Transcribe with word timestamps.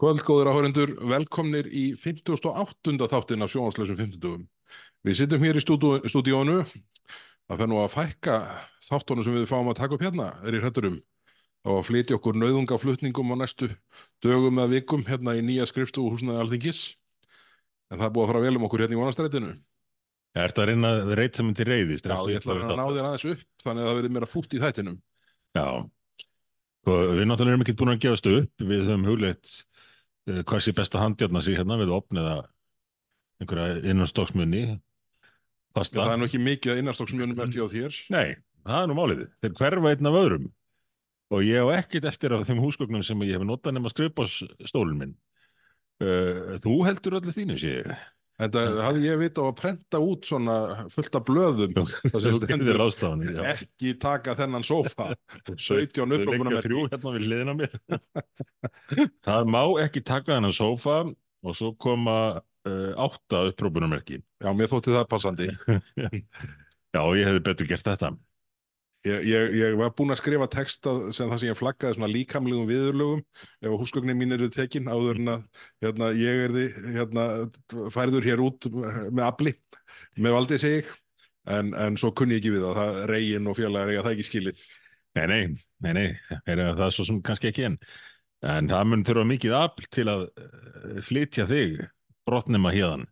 Kvöld, 0.00 0.22
góður 0.24 0.48
áhörendur, 0.48 0.94
velkomnir 1.10 1.66
í 1.76 1.90
58. 1.92 2.94
þáttin 3.12 3.44
af 3.44 3.50
sjónvarslösum 3.52 3.98
50. 3.98 4.46
Við 5.04 5.18
sittum 5.18 5.42
hér 5.44 5.58
í 5.58 5.60
stúdíónu, 5.60 6.62
það 7.44 7.60
fer 7.60 7.68
nú 7.68 7.82
að 7.82 7.92
fækka 7.92 8.36
þáttunum 8.86 9.26
sem 9.26 9.36
við 9.36 9.44
fáum 9.50 9.68
að 9.68 9.76
taka 9.82 9.98
upp 9.98 10.06
hérna, 10.06 10.30
er 10.40 10.56
í 10.56 10.62
hrætturum, 10.62 10.96
og 11.68 11.82
að 11.82 11.84
flytja 11.90 12.16
okkur 12.16 12.40
nauðungaflutningum 12.40 13.36
á 13.36 13.44
næstu 13.44 13.68
dögum 14.24 14.62
eða 14.64 14.72
vikum 14.72 15.04
hérna 15.04 15.36
í 15.36 15.44
nýja 15.44 15.68
skriftu 15.68 16.06
og 16.06 16.16
húsnaði 16.16 16.46
alþingis. 16.46 16.82
En 17.92 18.00
það 18.00 18.08
er 18.08 18.16
búið 18.16 18.24
að 18.24 18.32
fara 18.32 18.44
vel 18.46 18.56
um 18.56 18.68
okkur 18.70 18.86
hérna 18.86 18.96
í 18.96 19.02
vonastrætinu. 19.04 19.54
Er 20.32 20.48
þetta 20.48 20.64
að 20.64 20.72
reyna 20.72 20.96
reyta 21.20 21.42
sem 21.42 21.56
til 21.58 21.68
reyðist? 21.68 22.08
Já, 22.08 22.20
ég 22.32 22.40
ætla 22.40 22.56
að 22.56 22.78
ná 22.80 22.86
þér 22.88 23.06
aðeins 23.10 23.30
upp, 23.34 23.48
þannig 23.60 23.84
að 23.84 23.92
það 23.92 24.00
verið 24.00 24.16
mér 24.16 24.30
að 24.30 24.32
fútt 24.32 24.56
í 24.56 24.64
þættinum. 24.64 25.02
Já, 25.60 25.66
sko, 26.80 27.00
við 27.18 27.26
náttúrulega 27.28 27.58
erum 27.58 27.66
ekki 27.66 27.80
búin 27.82 27.98
að 27.98 28.04
gefast 28.06 28.30
upp, 28.30 28.64
við 28.64 28.86
höfum 28.86 29.10
hugleitt 29.10 29.50
uh, 29.50 29.66
hvað 30.28 30.64
sé 30.64 30.74
best 30.76 30.94
að 30.94 31.04
handjarna 31.06 31.42
sig 31.44 31.56
hérna 31.58 31.78
við 31.80 31.92
opn 31.96 32.20
eða 32.20 32.36
einhverja 33.40 33.80
innanstokksmunni, 33.88 34.64
það 35.74 36.00
er 36.04 36.20
nú 36.20 36.28
ekki 36.28 36.40
mikið 36.42 36.74
að 36.74 36.80
innanstokksmjönum 36.82 37.42
ert 37.44 37.56
ég 37.56 37.64
á 37.64 37.72
þér. 37.72 37.98
Nei, 38.12 38.28
það 38.66 38.82
er 38.82 38.90
nú 38.90 38.96
málið. 38.98 39.22
Þeir 39.40 39.56
hverfa 39.60 39.92
einn 39.94 40.10
af 40.10 40.18
öðrum 40.20 40.48
og 41.30 41.44
ég 41.46 41.62
á 41.62 41.66
ekkert 41.78 42.08
eftir 42.10 42.34
af 42.34 42.46
þeim 42.48 42.62
húsgögnum 42.62 43.04
sem 43.06 43.20
ég 43.22 43.38
hef 43.38 43.46
notað 43.46 43.76
nema 43.76 43.92
skrifbásstólinn 43.92 44.98
minn. 44.98 45.12
Uh, 46.00 46.56
þú 46.64 46.80
heldur 46.88 47.20
öllu 47.20 47.34
þínu, 47.34 47.58
sé 47.60 47.76
ég. 47.80 47.92
Þetta 48.40 48.60
hafði 48.86 49.02
ég 49.04 49.18
vita 49.20 49.42
á 49.44 49.46
að 49.50 49.56
prenta 49.58 50.00
út 50.00 50.28
svona 50.28 50.54
fullt 50.92 51.16
af 51.18 51.24
blöðum 51.28 51.74
stendur 52.40 53.42
ekki 53.50 53.94
taka 54.00 54.36
þennan 54.38 54.64
sófa 54.64 55.10
17 55.44 55.58
Þau 55.66 55.76
liggja 55.76 56.06
upprópunum 56.06 56.60
þrjú 56.64 56.84
hérna 56.86 57.14
við 57.16 57.26
hliðina 57.28 57.56
mér. 57.58 57.74
það 59.26 59.52
má 59.52 59.62
ekki 59.84 60.04
taka 60.06 60.38
þennan 60.38 60.56
sófa 60.56 61.02
og 61.10 61.56
svo 61.56 61.74
koma 61.80 62.16
uh, 62.40 62.90
átta 63.00 63.44
upprópunarmerki. 63.50 64.20
Já, 64.40 64.50
mér 64.56 64.72
þótti 64.72 64.96
það 64.96 65.06
passandi 65.12 65.50
Já, 66.90 67.02
ég 67.14 67.28
hefði 67.28 67.44
betur 67.46 67.68
gert 67.70 67.86
þetta. 67.86 68.14
Ég, 69.08 69.26
ég, 69.28 69.54
ég 69.60 69.76
var 69.80 69.92
búinn 69.96 70.14
að 70.14 70.20
skrifa 70.22 70.48
texta 70.52 70.96
sem 71.14 71.30
það 71.30 71.42
sem 71.42 71.50
ég 71.50 71.58
flaggaði 71.58 71.98
svona 71.98 72.12
líkamlegum 72.12 72.68
viðurlögum 72.70 73.22
ef 73.64 73.76
húsgögnin 73.82 74.18
mín 74.18 74.36
eru 74.36 74.50
tekin 74.52 74.90
áður 74.90 75.22
en 75.22 75.34
að 75.36 75.46
hérna, 75.84 76.10
ég 76.18 76.44
er 76.46 76.56
því 76.56 76.66
hérna, 76.98 77.28
færður 77.94 78.28
hér 78.28 78.44
út 78.44 78.68
með 78.74 79.24
afli 79.28 79.54
með 80.20 80.36
valdið 80.36 80.64
sig 80.64 80.92
en, 81.50 81.72
en 81.72 81.96
svo 82.00 82.12
kunni 82.12 82.36
ég 82.36 82.44
ekki 82.44 82.54
við 82.58 82.68
það, 82.68 82.78
það 82.80 83.02
reygin 83.14 83.50
og 83.50 83.58
félagar 83.58 83.94
eiga 83.94 84.04
það 84.06 84.16
ekki 84.16 84.28
skilið 84.28 84.68
Nei, 85.14 85.26
nei, 85.26 85.46
nei, 85.82 85.92
nei, 85.92 86.08
er 86.46 86.60
það 86.76 86.84
er 86.86 86.94
svo 86.94 87.04
sem 87.08 87.18
kannski 87.26 87.48
ekki 87.50 87.66
enn. 87.66 87.78
En 88.46 88.68
það 88.70 88.84
mun 88.88 89.02
þurfa 89.06 89.26
mikið 89.26 89.54
afl 89.58 89.88
til 89.92 90.06
að 90.08 90.26
uh, 90.30 91.00
flytja 91.04 91.46
þig 91.50 91.80
brottnema 92.28 92.70
hérðan 92.72 93.08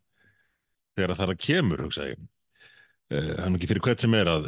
þegar 0.97 1.17
það 1.19 1.25
er 1.25 1.33
að 1.35 1.43
kemur, 1.43 1.83
hugsa 1.87 2.07
ég. 2.13 2.21
Er 3.19 3.49
nú 3.49 3.59
ekki 3.59 3.71
fyrir 3.73 3.85
hvert 3.87 4.05
sem 4.05 4.15
er 4.15 4.31
að, 4.31 4.47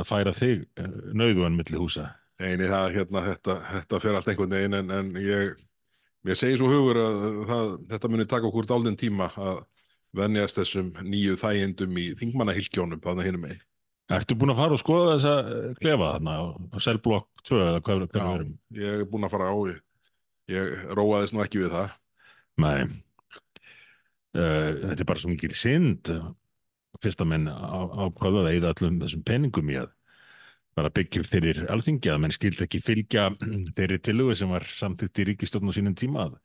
að 0.00 0.08
færa 0.08 0.34
þig 0.36 0.66
uh, 0.80 0.90
nauðugan 1.16 1.56
milli 1.58 1.80
húsa. 1.80 2.10
Eini 2.36 2.68
það 2.68 2.88
er 2.88 2.98
hérna, 2.98 3.22
þetta, 3.30 3.54
þetta 3.70 4.00
fer 4.02 4.18
allt 4.18 4.28
einhvern 4.32 4.52
veginn 4.52 4.76
en, 4.76 4.92
en 4.92 5.14
ég, 5.22 5.54
ég 6.28 6.36
segi 6.38 6.58
svo 6.60 6.68
hugur 6.68 7.00
að 7.00 7.22
það, 7.48 7.70
þetta 7.94 8.10
muni 8.12 8.26
taka 8.28 8.50
okkur 8.50 8.68
dálinn 8.68 8.98
tíma 9.00 9.30
að 9.40 9.62
venjast 10.16 10.60
þessum 10.60 10.92
nýju 11.04 11.38
þægindum 11.40 11.96
í 12.00 12.10
þingmannahylgjónum 12.20 13.02
þannig 13.04 13.30
hinum 13.30 13.46
megin. 13.46 13.64
Ertu 14.16 14.36
búin 14.38 14.52
að 14.52 14.60
fara 14.60 14.76
og 14.76 14.82
skoða 14.82 15.16
þessa 15.16 15.34
uh, 15.42 15.70
klefa 15.80 16.12
þarna 16.12 16.36
á, 16.38 16.42
Selblokk 16.84 17.46
2 17.48 17.56
eða 17.58 17.80
hvað, 17.80 18.04
hvað 18.12 18.28
við 18.28 18.36
erum? 18.36 18.52
ég 18.78 19.00
er 19.00 19.08
búinn 19.10 19.26
að 19.26 19.32
fara 19.34 19.48
á 19.50 19.56
ég, 19.66 19.80
ég 20.54 20.84
róaðist 20.94 21.34
nú 21.34 21.42
ekki 21.42 21.64
við 21.64 21.74
það. 21.74 21.96
Nei. 22.62 22.80
Uh, 24.36 24.70
þetta 24.92 25.00
er 25.00 25.08
bara 25.08 25.22
svo 25.22 25.32
mikil 25.32 25.56
synd 25.56 26.12
fyrst 27.02 27.22
að 27.22 27.30
menn 27.32 27.46
ákvaða 27.50 28.46
að 28.46 28.50
eða 28.54 28.72
allum 28.74 29.00
þessum 29.02 29.24
peningum 29.26 29.72
í 29.72 29.78
að 29.80 29.92
bara 30.76 30.92
byggja 30.92 31.22
fyrir 31.24 31.62
alþingi 31.72 32.10
að 32.12 32.22
menn 32.22 32.34
skildi 32.36 32.66
ekki 32.66 32.82
fylgja 32.84 33.30
þeirri 33.76 34.00
tilugu 34.04 34.36
sem 34.36 34.52
var 34.52 34.66
samþykkt 34.68 35.22
í 35.22 35.28
ríkistjórn 35.30 35.72
á 35.72 35.76
sínum 35.76 35.96
tíma 35.96 36.26
að 36.26 36.36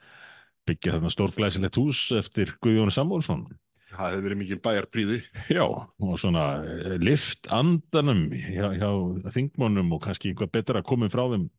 byggja 0.69 0.95
þarna 0.95 1.11
stórglæsilegt 1.11 1.81
hús 1.81 2.05
eftir 2.15 2.55
Guðjón 2.63 2.93
Samúlsson. 2.93 3.47
Það 3.91 4.13
hefði 4.13 4.23
verið 4.23 4.39
mikil 4.39 4.57
bæjarpríði. 4.63 5.17
Já, 5.51 5.65
og 5.67 6.13
svona 6.21 6.45
eh, 6.63 6.95
lift 7.01 7.49
andanum 7.51 8.29
hjá, 8.31 8.69
hjá 8.77 8.89
þingmónum 9.35 9.91
og 9.97 10.03
kannski 10.05 10.31
einhvað 10.31 10.53
betra 10.55 10.79
að 10.79 10.87
koma 10.93 11.09
frá 11.11 11.25
þeim 11.33 11.49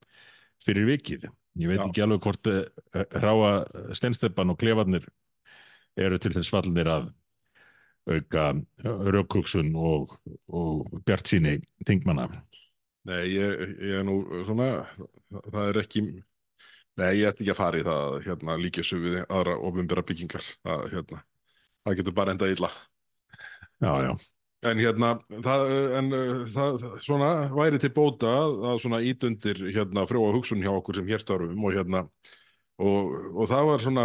fyrir 0.65 0.89
vikið. 0.89 1.27
Ég 1.61 1.69
veit 1.69 1.83
Já. 1.83 1.85
ekki 1.85 2.05
alveg 2.07 2.23
hvort 2.25 2.49
uh, 2.49 2.63
ráa 3.21 3.51
steinsteppan 3.99 4.55
og 4.55 4.61
klefarnir 4.63 5.05
eru 6.01 6.17
til 6.23 6.33
þess 6.33 6.49
fallnir 6.49 6.89
að 6.89 7.11
auka 8.11 8.49
rökhugsun 8.83 9.73
og, 9.79 10.17
og 10.51 10.91
bjart 11.07 11.31
síni 11.31 11.59
þingmanna. 11.87 12.29
Nei, 13.09 13.23
ég, 13.35 13.63
ég 13.83 13.99
er 14.01 14.05
nú 14.07 14.21
svona, 14.47 14.69
það, 15.31 15.63
er 15.65 15.81
ekki, 15.83 16.03
nei, 17.01 17.09
ég 17.19 17.31
ætti 17.31 17.43
ekki 17.43 17.55
að 17.55 17.59
fara 17.59 17.81
í 17.81 17.87
það 17.87 18.05
að 18.11 18.19
hérna, 18.29 18.59
líka 18.63 18.85
svo 18.87 19.01
við 19.03 19.17
aðra 19.25 19.57
ofinbera 19.71 20.05
byggingar. 20.07 20.47
Það, 20.63 20.85
hérna, 20.93 21.23
það 21.83 21.99
getur 21.99 22.17
bara 22.21 22.37
endað 22.37 22.55
illa. 22.57 22.71
Já, 23.83 23.93
já. 24.07 24.13
En 24.71 24.79
hérna, 24.79 25.09
það, 25.43 25.65
en 25.99 26.17
það, 26.55 26.85
svona 27.03 27.33
væri 27.51 27.81
til 27.83 27.91
bóta 27.97 28.31
að 28.71 28.77
svona 28.85 29.01
ítundir 29.03 29.59
hérna 29.75 30.07
frjóa 30.07 30.31
hugsun 30.37 30.63
hjá 30.63 30.71
okkur 30.71 31.01
sem 31.01 31.09
hér 31.11 31.25
störfum 31.25 31.67
og 31.67 31.75
hérna, 31.75 32.05
og, 32.79 33.17
og 33.35 33.51
það 33.51 33.71
var 33.73 33.83
svona, 33.83 34.05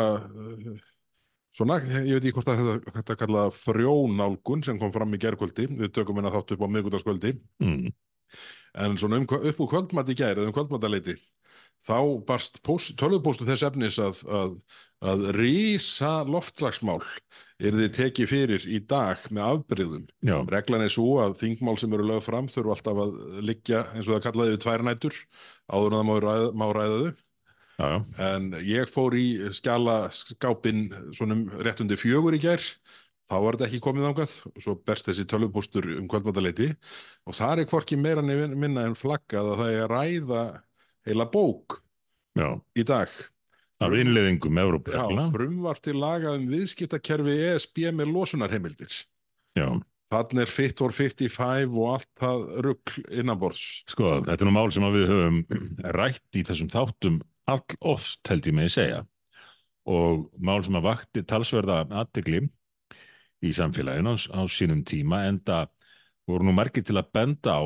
svona, 1.58 1.80
ég 2.06 2.18
veit 2.18 2.26
ekki 2.28 2.36
hvort 2.38 2.52
að 2.54 2.60
þetta, 2.62 2.96
þetta 3.00 3.18
kalla 3.24 3.46
frjónálgun 3.56 4.66
sem 4.66 4.80
kom 4.82 4.94
fram 4.96 5.16
í 5.18 5.22
gerkvöldi, 5.22 5.68
við 5.80 5.94
tökum 5.96 6.20
hérna 6.20 6.34
þátt 6.36 6.54
upp 6.56 6.66
á 6.66 6.74
miðgutaskvöldi, 6.76 7.38
Mm. 7.64 7.94
en 8.78 8.98
svona 9.00 9.18
um, 9.22 9.26
upp 9.26 9.64
úr 9.64 9.72
kvöldmætti 9.72 10.14
í 10.14 10.20
gær 10.20 10.38
eða 10.38 10.52
um 10.52 10.56
kvöldmættaleiti, 10.56 11.16
þá 11.88 11.98
barst 12.28 12.60
tölvupóstu 13.00 13.46
þess 13.48 13.64
efnis 13.64 13.98
að, 14.04 14.20
að, 14.28 14.56
að 15.08 15.28
rísa 15.38 16.12
loftslagsmál 16.28 17.00
er 17.58 17.78
þið 17.78 17.94
tekið 17.96 18.30
fyrir 18.30 18.66
í 18.70 18.82
dag 18.86 19.22
með 19.34 19.46
afbreyðum. 19.48 20.08
Já, 20.26 20.36
Reglan 20.52 20.84
er 20.86 20.94
svo 20.94 21.22
að 21.24 21.38
þingmál 21.40 21.78
sem 21.80 21.94
eru 21.96 22.06
lögð 22.10 22.28
fram 22.28 22.50
þurfa 22.52 22.76
alltaf 22.76 23.00
að 23.06 23.16
liggja 23.48 23.86
eins 23.94 24.10
og 24.10 24.18
það 24.18 24.26
kallaði 24.28 24.54
við 24.54 24.62
tvær 24.66 24.86
nætur 24.86 25.22
áður 25.72 25.88
en 25.94 25.98
það 25.98 26.08
má 26.10 26.14
ræða, 26.28 26.52
má 26.54 26.68
ræða 26.78 27.00
þau. 27.02 27.24
Já, 27.78 27.86
já. 27.94 27.98
En 28.28 28.52
ég 28.66 28.90
fór 28.92 29.16
í 29.18 29.28
skjala 29.56 30.08
skápin 30.14 30.88
svona 31.16 31.38
um 31.38 31.46
rétt 31.62 31.82
undir 31.84 32.00
fjögur 32.02 32.36
í 32.38 32.42
gær. 32.42 32.64
Þá 33.28 33.36
var 33.44 33.58
þetta 33.58 33.68
ekki 33.68 33.82
komið 33.84 34.06
þangað 34.08 34.36
og 34.54 34.62
svo 34.64 34.74
berst 34.88 35.10
þessi 35.10 35.26
tölvupóstur 35.28 35.88
um 35.98 36.06
kvöldmátaleiti 36.08 36.70
og 37.28 37.36
það 37.36 37.60
er 37.66 37.68
hvorki 37.68 37.98
meira 38.00 38.24
minna 38.24 38.86
en 38.88 38.96
flaggað 38.96 39.50
að 39.52 39.60
það 39.60 39.72
er 39.74 39.82
að 39.84 39.92
ræða 39.92 40.44
heila 41.10 41.26
bók 41.34 41.82
já. 42.40 42.48
í 42.80 42.86
dag. 42.88 43.12
Af 43.84 43.94
innleiðingum 43.94 44.58
Já, 44.58 44.64
Evrópuregluna. 44.64 45.28
frumvar 45.36 45.78
til 45.84 46.00
laga 46.00 46.32
um 46.34 46.48
viðskiptakerfi 46.50 47.36
ESB 47.52 47.92
með 47.94 48.14
losunarheimildir. 48.16 48.96
Já, 49.60 49.68
Þannig 50.08 50.46
er 50.46 50.52
Fit 50.56 50.80
for 50.80 50.96
55 50.96 51.74
og 51.76 51.88
allt 51.98 52.08
það 52.16 52.44
rugl 52.64 53.02
innanborðs. 53.12 53.64
sko, 53.92 54.22
þetta 54.24 54.40
er 54.40 54.48
nú 54.48 54.54
mál 54.56 54.72
sem 54.72 54.86
við 54.96 55.10
höfum 55.12 55.40
rætt 55.98 56.40
í 56.40 56.46
þessum 56.48 56.70
þáttum 56.72 57.18
all 57.48 57.64
oft 57.94 58.28
held 58.30 58.48
ég 58.50 58.56
með 58.56 58.70
að 58.70 58.76
segja 58.76 59.02
og 59.88 60.28
mál 60.44 60.60
sem 60.66 60.76
að 60.76 60.88
vakti 60.90 61.24
talsverða 61.24 61.86
aðtegli 62.02 62.42
í 63.46 63.54
samfélaginu 63.56 64.16
á, 64.36 64.42
sínum 64.52 64.84
tíma 64.88 65.24
enda 65.30 65.66
voru 66.28 66.48
nú 66.48 66.56
margir 66.56 66.84
til 66.84 66.98
að 67.00 67.12
benda 67.16 67.56
á 67.56 67.64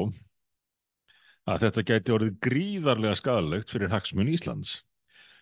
að 1.50 1.64
þetta 1.66 1.86
gæti 1.88 2.14
orðið 2.14 2.36
gríðarlega 2.46 3.18
skadalegt 3.18 3.72
fyrir 3.74 3.90
hagsmun 3.92 4.30
Íslands. 4.30 4.82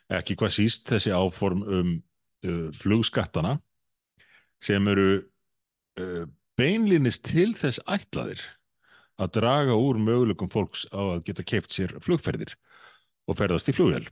Ekki 0.10 0.38
hvað 0.40 0.56
síst 0.56 0.88
þessi 0.90 1.12
áform 1.12 1.66
um 1.66 1.92
uh, 2.48 2.70
flugskattana 2.80 3.58
sem 4.64 4.88
eru 4.92 5.10
uh, 6.00 6.24
beinlinnist 6.60 7.26
til 7.28 7.52
þess 7.60 7.84
ætlaðir 7.88 8.42
að 9.20 9.34
draga 9.36 9.76
úr 9.76 10.00
möguleikum 10.00 10.52
fólks 10.52 10.86
á 10.96 11.18
að 11.18 11.26
geta 11.28 11.44
keift 11.44 11.76
sér 11.76 11.98
flugferðir 12.04 12.56
og 13.28 13.38
ferðast 13.38 13.70
í 13.72 13.76
flugvél. 13.76 14.08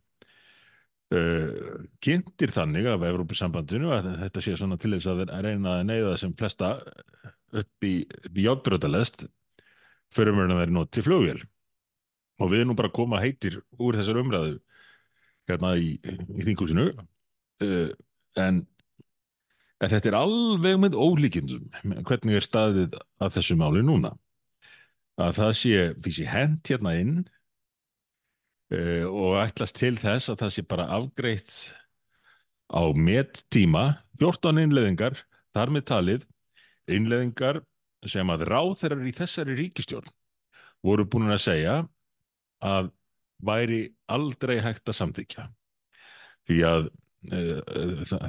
Uh, 1.08 1.86
kynntir 2.04 2.52
þannig 2.52 2.90
af 2.92 3.04
Evrópusambandinu 3.08 3.94
að 3.96 4.10
þetta 4.26 4.42
sé 4.44 4.56
svona 4.60 4.76
til 4.76 4.90
þess 4.92 5.08
að 5.08 5.22
reyna 5.46 5.78
að 5.78 5.86
neyða 5.88 6.16
sem 6.20 6.34
flesta 6.36 6.74
upp 7.56 7.88
í, 7.88 7.94
í 8.04 8.44
játbröðalest 8.44 9.24
fyrir 10.12 10.36
mörgum 10.36 10.58
að 10.58 10.66
þeir 10.66 10.74
noti 10.76 11.04
flugvél. 11.06 11.38
Og 12.44 12.52
við 12.52 12.60
erum 12.60 12.74
nú 12.74 12.76
bara 12.82 12.92
að 12.92 12.98
koma 13.00 13.22
heitir 13.24 13.56
úr 13.80 13.96
þessar 13.96 14.20
umræðu 14.20 14.58
hérna 15.48 15.72
í, 15.80 15.94
í 15.96 16.44
þingúsinu 16.44 16.90
uh, 16.92 17.90
en, 18.44 18.60
en 19.80 19.94
þetta 19.96 20.12
er 20.12 20.20
alveg 20.20 20.76
með 20.84 21.00
ólíkindum 21.00 21.72
hvernig 22.04 22.42
er 22.42 22.50
staðið 22.50 23.00
að 23.24 23.38
þessu 23.40 23.56
máli 23.64 23.86
núna. 23.88 24.12
Að 25.16 25.40
það 25.40 25.58
sé, 25.64 25.88
því 26.04 26.18
sé 26.20 26.28
hent 26.36 26.76
hérna 26.76 26.98
inn 27.00 27.16
uh, 28.74 29.06
og 29.08 29.38
ætlast 29.44 29.78
til 29.80 29.96
þess 30.00 30.32
að 30.32 30.42
það 30.44 30.54
sé 30.56 30.66
bara 30.68 30.90
afgreitt 30.98 31.56
á 32.68 32.84
mettíma 32.92 33.86
14 34.20 34.64
innleðingar, 34.66 35.20
þar 35.56 35.74
með 35.74 35.88
talið 35.92 36.28
innleðingar 36.92 37.62
sem 38.08 38.30
að 38.32 38.46
ráþeirar 38.52 39.08
í 39.08 39.14
þessari 39.16 39.56
ríkistjórn 39.58 40.12
voru 40.86 41.08
búin 41.10 41.34
að 41.34 41.44
segja 41.48 41.78
að 42.64 42.92
væri 43.44 43.82
aldrei 44.10 44.58
hægt 44.64 44.90
að 44.90 44.98
samþykja 45.00 45.48
því 46.48 46.62
að 46.68 46.90
uh, 47.32 47.60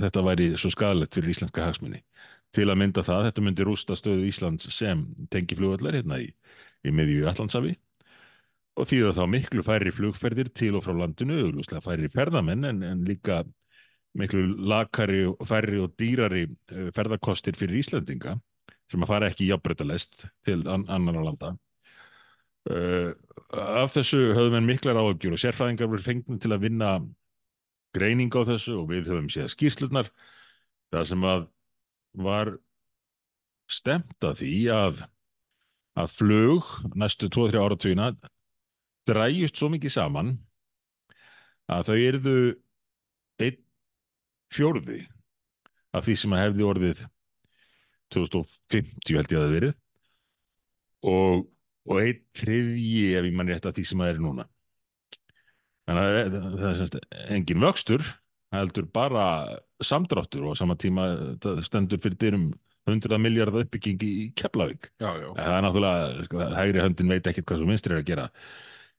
þetta 0.05 0.25
væri 0.27 0.51
svo 0.59 0.73
skadalegt 0.75 1.17
fyrir 1.17 1.35
íslenska 1.35 1.69
hagsmunni 1.69 2.03
til 2.55 2.69
að 2.69 2.79
mynda 2.81 3.05
það, 3.05 3.29
þetta 3.29 3.45
myndi 3.45 3.67
rústa 3.67 3.97
stöðu 3.99 4.29
Íslands 4.29 4.69
sem 4.73 5.05
tengi 5.33 5.57
flugvallar 5.59 5.99
hérna 5.99 6.21
í, 6.23 6.31
í 6.85 6.95
miðju 6.95 7.29
Allandsafi 7.29 7.75
og 8.79 8.87
því 8.87 8.99
þá 9.17 9.25
miklu 9.31 9.65
færri 9.67 9.93
flugferðir 9.95 10.51
til 10.55 10.77
og 10.79 10.85
frá 10.87 10.95
landinu, 10.95 11.39
auðvitað 11.49 11.85
færri 11.85 12.11
ferðamenn 12.13 12.69
en, 12.69 12.85
en 12.87 13.01
líka 13.07 13.43
miklu 14.19 14.45
lakari 14.71 15.25
færri 15.47 15.81
og 15.83 15.95
dýrari 15.99 16.45
uh, 16.49 16.91
ferðarkostir 16.97 17.59
fyrir 17.59 17.81
Íslandinga 17.83 18.37
sem 18.89 19.03
að 19.05 19.11
fara 19.11 19.29
ekki 19.29 19.45
í 19.47 19.51
jafnbreytalest 19.51 20.29
til 20.47 20.63
an 20.71 20.87
annan 20.89 21.19
á 21.21 21.23
landa. 21.27 21.51
Uh, 22.69 23.13
af 23.53 23.93
þessu 23.97 24.33
höfum 24.37 24.57
við 24.59 24.67
miklar 24.69 25.01
áhugjur 25.01 25.37
og 25.37 25.43
sérfræðingar 25.43 25.91
verið 25.93 26.09
fengnum 26.09 26.41
til 26.41 26.55
að 26.55 26.65
vinna 26.65 26.95
greining 27.97 28.33
á 28.33 28.43
þessu 28.49 28.79
og 28.81 28.89
við 28.93 29.11
höfum 29.13 29.29
séð 29.33 29.53
skýrslurnar. 29.55 30.11
Það 30.93 31.07
sem 31.13 31.29
að 31.29 31.47
var 32.19 32.55
stemt 33.69 34.25
að 34.25 34.43
því 34.43 34.57
að 34.73 35.07
að 35.99 36.13
flug 36.15 36.69
næstu 36.97 37.29
2-3 37.33 37.59
áratvína 37.59 38.13
dræjust 39.09 39.61
svo 39.61 39.71
mikið 39.73 39.95
saman 39.95 40.35
að 41.69 41.91
þau 41.91 41.99
erðu 41.99 42.39
einn 43.43 43.61
fjórði 44.53 45.03
af 45.97 46.07
því 46.07 46.17
sem 46.21 46.35
að 46.35 46.45
hefði 46.47 46.69
orðið 46.69 47.03
2050 48.15 49.19
held 49.19 49.33
ég 49.33 49.41
að 49.41 49.45
það 49.45 49.57
verið 49.57 49.75
og, 51.09 51.45
og 51.89 52.01
einn 52.03 52.23
þriðji 52.39 53.03
ef 53.19 53.29
ég 53.29 53.37
mann 53.37 53.53
rétt 53.53 53.69
að 53.69 53.77
því 53.79 53.85
sem 53.91 54.03
það 54.03 54.13
er 54.13 54.23
núna. 54.25 54.47
Þannig 55.89 56.07
að 56.07 56.39
það, 56.39 56.65
er 56.71 56.79
semst 56.79 56.99
engin 57.29 57.63
vöxtur 57.65 58.09
heldur 58.53 58.89
bara 58.93 59.27
samdráttur 59.85 60.49
og 60.51 60.57
sama 60.57 60.77
tíma 60.81 61.11
stendur 61.65 62.01
fyrir 62.01 62.19
dyrum 62.21 62.49
100 62.89 63.21
miljardar 63.21 63.67
uppbygging 63.67 64.01
í 64.05 64.13
Keflavík. 64.37 64.89
Já, 64.97 65.11
já. 65.21 65.29
það 65.37 65.55
er 65.55 65.65
náttúrulega, 65.67 66.25
sko, 66.25 66.45
hægri 66.57 66.81
höndin 66.81 67.13
veit 67.13 67.29
ekkert 67.29 67.51
hvað 67.51 67.63
þú 67.63 67.69
minnstri 67.69 67.95
er 67.95 68.01
að 68.01 68.09
gera 68.09 68.27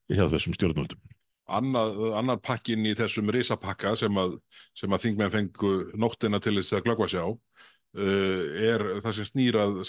hjá 0.10 0.26
þessum 0.32 0.58
stjórnvöldum 0.58 1.16
Annað, 1.50 1.96
annar 2.14 2.38
pakkin 2.46 2.86
í 2.86 2.92
þessum 2.98 3.32
risapakka 3.34 3.96
sem 3.98 4.18
að, 4.22 4.36
sem 4.78 4.94
að 4.94 5.08
þingmenn 5.08 5.34
fengu 5.34 5.72
nóttina 5.98 6.38
til 6.44 6.60
þess 6.60 6.76
að 6.78 6.84
glöggva 6.86 7.08
sjá 7.10 7.24
uh, 7.26 8.44
er 8.70 8.86
það 9.02 9.16
sem 9.18 9.30
snýrað 9.32 9.80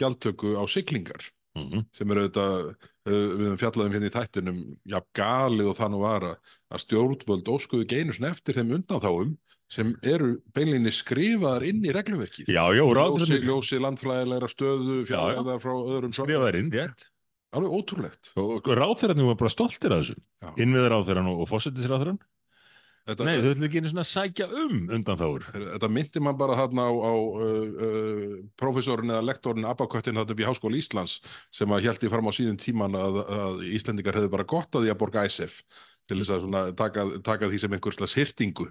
gjaldtöku 0.00 0.54
á 0.56 0.64
siglingar 0.64 1.28
mm 1.58 1.66
-hmm. 1.66 1.84
sem 1.92 2.10
eru 2.10 2.24
auðvitað, 2.24 2.56
uh, 2.70 3.12
við 3.12 3.44
höfum 3.44 3.60
fjallaðum 3.60 3.96
hérna 3.98 4.08
í 4.08 4.16
þættinum, 4.16 4.64
já 4.88 4.98
galið 5.12 5.70
og 5.74 5.76
það 5.76 5.92
nú 5.92 6.02
var 6.06 6.28
að, 6.30 6.56
stjórnvöld 6.86 7.52
óskuðu 7.52 7.88
geinusn 7.90 8.28
eftir 8.30 8.56
þeim 8.56 8.74
undanþáum 8.78 9.36
sem 9.70 9.92
eru 10.02 10.40
beinlinni 10.54 10.90
skrifaðar 10.90 11.62
inn 11.68 11.84
í 11.84 11.92
regluverkið. 11.94 12.48
Já, 12.50 12.64
já, 12.74 12.82
ráðurinn 12.82 13.44
ljósi 13.46 13.78
landfræðilegra 13.78 14.48
stöðu, 14.50 15.04
fjallaðar 15.06 15.60
frá 15.62 15.74
öðrum 15.76 16.14
svæðum. 16.14 16.26
skrifaðar 16.26 16.58
inn, 16.58 16.72
rétt 16.74 17.10
Alveg 17.50 17.72
ótrúlegt. 17.74 18.30
og 18.38 18.68
ráðherrarnir 18.78 19.26
var 19.32 19.40
bara 19.40 19.52
stoltir 19.52 19.94
að 19.94 20.04
þessu. 20.04 20.20
Innviður 20.62 20.94
ráðherran 20.94 21.32
og, 21.32 21.42
fósettisráðherran 21.50 22.20
Þetta, 23.08 23.24
Nei, 23.26 23.40
þau 23.40 23.48
ætlum 23.54 23.64
ekki 23.66 23.80
einu 23.80 23.90
svona 23.90 24.02
að 24.04 24.10
sækja 24.10 24.46
um 24.60 24.74
undan 24.92 25.18
þáur 25.18 25.46
Þetta 25.54 25.88
myndi 25.90 26.20
man 26.22 26.36
bara 26.38 26.58
þarna 26.58 26.84
á, 26.84 26.92
á 26.92 27.14
uh, 27.16 27.86
uh, 27.86 28.34
professorin 28.60 29.10
eða 29.10 29.24
lektorin 29.24 29.66
Abaköttin 29.66 30.20
þarna 30.20 30.34
upp 30.36 30.42
í 30.42 30.46
Háskóla 30.46 30.78
Íslands 30.78 31.16
sem 31.54 31.72
að 31.74 31.88
í 31.90 32.10
fram 32.12 32.28
á 32.28 32.32
síðan 32.36 32.60
tíman 32.60 32.98
að, 33.00 33.22
að 33.24 33.64
Íslendingar 33.72 34.20
hefðu 34.20 34.34
bara 34.36 34.46
gott 34.52 34.76
að 34.76 34.84
því 34.84 34.92
að 34.92 35.00
borga 35.00 35.24
ISF 35.26 35.62
til 36.10 36.20
þess 36.20 36.34
að 36.36 36.44
svona, 36.44 36.62
taka, 36.76 37.06
taka 37.24 37.48
því 37.48 37.62
sem 37.62 37.74
einhver 37.76 37.96
slags 37.96 38.16
hirtingu. 38.18 38.68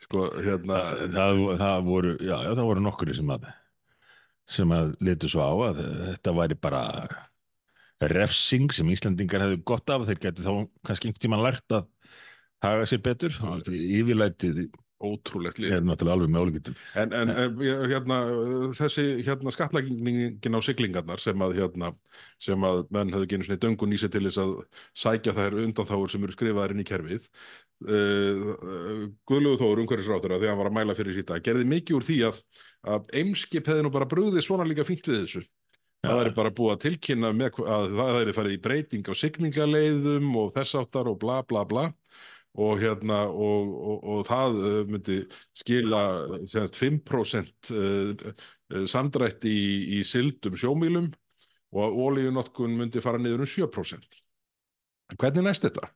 Sko, 0.00 0.26
hérna, 0.40 0.82
það, 0.98 1.02
það, 1.14 1.40
það 1.62 1.88
voru, 1.88 2.12
já, 2.18 2.36
já, 2.36 2.52
það 2.56 2.70
voru 2.72 2.84
nokkur 2.84 3.14
sem 3.16 3.34
að 3.36 3.50
sem 4.50 4.72
að 4.74 4.94
litu 5.06 5.28
svo 5.30 5.46
á 5.46 5.54
að 5.70 5.82
þetta 6.10 6.32
væri 6.34 6.56
bara 6.58 6.84
refsing 8.00 8.72
sem 8.72 8.92
Íslendingar 8.92 9.44
hefðu 9.44 9.62
gott 9.68 9.90
af. 9.92 10.06
Þeir 10.08 10.22
getur 10.26 10.46
þá 10.46 10.52
kannski 10.86 11.10
einhvern 11.10 11.24
tímann 11.24 11.44
lært 11.44 11.76
að 11.76 11.88
haga 12.64 12.86
sér 12.88 13.02
betur. 13.04 13.36
Yfirlætið 13.68 14.70
ótrúlegt. 15.00 15.58
Lið. 15.60 15.74
er 15.78 15.84
náttúrulega 15.84 16.16
alveg 16.18 16.32
með 16.32 16.42
ólíkindum 16.44 16.74
En, 17.00 17.14
en 17.16 17.30
eh, 17.32 17.62
hérna, 17.88 18.18
þessi 18.76 19.04
hérna, 19.24 19.52
skattlækningin 19.54 20.58
á 20.58 20.60
siglingarnar 20.64 21.22
sem 21.22 21.44
að, 21.44 21.54
hérna, 21.56 21.92
sem 22.42 22.66
að 22.68 22.82
menn 22.92 23.12
hefðu 23.14 23.30
genið 23.30 23.48
svona 23.48 23.58
í 23.60 23.62
döngun 23.64 23.96
í 23.96 24.00
sig 24.00 24.12
til 24.12 24.26
þess 24.26 24.42
að 24.42 24.52
sækja 25.04 25.36
þær 25.38 25.56
undanþáur 25.64 26.12
sem 26.12 26.26
eru 26.26 26.36
skrifaðar 26.36 26.76
inn 26.76 26.84
í 26.84 26.88
kerfið. 26.90 27.30
Uh, 27.80 29.08
Guðlúðu 29.24 29.62
Þór, 29.62 29.80
umhverfisrátur 29.86 30.36
þegar 30.36 30.52
hann 30.52 30.60
var 30.60 30.68
að 30.68 30.76
mæla 30.76 30.96
fyrir 30.98 31.16
síta, 31.16 31.40
gerði 31.40 31.64
mikið 31.70 31.96
úr 31.96 32.04
því 32.04 32.18
að, 32.28 32.42
að 32.92 33.14
eimskip 33.22 33.72
hefði 33.72 33.86
nú 33.86 33.94
bara 33.94 34.08
brúðið 34.10 34.44
svona 34.44 34.68
líka 34.68 34.84
fínt 34.84 35.08
við 35.08 35.22
þessu 35.22 35.46
Það 36.00 36.16
væri 36.16 36.32
bara 36.36 36.52
búið 36.56 36.72
að 36.72 36.82
tilkynna 36.86 37.30
með, 37.36 37.58
að 37.68 37.90
það 37.98 38.14
væri 38.16 38.34
farið 38.36 38.54
í 38.54 38.60
breyting 38.64 39.08
á 39.12 39.14
siglingaleiðum 39.20 40.30
og 40.40 40.54
þess 40.54 40.78
áttar 40.80 41.10
og 41.10 41.18
bla 41.20 41.40
bla 41.44 41.64
bla 41.68 41.90
og 42.58 42.80
hérna 42.80 43.20
og, 43.28 43.74
og, 43.90 43.98
og 44.12 44.22
það 44.26 44.56
uh, 44.58 44.78
myndi 44.88 45.18
skila 45.60 46.00
semast 46.50 46.78
5% 46.80 47.70
uh, 47.76 48.24
uh, 48.32 48.86
samdrætt 48.90 49.44
í, 49.46 49.60
í 49.98 50.00
sildum 50.06 50.56
sjómílum 50.58 51.12
og 51.70 52.00
ólíunotkun 52.08 52.74
myndi 52.80 53.02
fara 53.04 53.20
niður 53.20 53.44
um 53.44 53.52
7%. 53.52 54.18
En 55.12 55.20
hvernig 55.20 55.46
næst 55.46 55.68
þetta? 55.68 55.92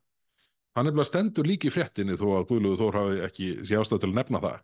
Hann 0.74 0.90
er 0.90 0.94
bara 0.94 1.08
stendur 1.08 1.46
líki 1.46 1.70
fréttinni 1.70 2.18
þó 2.18 2.28
að 2.36 2.48
Guðlúður 2.50 2.80
Þór 2.82 2.96
hafi 3.00 3.18
ekki 3.26 3.50
sé 3.66 3.78
ástæð 3.78 4.04
til 4.04 4.12
að 4.12 4.16
nefna 4.20 4.40
það. 4.42 4.62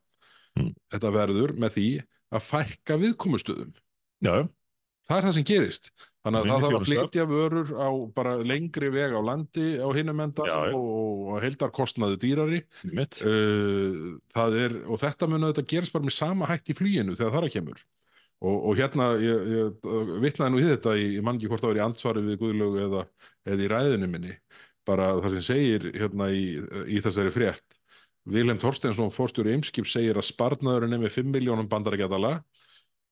Mm. 0.59 0.73
Þetta 0.95 1.13
verður 1.15 1.53
með 1.63 1.77
því 1.77 1.91
að 2.31 2.47
fækka 2.47 2.97
viðkomustöðum. 3.03 3.75
Já, 4.27 4.35
Það 5.11 5.19
er 5.19 5.25
það 5.27 5.33
sem 5.35 5.47
gerist. 5.49 5.89
Þannig 6.21 6.41
að 6.41 6.51
það 6.51 6.65
þarf 6.65 6.77
að 6.77 6.85
flytja 6.87 7.23
vörur 7.27 7.71
á 7.75 7.91
bara 8.15 8.35
lengri 8.47 8.91
veg 8.95 9.15
á 9.17 9.21
landi 9.27 9.65
á 9.83 9.89
já. 10.47 10.59
og, 10.77 11.33
heildarkostnaðu 11.43 12.19
dýrari. 12.23 12.61
Uh, 12.87 14.21
er, 14.61 14.77
og 14.87 15.01
þetta 15.03 15.27
mun 15.27 15.49
að 15.49 15.55
þetta 15.55 15.73
gerist 15.73 15.97
bara 15.97 16.07
með 16.07 16.15
sama 16.15 16.51
hætt 16.51 16.71
í 16.71 16.77
flýinu 16.79 17.17
þegar 17.17 17.35
það 17.35 17.41
er 17.41 17.49
að 17.49 17.57
kemur. 17.57 17.83
Og, 18.41 18.55
og 18.71 18.79
hérna, 18.79 19.11
ég, 19.21 19.51
ég 19.57 19.91
vitnaði 20.23 20.55
nú 20.55 20.63
í 20.63 20.69
þetta, 20.69 20.95
í, 20.97 21.11
ég 21.19 21.27
man 21.27 21.41
ekki 21.41 21.51
hvort 21.51 21.65
það 21.65 21.73
var 21.73 21.81
í 21.81 21.85
ansvari 21.89 22.25
við 22.25 22.39
Guðlögu 22.45 22.85
eða, 22.87 23.03
eða 23.51 23.67
í 23.67 23.69
ræðinu 23.75 24.09
minni, 24.15 24.39
bara 24.89 25.11
það 25.19 25.37
sem 25.41 25.47
segir 25.51 25.91
hérna 25.93 26.31
í, 26.33 26.47
í 26.87 27.03
þessari 27.05 27.35
frétt. 27.35 27.81
Vilhelm 28.31 28.61
Þorsteinsson, 28.63 29.13
fórstjóri 29.13 29.57
Eimskip, 29.57 29.89
segir 29.91 30.21
að 30.21 30.31
sparnaðurinn 30.31 30.97
er 30.97 31.03
með 31.03 31.19
5 31.19 31.35
miljónum 31.35 31.69
bandarækjadala 31.69 32.39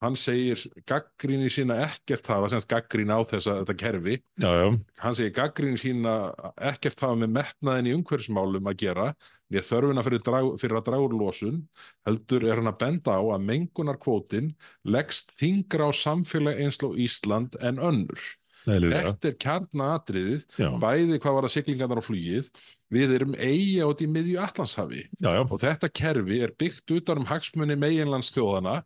hann 0.02 0.16
segir 0.18 0.60
gaggríni 0.86 1.48
sína 1.50 1.78
ekkert 1.88 2.28
hafa, 2.30 2.50
semst 2.52 2.68
gaggrín 2.70 3.10
á 3.10 3.18
þessa, 3.26 3.58
þetta 3.62 3.76
kerfi, 3.82 4.18
Já, 4.38 4.50
já, 4.54 4.66
hann 5.02 5.16
segir 5.18 5.34
gaggríni 5.36 5.80
sína 5.80 6.14
ekkert 6.70 7.02
hafa 7.02 7.18
með 7.18 7.34
metnaðin 7.38 7.90
í 7.90 7.94
umhverfismálum 7.98 8.70
að 8.70 8.78
gera, 8.84 9.08
nýja 9.50 9.64
þörfina 9.66 10.04
fyrir, 10.06 10.22
drag, 10.26 10.50
fyrir 10.62 10.78
að 10.78 10.86
draga 10.90 11.08
úr 11.08 11.16
losun, 11.18 11.62
heldur 12.06 12.46
er 12.46 12.60
hann 12.60 12.70
að 12.70 12.80
benda 12.84 13.18
á 13.18 13.22
að 13.26 13.46
mengunarkvótin 13.48 14.52
leggst 14.86 15.34
þingra 15.40 15.90
á 15.90 15.92
samfélag 15.96 16.62
eins 16.62 16.78
og 16.86 16.98
Ísland 17.00 17.58
en 17.58 17.82
önnur. 17.82 18.22
Þetta 18.68 19.30
er 19.30 19.36
kjarnaatriðið, 19.44 20.42
Já, 20.60 20.68
bæði 20.82 21.18
hvað 21.22 21.36
var 21.38 21.46
að 21.48 21.54
siglingarnar 21.54 22.00
á 22.00 22.08
flugið, 22.08 22.50
við 22.92 23.14
erum 23.18 23.34
eigi 23.36 23.78
átt 23.84 24.02
í 24.04 24.08
miðju 24.08 24.38
Allandshafi 24.40 25.02
já, 25.20 25.28
já, 25.36 25.40
og 25.44 25.58
þetta 25.60 25.90
kerfi 25.92 26.38
er 26.46 26.52
byggt 26.60 26.94
utan 26.96 27.20
um 27.20 27.26
hagsmunni 27.28 27.76
meginlandsþjóðana 27.80 28.76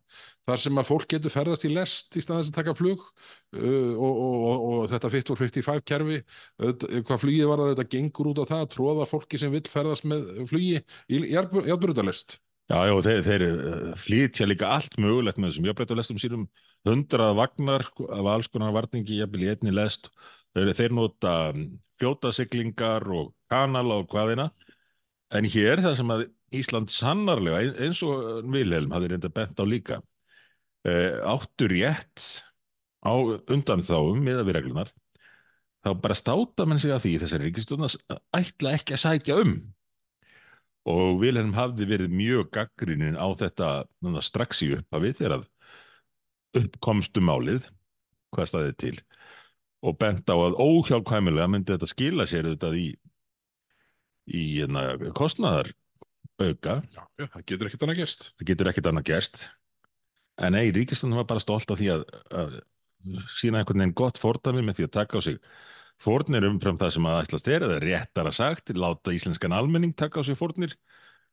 þar 0.43 0.59
sem 0.59 0.81
að 0.81 0.89
fólk 0.89 1.05
getur 1.13 1.31
ferðast 1.31 1.63
í 1.63 1.71
lest 1.71 2.17
í 2.19 2.23
staðins 2.23 2.51
að 2.51 2.57
taka 2.57 2.75
flug 2.75 2.99
uh, 2.99 3.93
og, 3.95 4.13
og, 4.13 4.39
og, 4.43 4.65
og 4.73 4.89
þetta 4.91 5.11
Fit 5.13 5.31
for 5.31 5.39
55 5.39 5.85
kerfi 5.87 6.19
auðvitað- 6.59 7.05
hvað 7.07 7.23
flugið 7.23 7.51
var 7.53 7.63
að 7.63 7.71
þetta 7.73 7.89
gengur 7.95 8.31
út 8.33 8.41
á 8.43 8.49
það 8.51 8.65
að 8.65 8.71
tróða 8.75 9.07
fólki 9.13 9.39
sem 9.39 9.55
vill 9.55 9.63
ferðast 9.71 10.07
með 10.11 10.27
flugi 10.51 10.81
í 11.07 11.23
járbrútalest 11.31 12.39
já, 12.71 12.77
já, 12.87 12.93
þeir, 13.07 13.21
þeir 13.27 13.43
eh, 13.47 13.95
flytja 13.99 14.47
líka 14.49 14.69
allt 14.75 14.95
mögulegt 15.01 15.39
með 15.41 15.51
þessum 15.51 15.67
jafnbreytalestum 15.69 16.21
sínum. 16.21 16.45
Hundrað 16.87 17.35
vagnar 17.39 17.85
af 18.11 18.29
alls 18.33 18.49
konar 18.51 18.73
varningi, 18.75 19.19
jafnvel 19.21 19.45
í 19.45 19.51
einni 19.53 19.71
lest. 19.75 20.09
Þeir, 20.53 20.73
þeir 20.77 20.95
nota 20.97 21.33
fljótasiglingar 22.01 23.05
og 23.15 23.31
kanala 23.51 24.01
og 24.01 24.09
hvaðina 24.11 24.49
en 25.33 25.47
hér 25.49 25.81
það 25.83 25.99
sem 25.99 26.11
að 26.13 26.25
Ísland 26.53 26.91
sannarlega 26.93 27.61
ein- 27.63 27.77
eins 27.87 28.01
og 28.05 28.43
Vilhelm 28.53 28.91
hafði 28.93 29.07
reynda 29.13 29.29
bent 29.33 29.57
á 29.57 29.65
líka 29.65 29.95
eh, 30.85 31.17
áttu 31.25 31.65
rétt 31.71 32.43
á 33.01 33.13
undanþáum 33.49 34.19
miða 34.21 34.43
við 34.45 34.59
reglunar 34.59 34.91
þá 35.83 35.89
bara 36.03 36.15
státa 36.17 36.67
menn 36.69 36.79
sig 36.79 36.93
að 36.93 37.05
því 37.07 37.13
þessari 37.23 37.49
ríkistjórn 37.49 37.87
að 37.87 37.97
ætla 38.37 38.75
ekki 38.77 38.93
að 38.95 39.01
sækja 39.07 39.39
um 39.41 39.55
og 40.89 41.19
Vilhelm 41.21 41.53
hafði 41.55 41.87
verið 41.87 42.11
mjög 42.15 42.49
gaggrinin 42.57 43.15
á 43.15 43.27
þetta 43.39 43.69
strax 44.25 44.63
í 44.65 44.73
upphafi 44.77 45.13
þegar 45.15 45.37
að 45.39 45.47
uppkomstu 46.63 47.23
málið 47.23 47.69
hvað 48.33 48.49
staðið 48.51 48.75
til 48.83 48.95
og 49.83 49.97
bent 49.99 50.27
á 50.29 50.35
að 50.35 50.59
óhjálpkvæmilega 50.63 51.49
myndi 51.51 51.73
þetta 51.75 51.89
skila 51.91 52.27
sér 52.29 52.49
auðvitað 52.49 52.77
í 52.79 52.87
í 54.33 54.43
hérna, 54.57 54.83
kostnaðar 55.15 55.73
auka, 56.39 56.79
Já, 56.95 57.01
já, 57.19 57.25
það 57.27 57.43
getur 57.51 57.67
ekkert 57.69 57.83
annað 57.85 57.99
gerst. 57.99 58.29
það 58.39 58.47
getur 58.49 58.69
ekkert 58.71 58.87
annað 58.91 59.09
gerst 59.09 59.41
en 60.41 60.55
ei, 60.57 60.71
Ríkistöndin 60.73 61.19
var 61.19 61.27
bara 61.29 61.43
stolt 61.43 61.69
af 61.71 61.79
því 61.79 61.89
að, 61.93 62.05
að 62.31 62.55
sína 63.37 63.59
einhvern 63.59 63.83
veginn 63.83 63.97
gott 63.99 64.19
fordæmi 64.21 64.63
með 64.63 64.79
því 64.79 64.87
að 64.87 64.93
taka 64.95 65.19
á 65.19 65.21
sig 65.25 65.39
fórnir 66.03 66.45
umfram 66.47 66.77
það 66.79 66.93
sem 66.97 67.07
að 67.09 67.21
ætlast 67.23 67.49
er 67.51 67.65
eða 67.67 67.79
réttara 67.83 68.33
sagt, 68.35 68.73
láta 68.75 69.15
íslenskan 69.15 69.55
almenning 69.55 69.95
taka 69.95 70.19
á 70.19 70.27
sig 70.27 70.37
fórnir 70.39 70.75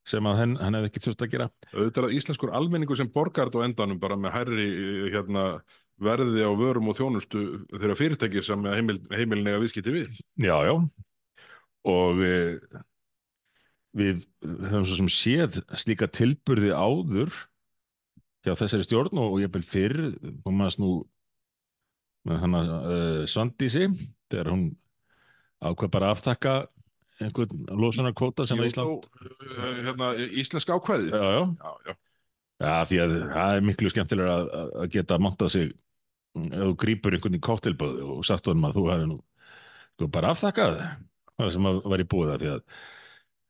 sem 0.08 0.26
að 0.26 0.38
hann, 0.40 0.56
hann 0.60 0.76
hefði 0.78 0.90
ekki 0.90 1.02
þurft 1.04 1.24
að 1.24 1.32
gera. 1.34 1.46
Auðvitað 1.74 2.02
er 2.02 2.08
að 2.08 2.16
íslenskur 2.16 2.52
almenningur 2.56 2.98
sem 2.98 3.10
borgar 3.12 3.50
þetta 3.50 3.64
á 3.64 3.66
endanum 3.66 4.00
bara 4.00 4.16
með 4.16 4.34
hærri 4.38 4.66
eh, 4.70 5.08
hérna, 5.12 5.44
verði 6.00 6.46
á 6.46 6.52
vörum 6.56 6.88
og 6.90 6.96
þjónustu 6.96 7.42
þeirra 7.74 7.96
fyrirtæki 7.98 8.44
sem 8.44 8.64
heimil, 8.72 8.96
heimilin 9.12 9.50
eiga 9.50 9.60
viðskipti 9.60 9.94
við. 9.94 10.22
Já, 10.40 10.56
já. 10.64 10.74
Og 11.90 12.22
e, 12.24 12.32
við 13.96 14.24
höfum 14.40 14.86
svo 14.88 14.98
sem 15.02 15.12
séð 15.12 15.60
slíka 15.82 16.08
tilburði 16.08 16.72
áður 16.72 17.32
hjá 18.46 18.54
þessari 18.56 18.86
stjórn 18.86 19.20
og, 19.20 19.36
ég 19.42 19.52
bel 19.52 19.64
fyrr. 19.66 20.14
Og 20.46 20.54
maður 20.54 20.80
nú 20.80 20.92
með 22.28 22.42
hann 22.44 22.56
að 22.56 22.72
uh, 22.72 23.20
Svandísi 23.28 23.86
þegar 24.30 24.52
hún 24.54 24.64
ákveð 25.60 25.90
bara 25.96 26.12
aftakka 26.14 26.54
einhvern 27.20 27.66
losunarkvóta 27.76 28.46
sem 28.48 28.60
að 28.62 28.70
Ísland 28.70 29.08
uh, 29.10 29.66
hérna, 29.84 30.12
íslenska 30.40 30.78
ákvæði. 30.78 31.10
Já, 31.12 31.26
já, 31.36 31.42
Já, 31.60 31.72
já. 31.90 31.94
því 32.88 33.00
að 33.04 33.12
það 33.34 33.56
er 33.58 33.66
miklu 33.68 33.92
skemmtilega 33.92 34.36
að, 34.38 34.48
að- 34.54 34.88
geta 34.96 35.18
montað 35.20 35.52
sig 35.56 35.68
ef 36.40 36.62
þú 36.62 36.72
grípur 36.80 37.16
einhvern 37.16 37.36
í 37.36 37.42
kóttelböð 37.42 38.00
og 38.06 38.24
sagt 38.28 38.46
honum 38.48 38.68
að 38.70 38.76
þú 38.78 38.86
hefði 38.92 39.06
nú 39.10 39.18
sko, 39.98 40.08
bara 40.14 40.30
afþakkað 40.32 40.76
það 41.40 41.52
sem 41.56 41.68
að 41.70 41.80
var 41.92 42.02
í 42.04 42.08
búið 42.12 42.30
það 42.32 42.42
því 42.44 42.50
að 42.54 42.60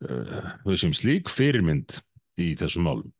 uh, 0.09 0.51
við 0.67 0.79
séum 0.83 0.95
slík 0.97 1.31
fyrirmynd 1.31 1.99
í 2.41 2.51
þessum 2.59 2.87
málum 2.89 3.11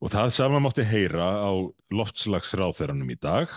og 0.00 0.12
það 0.12 0.32
sama 0.34 0.60
mátti 0.64 0.84
heyra 0.88 1.28
á 1.44 1.52
loftslagsráþeranum 1.94 3.12
í 3.14 3.18
dag 3.20 3.52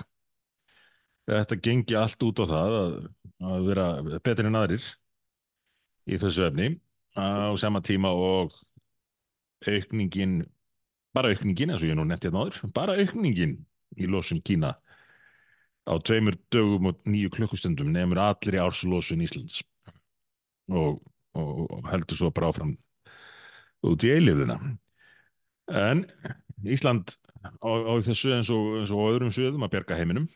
þetta 1.31 1.57
gengi 1.63 1.95
allt 1.97 2.23
út 2.27 2.43
á 2.43 2.45
það 2.51 2.77
að, 2.83 2.95
að 3.43 3.67
vera 3.69 3.87
betri 4.23 4.47
en 4.47 4.59
aðrir 4.59 4.85
í 6.09 6.19
þessu 6.21 6.47
efni 6.47 6.69
á 7.15 7.53
sama 7.59 7.81
tíma 7.85 8.11
og 8.15 8.55
aukningin 9.67 10.41
bara 11.15 11.31
aukningin 11.31 11.73
eins 11.73 11.83
og 11.83 11.91
ég 11.91 11.97
nú 11.97 12.05
nefnt 12.07 12.27
hérna 12.27 12.43
áður 12.43 12.73
bara 12.75 12.97
aukningin 12.99 13.57
í 13.99 14.09
losun 14.09 14.41
Kína 14.41 14.73
á 15.83 15.93
tveimur 15.99 16.37
dögum 16.51 16.89
og 16.91 17.01
nýju 17.05 17.31
klukkustundum 17.35 17.91
nefnir 17.93 18.21
allir 18.23 18.57
í 18.57 18.63
árslosun 18.63 19.23
Íslands. 19.25 19.61
Og, 20.71 21.01
og, 21.35 21.49
og 21.67 21.89
heldur 21.91 22.17
svo 22.17 22.31
bara 22.31 22.49
áfram 22.53 22.77
út 23.83 24.05
í 24.07 24.13
eilíðuna 24.15 24.57
en 25.67 26.05
Ísland 26.63 27.17
á, 27.43 27.67
á 27.67 27.93
þessu 28.05 28.31
eins 28.37 28.51
og, 28.53 28.79
eins 28.79 28.93
og 28.95 29.09
öðrum 29.11 29.33
sviðum 29.35 29.65
að 29.67 29.73
bjarga 29.75 29.99
heiminum 29.99 30.29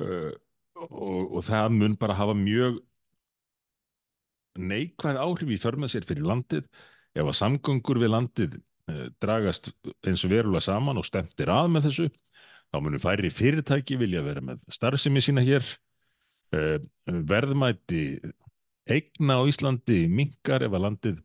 uh, 0.00 0.32
og, 0.76 1.36
og 1.36 1.44
það 1.46 1.76
mun 1.76 1.96
bara 2.00 2.16
hafa 2.18 2.34
mjög 2.38 2.80
neikvæð 4.58 5.20
áhrif 5.20 5.54
í 5.54 5.60
för 5.60 5.78
með 5.80 5.94
sér 5.94 6.06
fyrir 6.08 6.28
landið. 6.28 6.66
Ef 7.16 7.28
að 7.28 7.38
samgöngur 7.38 8.00
við 8.00 8.12
landið 8.12 8.58
uh, 8.58 9.06
dragast 9.22 9.72
eins 10.06 10.24
og 10.26 10.32
verulega 10.32 10.64
saman 10.68 11.00
og 11.00 11.08
stemtir 11.08 11.52
að 11.52 11.72
með 11.72 11.88
þessu 11.88 12.08
þá 12.72 12.78
munum 12.80 13.02
færri 13.02 13.30
fyrirtæki 13.32 13.98
vilja 14.00 14.22
vera 14.24 14.44
með 14.44 14.62
starfsemi 14.72 15.24
sína 15.24 15.44
hér. 15.44 15.66
Uh, 16.52 16.78
verðmæti 17.08 18.20
eigna 18.90 19.38
á 19.40 19.42
Íslandi 19.48 20.04
minkar 20.10 20.64
ef 20.66 20.72
að 20.72 20.84
landið 20.86 21.20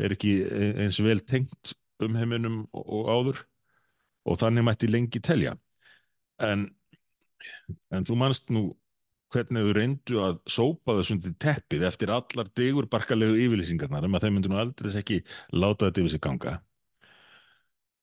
er 0.00 0.14
ekki 0.16 0.34
eins 0.80 0.98
vel 1.04 1.20
tengt 1.28 1.74
um 2.00 2.16
heiminum 2.16 2.62
og, 2.72 2.84
og 2.84 3.08
áður. 3.08 3.40
Og 4.28 4.36
þannig 4.40 4.66
mætti 4.66 4.88
lengi 4.90 5.20
telja. 5.24 5.54
En, 6.44 6.66
en 7.94 8.06
þú 8.08 8.16
manst 8.20 8.50
nú 8.54 8.70
hvernig 9.30 9.66
þau 9.66 9.74
reyndu 9.76 10.22
að 10.24 10.40
sópa 10.50 10.96
þessu 10.98 11.16
undir 11.16 11.36
teppið 11.42 11.84
eftir 11.86 12.12
allar 12.14 12.50
digur 12.58 12.88
barkalegu 12.90 13.38
yfirlýsingarnar 13.44 14.08
um 14.08 14.16
að 14.18 14.26
þeim 14.26 14.36
myndu 14.38 14.50
nú 14.50 14.58
aldrei 14.60 14.90
ekki 15.00 15.20
láta 15.54 15.86
þetta 15.86 16.02
yfir 16.02 16.14
sig 16.14 16.24
ganga. 16.24 16.56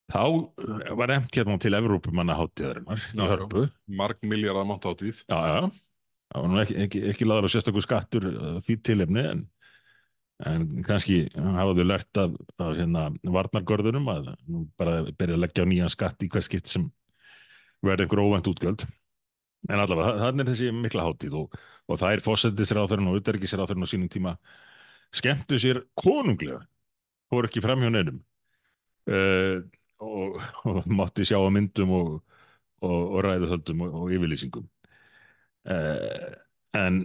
Þá 0.07 0.23
eh, 0.23 0.93
var 0.95 1.11
emt 1.17 1.35
hérna 1.35 1.57
til 1.59 1.73
Evrópumanna 1.75 2.37
hátíðarinnar 2.39 3.03
í 3.11 3.27
hörpu. 3.27 3.65
Marg 3.91 4.23
miljardar 4.23 4.67
mátt 4.69 4.87
átíð. 4.87 5.19
já, 5.27 5.35
já, 5.35 5.59
það 6.31 6.45
var 6.45 6.53
nú 6.53 6.61
ekki, 6.63 6.77
ekki, 6.85 7.03
ekki 7.11 7.27
laður 7.27 7.49
á 7.51 7.53
sérstakur 7.55 7.83
skattur 7.83 8.27
uh, 8.31 8.53
því 8.63 8.77
tilefni 8.87 9.25
en, 9.33 9.41
en 10.47 10.67
kannski 10.87 11.25
hafa 11.35 11.75
þau 11.75 11.87
lært 11.89 12.21
af, 12.23 12.37
af 12.63 12.71
hérna 12.79 13.09
varnargörðunum 13.23 14.07
að 14.13 14.31
nú 14.47 14.63
bara 14.79 15.01
byrja 15.09 15.35
að 15.35 15.43
leggja 15.43 15.67
á 15.67 15.71
nýjan 15.73 15.91
skatt 15.91 16.23
í 16.23 16.31
hver 16.31 16.45
skipt 16.45 16.71
sem 16.71 16.87
verði 17.83 18.07
einhver 18.07 18.23
óvænt 18.23 18.47
útgjöld 18.47 18.87
en 19.67 19.81
allavega, 19.83 20.13
þa- 20.13 20.21
þannig 20.25 20.43
er 20.45 20.51
þessi 20.53 20.71
mikla 20.75 21.05
hátíð 21.07 21.37
og, 21.41 21.57
og 21.87 21.99
það 22.01 22.15
er 22.15 22.23
fósendisráðferðin 22.25 23.11
og 23.11 23.19
utergisráðferðin 23.21 23.87
á 23.87 23.91
sínum 23.91 24.11
tíma 24.13 24.33
skemmtu 25.15 25.59
sér 25.61 25.81
konunglega 25.99 26.61
fór 27.31 27.47
ekki 27.49 27.63
fram 27.63 27.83
hjá 27.83 27.91
neinum. 27.91 28.21
Uh, 29.07 29.63
og, 30.03 30.39
og 30.67 30.87
mátti 30.91 31.25
sjá 31.27 31.37
á 31.39 31.47
myndum 31.51 31.93
og, 31.95 32.09
og, 32.83 33.15
ræðuhöldum 33.23 33.85
og, 33.87 33.95
yfirlýsingum. 34.15 34.67
Uh, 35.67 36.35
en 36.75 37.01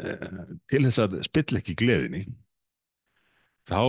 uh, 0.00 0.56
til 0.68 0.82
þess 0.88 1.02
að 1.04 1.20
spilla 1.28 1.60
ekki 1.60 1.76
gleðinni 1.80 2.24
þá 3.68 3.80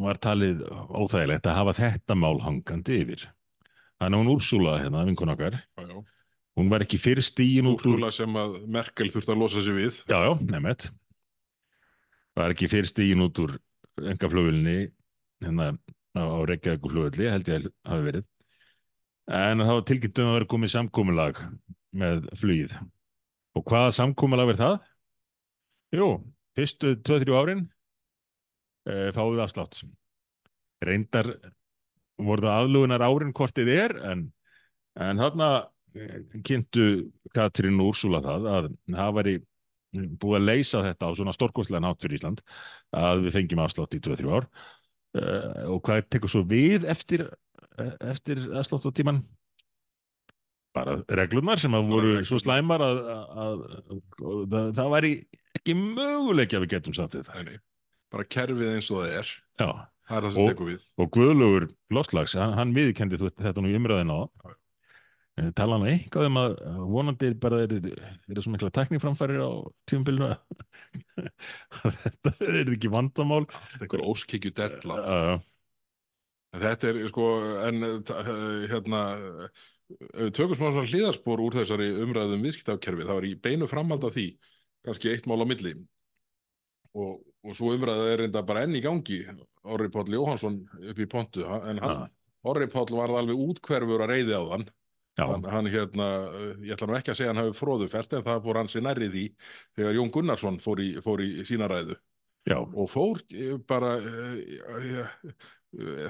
var 0.00 0.20
talið 0.22 0.62
óþægilegt 0.70 1.48
að 1.50 1.58
hafa 1.58 1.76
þetta 1.80 2.16
mál 2.16 2.38
hangandi 2.44 3.00
yfir. 3.02 3.26
Þannig 4.00 4.16
að 4.16 4.22
hún 4.22 4.32
Úrsúla 4.32 4.78
hérna, 4.80 5.04
vinkun 5.08 5.32
okkar. 5.34 5.58
Já, 5.76 5.82
já. 5.84 5.98
Hún 6.58 6.70
var 6.72 6.82
ekki 6.84 6.98
út 6.98 7.42
úr 7.44 7.74
Úrsúla 7.74 8.10
sem 8.14 8.36
að 8.36 8.56
Merkel 8.66 9.10
þurfti 9.12 9.32
að 9.34 9.40
losa 9.42 9.62
sig 9.62 9.76
við. 9.76 10.02
já, 10.08 10.18
já, 10.18 10.32
nefnt 10.50 10.90
var 12.40 12.54
ekki 12.54 12.68
fyrir 12.70 12.88
stíin 12.88 13.24
út 13.24 13.38
úr 13.42 13.56
engaflugulni 14.00 14.76
hérna 15.44 15.72
á, 16.16 16.22
á 16.22 16.38
Reykjavíkuflugulli 16.48 17.28
held 17.30 17.50
ég 17.50 17.66
að 17.66 17.72
hafi 17.90 18.06
verið. 18.06 18.28
En 19.30 19.62
það 19.62 19.76
var 19.76 19.86
tilkynnt 19.88 20.20
um 20.20 20.30
að 20.30 20.36
vera 20.38 20.50
komið 20.50 20.72
samkómulag 20.74 21.40
með 22.00 22.26
flugið. 22.40 22.76
Og 23.58 23.66
hvaða 23.66 23.94
samkómulag 23.98 24.52
er 24.54 24.60
það? 24.60 24.76
Jú, 25.94 26.08
fyrstu 26.58 26.94
2-3 27.06 27.36
árin 27.38 27.64
e, 28.86 29.10
fáum 29.14 29.34
við 29.34 29.44
afslátt. 29.44 29.82
Reyndar 30.86 31.32
voru 32.20 32.46
það 32.46 32.62
aðlugunar 32.64 33.06
árin 33.06 33.34
hvort 33.36 33.56
þið 33.58 33.72
er 33.74 33.96
en, 34.12 34.24
en 35.00 35.20
þarna 35.20 35.50
eh, 35.58 35.68
kynntu 36.46 36.84
Katrín 37.34 37.80
Úrsula 37.82 38.20
það 38.24 38.48
að 38.54 38.68
það 38.94 39.14
væri 39.18 39.34
búið 40.22 40.38
að 40.38 40.46
leysa 40.46 40.84
þetta 40.86 41.10
á 41.10 41.16
svona 41.18 41.34
stórkostlega 41.34 41.82
nátt 41.82 42.04
fyrir 42.04 42.20
Ísland 42.20 42.42
að 42.94 43.24
við 43.26 43.34
fengjum 43.38 43.62
afslátt 43.64 43.96
í 43.98 44.02
2-3 44.06 44.30
ár 44.30 44.46
uh, 44.46 45.74
og 45.74 45.80
hvað 45.86 46.04
tekur 46.14 46.30
svo 46.30 46.44
við 46.46 46.86
eftir, 46.90 47.26
eh, 47.74 47.94
eftir 48.12 48.44
afsláttatíman 48.60 49.24
bara 50.76 51.00
reglunar 51.18 51.58
sem 51.58 51.74
að 51.74 51.88
voru 51.90 52.12
svo 52.28 52.38
slæmar 52.38 52.84
að, 52.86 53.00
að, 53.10 53.24
að, 53.44 53.64
að 53.90 54.44
það, 54.52 54.68
það 54.78 54.92
væri 54.94 55.12
ekki 55.58 55.74
möguleik 55.80 56.54
að 56.54 56.64
við 56.66 56.74
getum 56.76 56.94
samt 56.94 57.16
þetta 57.18 57.42
Nei. 57.48 57.56
Bara 58.10 58.26
kerfið 58.26 58.70
eins 58.76 58.88
og 58.90 59.02
það 59.02 59.16
er. 59.20 59.28
Já, 59.60 59.68
Það 60.10 60.16
er 60.16 60.24
það 60.24 60.32
sem 60.34 60.48
tekur 60.50 60.66
við. 60.70 60.86
og 60.98 61.10
Guðlugur 61.14 61.66
Loftslags, 61.94 62.32
hann, 62.38 62.54
hann 62.58 62.72
viðkendi 62.74 63.18
þetta 63.22 63.62
nú 63.62 63.70
í 63.70 63.76
umræðin 63.78 64.14
á 64.14 64.18
Já. 64.26 64.54
En 65.40 65.52
tala 65.56 65.78
hann 65.78 65.86
eitthvað 65.88 66.26
um 66.28 66.38
að 66.40 66.56
vonandi 66.90 67.30
bara 67.40 67.62
er, 67.64 67.72
er 67.80 68.40
svo 68.42 68.52
mikla 68.52 68.68
tækniframfærir 68.76 69.40
á 69.40 69.50
tímabilinu 69.88 70.26
að 70.28 70.40
þetta 72.02 72.32
er 72.50 72.72
ekki 72.74 72.90
vandamál 72.92 73.44
einhver 73.80 74.02
óskikju 74.04 74.52
della. 74.58 74.98
uh, 75.00 75.46
Þetta 76.60 76.88
er 76.90 76.96
sko, 77.12 77.26
en 77.62 77.84
hérna, 78.72 79.00
tökum 80.34 80.56
smá 80.58 80.72
svona 80.72 80.88
hliðarspor 80.90 81.42
úr 81.44 81.56
þessari 81.60 81.86
umræðum 82.02 82.42
viðskiptakerfi, 82.46 83.06
það 83.06 83.18
var 83.20 83.26
í 83.28 83.36
beinu 83.44 83.68
framhald 83.70 84.06
af 84.08 84.16
því, 84.16 84.24
kannski 84.86 85.12
eitt 85.12 85.28
mál 85.30 85.38
á 85.40 85.46
milli. 85.46 85.76
Og, 86.98 87.20
og 87.46 87.54
svo 87.54 87.70
umræða 87.76 88.08
er 88.10 88.18
reynda 88.24 88.42
bara 88.42 88.64
enn 88.66 88.74
í 88.74 88.82
gangi, 88.82 89.20
Orri 89.62 89.86
Páll 89.94 90.10
Jóhansson 90.16 90.58
upp 90.90 90.98
í 90.98 91.06
pontu, 91.12 91.46
en 91.46 91.78
hann, 91.84 92.02
Orri 92.50 92.66
Páll 92.72 92.90
var 92.98 93.14
alveg 93.20 93.38
útkverfur 93.46 94.02
að 94.02 94.10
reyði 94.16 94.34
á 94.34 94.42
þann. 94.50 94.66
Hann, 95.18 95.44
hann 95.52 95.68
hérna, 95.68 96.06
uh, 96.30 96.52
ég 96.64 96.76
ætla 96.76 96.88
nú 96.88 96.96
ekki 96.96 97.12
að 97.12 97.18
segja 97.18 97.32
hann 97.32 97.42
hafi 97.42 97.56
fróðufest, 97.58 98.14
en 98.16 98.24
það 98.24 98.44
fór 98.46 98.60
hans 98.62 98.76
í 98.78 98.82
nærri 98.84 99.10
því 99.12 99.24
þegar 99.78 99.96
Jón 99.98 100.12
Gunnarsson 100.14 100.60
fór 100.62 100.82
í, 100.84 100.90
fór 101.04 101.22
í 101.24 101.30
sína 101.48 101.68
ræðu. 101.70 101.96
Já, 102.48 102.56
og 102.56 102.86
fór 102.88 103.20
eh, 103.36 103.56
bara 103.68 103.96
uh, 104.00 105.10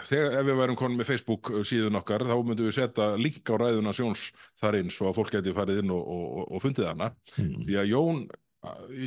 þegar 0.07 0.37
ef 0.38 0.47
við 0.47 0.61
værum 0.61 0.78
konum 0.78 1.00
með 1.00 1.11
Facebook 1.11 1.50
síðun 1.66 1.99
okkar 1.99 2.23
þá 2.28 2.37
myndum 2.38 2.69
við 2.69 2.76
setja 2.78 3.09
link 3.19 3.50
á 3.50 3.54
ræðuna 3.61 3.92
sjóns 3.97 4.28
þar 4.62 4.78
inn 4.78 4.92
svo 4.95 5.11
að 5.11 5.19
fólk 5.19 5.35
geti 5.35 5.57
farið 5.57 5.83
inn 5.83 5.92
og, 5.92 6.07
og, 6.07 6.45
og 6.47 6.62
fundið 6.64 6.88
hana 6.92 7.11
mm. 7.35 7.59
því 7.66 7.80
að 7.83 7.90
Jón 7.90 8.23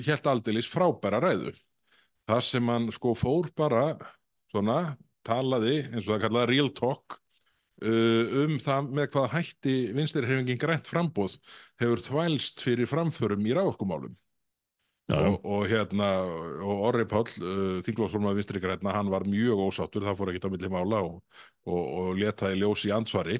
helt 0.09 0.29
aldeilis 0.29 0.69
frábæra 0.69 1.23
ræðu 1.23 1.55
þar 2.29 2.45
sem 2.45 2.69
hann 2.69 2.91
sko 2.93 3.15
fór 3.17 3.50
bara 3.57 3.85
svona 4.51 4.95
talaði 5.25 5.79
eins 5.89 6.05
og 6.05 6.15
það 6.15 6.23
kallaði 6.27 6.51
real 6.51 6.71
talk 6.75 7.19
um 7.84 8.58
það 8.63 8.92
með 9.00 9.10
hvaða 9.13 9.32
hætti 9.38 9.78
vinstirhreyfingin 9.98 10.62
grænt 10.62 10.90
frambóð 10.90 11.38
hefur 11.82 12.04
þvælst 12.08 12.63
fyrir 12.63 12.90
framförum 12.90 13.48
í 13.48 13.56
já. 15.08 15.18
og, 15.20 15.46
og 15.46 15.66
hérna 15.68 16.10
og 16.63 16.84
Orri 16.88 17.06
Páll, 17.10 17.32
uh, 17.44 17.80
þinglósformaður 17.86 18.40
vinstri 18.40 18.62
græna, 18.63 18.94
hann 18.96 19.12
var 19.12 19.25
mjög 19.28 19.62
ósáttur, 19.68 20.06
það 20.06 20.20
fór 20.20 20.32
ekkert 20.32 20.48
á 20.48 20.54
milli 20.54 20.72
mála 20.72 21.02
og, 21.04 21.18
og, 21.68 21.82
og 21.84 22.22
letaði 22.22 22.60
ljós 22.62 22.86
í 22.88 22.94
ansvari 22.96 23.40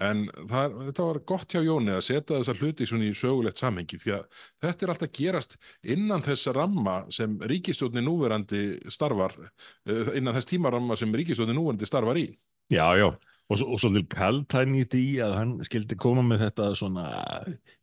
en 0.00 0.26
það, 0.50 0.76
þetta 0.88 1.08
var 1.08 1.20
gott 1.32 1.54
hjá 1.54 1.64
Jóni 1.66 1.94
að 1.96 2.04
setja 2.06 2.38
þessa 2.38 2.56
hluti 2.60 2.86
í 2.86 3.10
sögulegt 3.16 3.62
samhengi 3.62 4.00
því 4.00 4.14
að 4.18 4.44
þetta 4.64 4.86
er 4.86 4.94
alltaf 4.94 5.14
gerast 5.18 5.58
innan 5.82 6.24
þess 6.26 6.52
ramma 6.56 7.00
sem 7.12 7.38
ríkistjórni 7.50 8.04
núverandi 8.04 8.62
starfar 8.90 9.36
uh, 9.40 10.14
innan 10.14 10.36
þess 10.38 10.52
tímaramma 10.54 10.98
sem 10.98 11.14
ríkistjórni 11.14 11.56
núverandi 11.56 11.90
starfar 11.90 12.22
í. 12.22 12.30
Já, 12.70 12.86
já, 12.94 13.10
og, 13.50 13.58
svo- 13.58 13.70
og 13.74 13.80
svolítið 13.82 14.08
kaltæn 14.14 14.76
í 14.78 14.84
að 15.24 15.34
hann 15.36 15.54
skildi 15.66 15.98
koma 15.98 16.22
með 16.26 16.46
þetta 16.46 16.68
svona, 16.78 17.06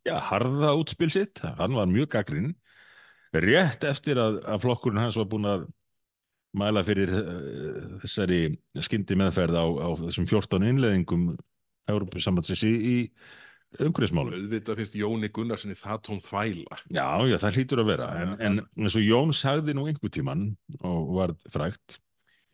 já, 0.06 0.14
harða 0.30 0.72
útspil 0.80 1.10
sitt, 1.12 1.42
hann 1.60 1.76
var 1.76 1.90
mjög 1.90 2.08
gaggrinn, 2.16 2.54
rétt 3.36 3.84
eftir 3.84 4.20
að, 4.22 4.40
að 4.48 4.62
flokkurinn 4.64 5.02
hans 5.02 5.18
var 5.20 5.28
búinn 5.28 5.50
að 5.50 5.66
mæla 6.58 6.80
fyrir 6.86 7.12
uh, 7.12 7.98
þessari 8.02 8.40
skyndi 8.80 9.18
meðferð 9.20 9.58
á, 9.60 9.66
á 9.68 9.88
þessum 10.06 10.28
14 10.30 10.64
innleðingum 10.70 11.28
Európusambandsins 11.88 12.64
í, 12.64 12.72
í 12.72 12.96
umhverfismálum. 13.84 14.32
auðvitað 14.32 14.80
finnst 14.80 14.96
Jóni 14.96 15.28
Gunnarssoni 15.32 15.76
það 15.76 16.02
tóm 16.08 16.20
þvæla. 16.24 16.80
Já, 16.88 17.04
já, 17.28 17.36
það 17.44 17.58
hlýtur 17.58 17.82
að 17.82 17.90
vera, 17.92 18.08
en, 18.22 18.34
en 18.40 18.60
eins 18.80 18.96
og 18.96 19.04
Jón 19.04 19.34
sagði 19.36 19.76
nú 19.76 19.84
einhver 19.88 20.12
tíman 20.12 20.48
og 20.80 21.10
var 21.18 21.34
frægt, 21.52 21.98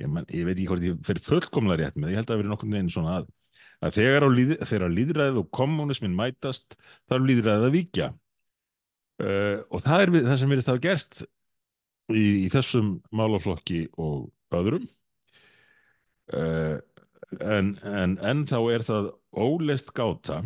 ég, 0.03 0.11
man, 0.11 0.27
ég 0.31 0.47
veit 0.47 0.57
ekki 0.57 0.69
hvort 0.71 0.87
ég 0.87 1.01
fer 1.07 1.21
fullkomlega 1.29 1.81
rétt 1.83 1.99
með, 1.99 2.15
ég 2.15 2.21
held 2.21 2.29
að 2.29 2.33
það 2.33 2.43
verið 2.43 2.53
nokkurn 2.55 2.77
veginn 2.77 2.93
svona 2.95 3.17
að, 3.21 3.31
að 3.85 3.97
þegar, 3.99 4.27
á 4.27 4.29
líð, 4.39 4.55
líðræðið 4.99 5.41
og 5.43 5.51
kommunismin 5.59 6.19
mætast, 6.19 6.79
þá 7.09 7.17
er 7.19 7.27
líðræðið 7.29 7.69
að 7.69 7.77
víkja. 7.79 8.11
Uh, 9.23 9.59
og 9.71 9.85
það 9.85 10.03
er 10.03 10.13
það 10.25 10.39
sem 10.41 10.51
verið 10.51 10.69
það 10.69 10.81
gerst 10.83 11.21
í, 12.11 12.25
í 12.45 12.49
þessum 12.51 12.89
málaflokki 13.15 13.85
og 14.03 14.57
öðrum. 14.59 14.89
Uh, 16.35 16.81
en, 17.41 17.75
en 17.85 18.17
ennþá 18.23 18.61
er 18.75 18.85
það 18.87 19.13
óleist 19.35 19.93
gáta 19.95 20.41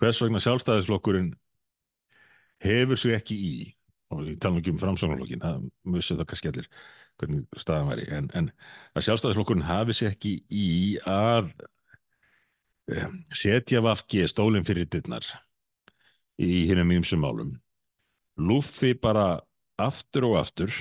hvers 0.00 0.20
vegna 0.22 0.42
sjálfstæðisflokkurinn 0.44 1.32
hefur 2.64 3.00
sig 3.00 3.16
ekki 3.16 3.36
í 3.36 3.56
og 4.14 4.26
ég 4.28 4.38
tala 4.42 4.60
ekki 4.60 4.72
um 4.74 4.80
framsóknarflokkin 4.80 5.42
það 5.42 5.66
mussu 5.88 6.16
það 6.16 6.28
kannski 6.30 6.52
allir 6.52 6.68
hvernig 7.20 7.60
staðan 7.60 7.90
væri. 7.92 8.06
En, 8.14 8.28
en 8.36 8.50
að 8.96 9.06
sjálfstæðisflokkurinn 9.06 9.68
hafi 9.68 9.96
sig 9.96 10.10
ekki 10.12 10.34
í 10.52 10.68
að 11.08 11.50
um, 12.92 13.20
setja 13.34 13.82
vafki 13.84 14.26
stólinn 14.30 14.66
fyrir 14.66 14.88
dittnar 14.90 15.26
í 16.42 16.66
hinnum 16.70 16.92
ýmsum 16.98 17.22
málum. 17.24 17.56
Lúffi 18.36 18.92
bara 19.00 19.40
aftur 19.80 20.28
og 20.30 20.38
aftur 20.42 20.72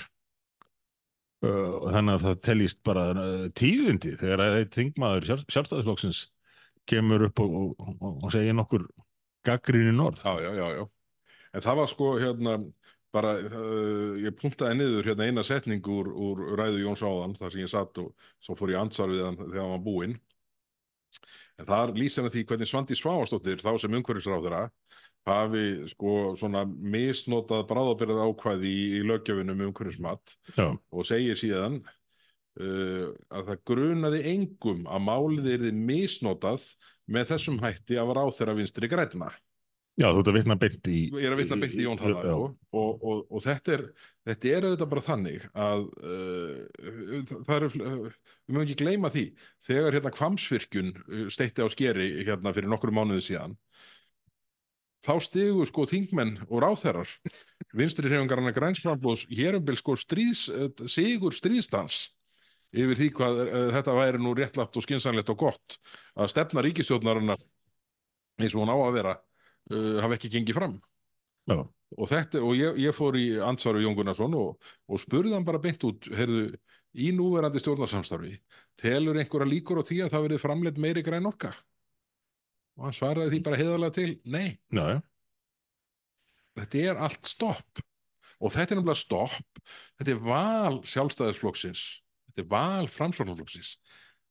uh, 1.45 1.82
og 1.82 1.89
þannig 1.95 2.17
að 2.17 2.28
það 2.28 2.41
teljist 2.50 2.82
bara 2.86 3.10
uh, 3.15 3.48
tíðindi 3.56 4.15
þegar 4.19 4.45
að 4.45 4.60
þingmaður 4.76 5.30
sjálf, 5.30 5.45
sjálfstæðisflokksins 5.56 6.26
kemur 6.86 7.30
upp 7.30 7.41
og, 7.41 7.56
og, 7.56 7.95
og, 7.95 8.19
og 8.28 8.34
segir 8.34 8.54
nokkur 8.58 8.86
gaggrinni 9.45 9.93
norð. 9.95 10.21
Já, 10.26 10.41
já, 10.41 10.52
já, 10.58 10.67
já. 10.80 10.86
En 11.56 11.63
það 11.63 11.80
var 11.80 11.89
sko 11.89 12.10
hérna 12.19 12.58
bara, 13.15 13.34
uh, 13.39 14.13
ég 14.19 14.36
puntaði 14.39 14.80
niður 14.80 15.10
hérna 15.10 15.30
eina 15.30 15.43
setning 15.47 15.86
úr, 15.91 16.12
úr 16.12 16.45
ræðu 16.60 16.84
Jóns 16.84 17.04
Áðan 17.06 17.36
þar 17.39 17.54
sem 17.54 17.63
ég 17.63 17.71
satt 17.71 18.01
og 18.04 18.30
svo 18.43 18.58
fór 18.60 18.75
ég 18.75 18.82
ansvar 18.82 19.12
við 19.13 19.25
hann 19.25 19.39
þegar 19.39 19.62
hann 19.63 19.75
var 19.78 19.86
búinn. 19.86 20.15
En 21.56 21.67
þar 21.69 21.95
lýsir 21.95 22.25
hann 22.25 22.34
því 22.34 22.45
hvernig 22.49 22.69
Svandi 22.69 22.97
Svavastóttir 22.99 23.63
þá 23.63 23.71
sem 23.80 23.95
umhverfisráðara 23.95 24.65
hafi 25.25 25.65
sko 25.89 26.36
svona 26.38 26.65
misnotað 26.65 27.65
bráðabirða 27.69 28.28
ákvæði 28.30 28.69
í, 28.69 28.82
í 28.99 29.06
löggjöfinum 29.10 29.63
um 29.63 29.71
umhverfismat 29.71 30.36
og 30.93 31.08
segir 31.08 31.39
síðan 31.39 31.80
uh, 32.60 33.10
að 33.34 33.49
það 33.49 33.63
grunaði 33.71 34.21
engum 34.36 34.86
að 34.86 35.08
málið 35.08 35.49
yrði 35.56 35.73
misnotað 35.80 36.67
með 37.10 37.34
þessum 37.34 37.58
hætti 37.63 37.97
af 38.01 38.13
ráþeira 38.17 38.58
vinstri 38.58 38.89
grænna. 38.91 39.32
Já 39.95 40.08
þú 40.10 40.21
ert 40.21 40.29
að 40.29 40.38
vitna 40.39 40.58
beint 40.60 40.89
í 40.91 40.99
Ég 41.08 41.25
er 41.25 41.34
að 41.36 41.41
vitna 41.41 41.58
beint 41.62 41.75
í 41.75 41.86
Jón 41.86 41.99
sko. 41.99 42.38
og, 42.75 43.03
og, 43.05 43.19
og 43.31 43.43
þetta 43.45 43.75
er 43.77 43.84
þetta 44.27 44.51
er 44.51 44.67
auðvitað 44.67 44.91
bara 44.91 45.05
þannig 45.05 45.45
að 45.65 45.86
uh, 46.01 47.36
það 47.47 47.55
er 47.55 47.67
uh, 47.67 47.75
við 47.75 48.55
mögum 48.55 48.63
ekki 48.65 48.79
gleyma 48.81 49.12
því 49.13 49.25
þegar 49.67 49.99
hérna 49.99 50.15
kvamsvirkjun 50.15 50.91
uh, 50.95 51.27
steitti 51.34 51.63
á 51.63 51.67
skeri 51.71 52.10
hérna 52.25 52.53
fyrir 52.55 52.71
nokkru 52.71 52.95
mánuði 52.95 53.23
síðan 53.29 53.55
þá 55.05 55.13
stigu 55.21 55.67
sko 55.69 55.86
þingmenn 55.88 56.39
og 56.49 56.63
ráþerar 56.65 57.12
vinstri 57.77 58.10
hrefingarna 58.10 58.51
grænsframblóðs 58.55 59.27
hér 59.29 59.60
um 59.60 59.65
bil 59.65 59.77
sko 59.77 59.93
stríðs, 59.99 60.47
sigur 60.89 61.36
stríðstans 61.36 62.08
yfir 62.75 62.99
því 62.99 63.12
hvað 63.15 63.39
uh, 63.45 63.69
þetta 63.77 63.95
væri 63.95 64.19
nú 64.19 64.34
réttlátt 64.36 64.75
og 64.75 64.84
skynsanlegt 64.84 65.31
og 65.31 65.39
gott 65.45 65.77
að 66.17 66.34
stefna 66.34 66.65
ríkistjórnarinnar 66.65 67.39
eins 68.41 68.51
og 68.51 68.65
hún 68.65 68.73
á 68.73 68.77
að 68.81 68.97
vera 68.97 69.15
uh, 69.71 69.97
hafa 70.04 70.17
ekki 70.17 70.32
gengið 70.36 70.58
fram. 70.58 70.75
Já, 71.45 71.60
og, 71.62 72.06
þetta, 72.10 72.41
og 72.41 72.56
ég, 72.58 72.80
ég 72.82 72.95
fór 72.95 73.17
í 73.19 73.25
ansvaru 73.43 73.84
Jón 73.84 73.97
Gunnarsson 73.97 74.34
og, 74.38 74.69
og 74.89 75.01
spurði 75.01 75.36
hann 75.36 75.45
bara 75.47 75.62
beint 75.62 75.84
út 75.86 76.08
heyrðu, 76.10 76.47
í 76.95 77.12
núverandi 77.13 77.62
stjórnarsamstarfi 77.62 78.38
telur 78.80 79.19
einhverja 79.19 79.49
líkur 79.51 79.82
á 79.82 79.84
því 79.86 79.99
að 80.06 80.13
það 80.13 80.25
verið 80.30 80.41
framleitt 80.41 80.80
meiri 80.82 81.04
græn 81.06 81.30
orka? 81.30 81.51
Og 82.75 82.88
hann 82.88 82.95
svaraði 82.95 83.36
því 83.36 83.41
bara 83.45 83.60
heiðarlega 83.60 83.95
til 83.95 84.10
nei, 84.28 84.47
já, 84.73 85.01
þetta 86.60 86.88
er 86.89 87.04
allt 87.08 87.30
stopp. 87.30 87.84
Og 88.43 88.51
þetta 88.51 88.73
er 88.73 88.80
nefnilega 88.82 88.99
stopp. 88.99 89.62
Þetta 89.95 90.12
er 90.12 90.25
val 90.25 90.82
sjálfstæðisflokksins. 90.91 91.84
Þetta 92.28 92.43
er 92.43 92.49
val 92.51 92.89
framsóknarflokksins 92.91 93.78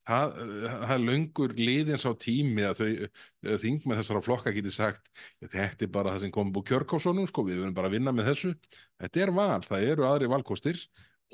það, 0.08 0.36
það 0.64 0.92
er 0.94 1.02
löngur 1.08 1.54
liðins 1.58 2.04
á 2.06 2.12
tími 2.20 2.66
að 2.68 2.80
þau 2.80 2.86
eh, 2.90 3.56
þing 3.62 3.88
með 3.88 4.00
þessara 4.00 4.22
flokka 4.24 4.52
geti 4.54 4.74
sagt 4.74 5.10
þetta 5.40 5.86
er 5.86 5.90
bara 5.94 6.14
það 6.14 6.26
sem 6.26 6.34
kom 6.34 6.52
búið 6.54 6.70
kjörkásonum 6.72 7.28
sko, 7.30 7.46
við 7.48 7.60
verðum 7.62 7.76
bara 7.76 7.90
að 7.90 7.98
vinna 7.98 8.14
með 8.14 8.30
þessu. 8.32 8.54
Þetta 9.02 9.24
er 9.26 9.34
val, 9.40 9.60
það 9.66 9.88
eru 9.90 10.08
aðri 10.08 10.30
valkostir 10.34 10.80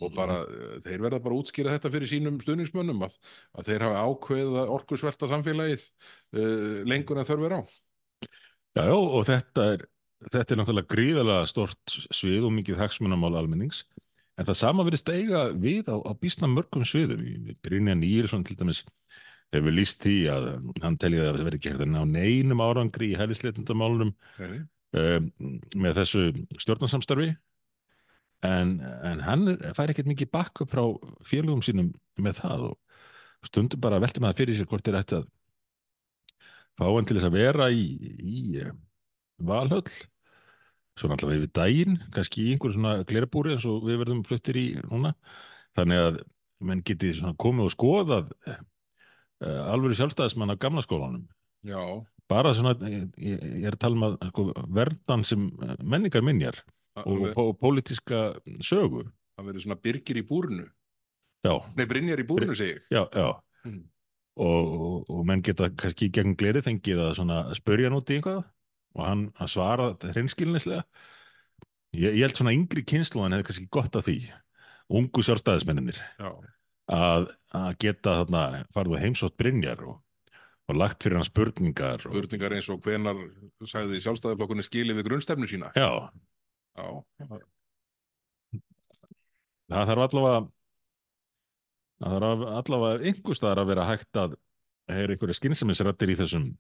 og 0.01 0.17
bara, 0.17 0.41
eh, 0.47 0.75
þeir 0.87 1.07
verða 1.07 1.23
bara 1.23 1.37
að 1.37 1.45
útskýra 1.45 1.77
þetta 1.77 1.95
fyrir 1.95 2.11
sínum 2.11 2.41
stuðningsmönnum 2.41 3.07
að, 3.07 3.17
að 3.59 3.71
þeir 3.71 3.87
hafa 3.87 4.05
ákveðið 4.09 4.61
að 4.63 4.75
orku 4.79 4.99
svelta 5.01 5.29
samfélagið 5.31 5.87
uh, 5.87 6.83
lengur 6.89 7.21
en 7.21 7.29
þörf 7.29 7.49
er 7.49 7.57
á. 7.59 7.61
Já, 8.79 8.85
já, 8.87 8.97
og 8.97 9.25
þetta 9.27 9.67
er 9.75 9.89
þetta 10.29 10.55
er 10.55 10.61
náttúrulega 10.61 10.93
gríðalega 10.93 11.49
stort 11.49 11.95
svið 12.13 12.47
og 12.49 12.55
mikið 12.59 12.81
hagsmunamál 12.83 13.33
almennings 13.41 13.85
en 14.41 14.49
það 14.49 14.57
sama 14.57 14.87
verið 14.89 15.03
steiga 15.03 15.45
við 15.53 15.91
á, 15.93 15.97
á 16.01 16.13
býsna 16.17 16.49
mörgum 16.49 16.87
sviðum. 16.89 17.23
Brynjan 17.65 18.05
Írisson 18.07 18.45
til 18.47 18.57
dæmis 18.57 18.83
hefur 19.53 19.75
líst 19.75 20.01
því 20.05 20.17
að 20.33 20.49
hann 20.85 20.99
telji 21.01 21.21
að 21.21 21.33
það 21.33 21.49
verið 21.51 21.65
gerðin 21.67 21.99
á 22.01 22.05
neinum 22.09 22.63
árangri 22.65 23.11
í 23.11 23.19
hælisleitundamálunum 23.19 24.13
okay. 24.15 24.61
um, 24.97 25.31
með 25.77 26.01
þessu 26.01 26.27
stjórnarsamstarfi. 26.63 27.35
En, 28.47 28.79
en 29.05 29.21
hann 29.27 29.51
fær 29.77 29.93
ekkert 29.93 30.09
mikið 30.09 30.31
bakk 30.33 30.63
upp 30.65 30.71
frá 30.73 30.85
félögum 31.29 31.61
sínum 31.65 31.91
með 32.17 32.39
það 32.41 32.71
og 32.71 33.51
stundum 33.51 33.83
bara 33.85 34.01
velti 34.01 34.23
maður 34.23 34.41
fyrir 34.41 34.57
sér 34.57 34.69
hvort 34.71 34.89
er 34.89 34.97
ætti 35.01 35.19
að 35.19 35.27
fá 36.81 36.87
hann 36.87 37.09
til 37.09 37.19
þess 37.19 37.29
að 37.29 37.37
vera 37.37 37.69
í, 37.69 37.85
í 38.17 38.41
eh, 38.63 38.73
valhöll 39.45 39.85
svona 40.99 41.17
allavega 41.17 41.43
yfir 41.43 41.53
daginn 41.57 41.99
kannski 42.15 42.45
í 42.45 42.55
einhverju 42.55 42.77
svona 42.77 42.95
glerabúri 43.09 43.55
eins 43.55 43.67
og 43.69 43.85
við 43.87 44.01
verðum 44.03 44.25
fluttir 44.27 44.59
í 44.61 44.67
núna. 44.83 45.15
Þannig 45.79 46.05
að 46.07 46.19
menn 46.67 46.83
geti 46.87 47.13
svona 47.17 47.37
komið 47.41 47.69
og 47.69 47.75
skoðað 47.75 48.33
uh, 48.51 48.59
alvöru 49.71 49.97
sjálfstæðismann 49.97 50.53
af 50.53 50.61
gamla 50.61 50.85
skólanum. 50.85 51.29
Já, 51.67 51.81
bara 52.31 52.53
svona, 52.57 52.75
ég, 52.89 53.07
ég 53.21 53.47
ég 53.61 53.69
er 53.69 53.77
að 53.77 53.83
tala 53.85 53.99
um 53.99 54.07
að 54.09 54.19
sko, 54.31 54.45
verðan 54.81 55.25
sem 55.29 55.49
eh, 55.61 55.73
menningar 55.83 56.25
minjar 56.25 56.61
það 56.97 57.09
og, 57.13 57.25
og 57.43 57.51
pólitíska 57.61 58.21
sögu. 58.65 59.07
Það 59.37 59.49
verður 59.49 59.65
svona 59.65 59.81
byrgir 59.85 60.21
í 60.21 60.27
búrnu 60.27 60.67
já, 61.47 61.55
Nei, 61.77 61.87
Brynjar 61.89 62.21
í 62.21 62.27
búrnu 62.29 62.57
segi 62.57 62.77
ég. 62.77 62.87
Já, 62.93 63.03
já. 63.13 63.29
Mm. 63.69 63.83
og, 64.41 64.73
og, 64.89 65.11
og 65.13 65.27
menn 65.29 65.45
geta 65.45 65.69
kannski 65.77 66.11
gegn 66.13 66.37
gleri 66.41 66.63
fengið 66.65 67.03
að 67.05 67.15
svona 67.19 67.43
út 67.97 68.13
í 68.13 68.19
einhvað 68.19 68.43
og 68.97 69.07
hann 69.07 69.25
að 69.41 69.53
svara 69.55 69.89
hreinskilnislega. 70.03 70.85
Ég, 71.97 72.15
ég 72.15 72.23
held 72.25 72.39
svona 72.39 72.55
yngri 72.55 72.85
kynsluðan 72.87 73.35
hefði 73.37 73.49
kannski 73.49 73.69
gott 73.75 73.99
af 73.99 74.07
því 74.07 74.19
ungu 74.91 75.25
sjálfstæðismenninir 75.27 75.99
já, 75.99 76.31
að, 76.91 77.31
að 77.55 77.71
geta 77.83 78.17
þarna 78.21 78.45
farið 78.75 78.97
og 78.97 79.05
heimsótt 79.05 79.37
Brynjar 79.39 79.83
og, 79.87 80.01
og 80.71 80.79
lagt 80.79 81.03
fyrir 81.03 81.21
hann 81.21 81.29
spurningar 81.29 82.03
og, 82.03 82.15
spurningar 82.15 82.55
eins 82.57 82.71
og 82.73 82.83
hvenar 82.85 83.19
sagði 83.71 84.03
sjálfstæðarflokkunni 84.05 84.67
skili 84.67 84.97
við 84.99 85.09
grunnstefnu 85.11 85.51
sína? 85.51 85.73
Já, 85.79 86.11
já, 86.79 86.89
það 89.71 89.93
þarf 89.93 90.07
allavega 90.07 90.43
það 92.01 92.17
þarf 92.17 92.47
allavega 92.63 93.11
einhver 93.11 93.39
staðar 93.39 93.63
að 93.63 93.73
vera 93.75 93.89
hægt 93.91 94.23
að 94.25 94.39
heyra 94.91 95.15
einhverja 95.15 95.39
skynsamisrættir 95.39 96.15
í 96.15 96.19
þessum 96.19 96.51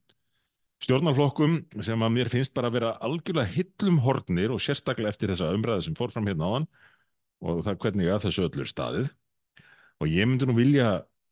stjórnarflokkum 0.84 1.58
sem 1.84 2.02
að 2.02 2.14
mér 2.14 2.30
finnst 2.32 2.54
bara 2.56 2.70
að 2.70 2.78
vera 2.78 2.90
algjörlega 3.04 3.52
hillum 3.54 4.00
hornir 4.04 4.54
og 4.54 4.62
sérstaklega 4.64 5.12
eftir 5.12 5.32
þessa 5.32 5.52
umræði 5.54 5.86
sem 5.86 5.96
fór 5.98 6.12
fram 6.12 6.28
hérna 6.30 6.48
áðan 6.48 6.68
og 7.40 7.62
það 7.66 7.80
hvernig 7.84 8.12
að 8.12 8.22
þessu 8.26 8.46
öllur 8.46 8.70
staðið. 8.70 9.10
Og 10.00 10.12
ég 10.12 10.28
myndi 10.28 10.48
nú 10.48 10.56
vilja 10.56 10.90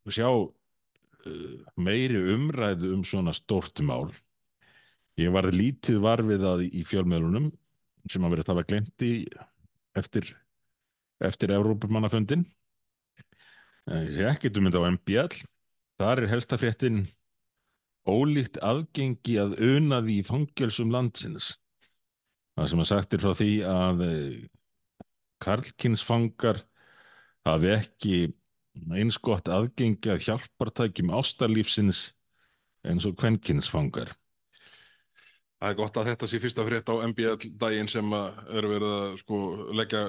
sjá 0.09 0.29
uh, 0.29 1.55
meiri 1.77 2.21
umræðu 2.35 2.93
um 2.97 3.05
svona 3.09 3.33
stórt 3.37 3.81
mál. 3.85 4.11
Ég 5.19 5.33
var 5.35 5.49
lítið 5.53 6.03
varfið 6.05 6.45
að 6.49 6.67
í 6.69 6.85
fjölmiðlunum 6.87 7.51
sem 8.09 8.25
að 8.25 8.37
verðist 8.37 8.53
hafa 8.53 8.69
glemt 8.69 9.05
í 9.05 9.13
eftir 9.99 10.31
eftir 11.25 11.53
Evrópumannafundin 11.55 12.45
ég 13.89 14.11
sé 14.15 14.27
ekkert 14.29 14.59
um 14.61 14.69
þetta 14.69 14.83
á 14.85 14.91
MBL 14.93 15.39
þar 15.99 16.23
er 16.23 16.31
helsta 16.31 16.59
fréttin 16.61 17.03
ólíkt 18.09 18.61
aðgengi 18.65 19.37
að 19.43 19.57
unaði 19.61 20.19
í 20.21 20.27
fangelsum 20.27 20.93
landsins. 20.95 21.53
Það 22.59 22.71
sem 22.73 22.83
að 22.83 22.91
sagt 22.91 23.15
er 23.15 23.23
frá 23.23 23.35
því 23.39 23.53
að 23.71 24.05
eh, 24.09 24.39
karlkinsfangar 25.45 26.63
hafi 27.47 27.75
ekki 27.77 28.15
eins 28.95 29.19
gott 29.23 29.49
aðgengi 29.51 30.13
að 30.13 30.25
hjálpartækjum 30.27 31.13
ástarlífsins 31.19 32.09
eins 32.87 33.07
og 33.09 33.17
kvenkinsfangar 33.19 34.15
Það 35.59 35.73
er 35.73 35.79
gott 35.81 35.97
að 35.99 36.09
þetta 36.13 36.27
sé 36.31 36.39
fyrsta 36.39 36.65
frétt 36.69 36.91
á 36.95 37.03
MBL 37.03 37.49
daginn 37.59 37.89
sem 37.91 38.13
er 38.15 38.67
verið 38.71 38.93
að 38.95 39.17
sko, 39.25 39.39
leggja 39.75 40.03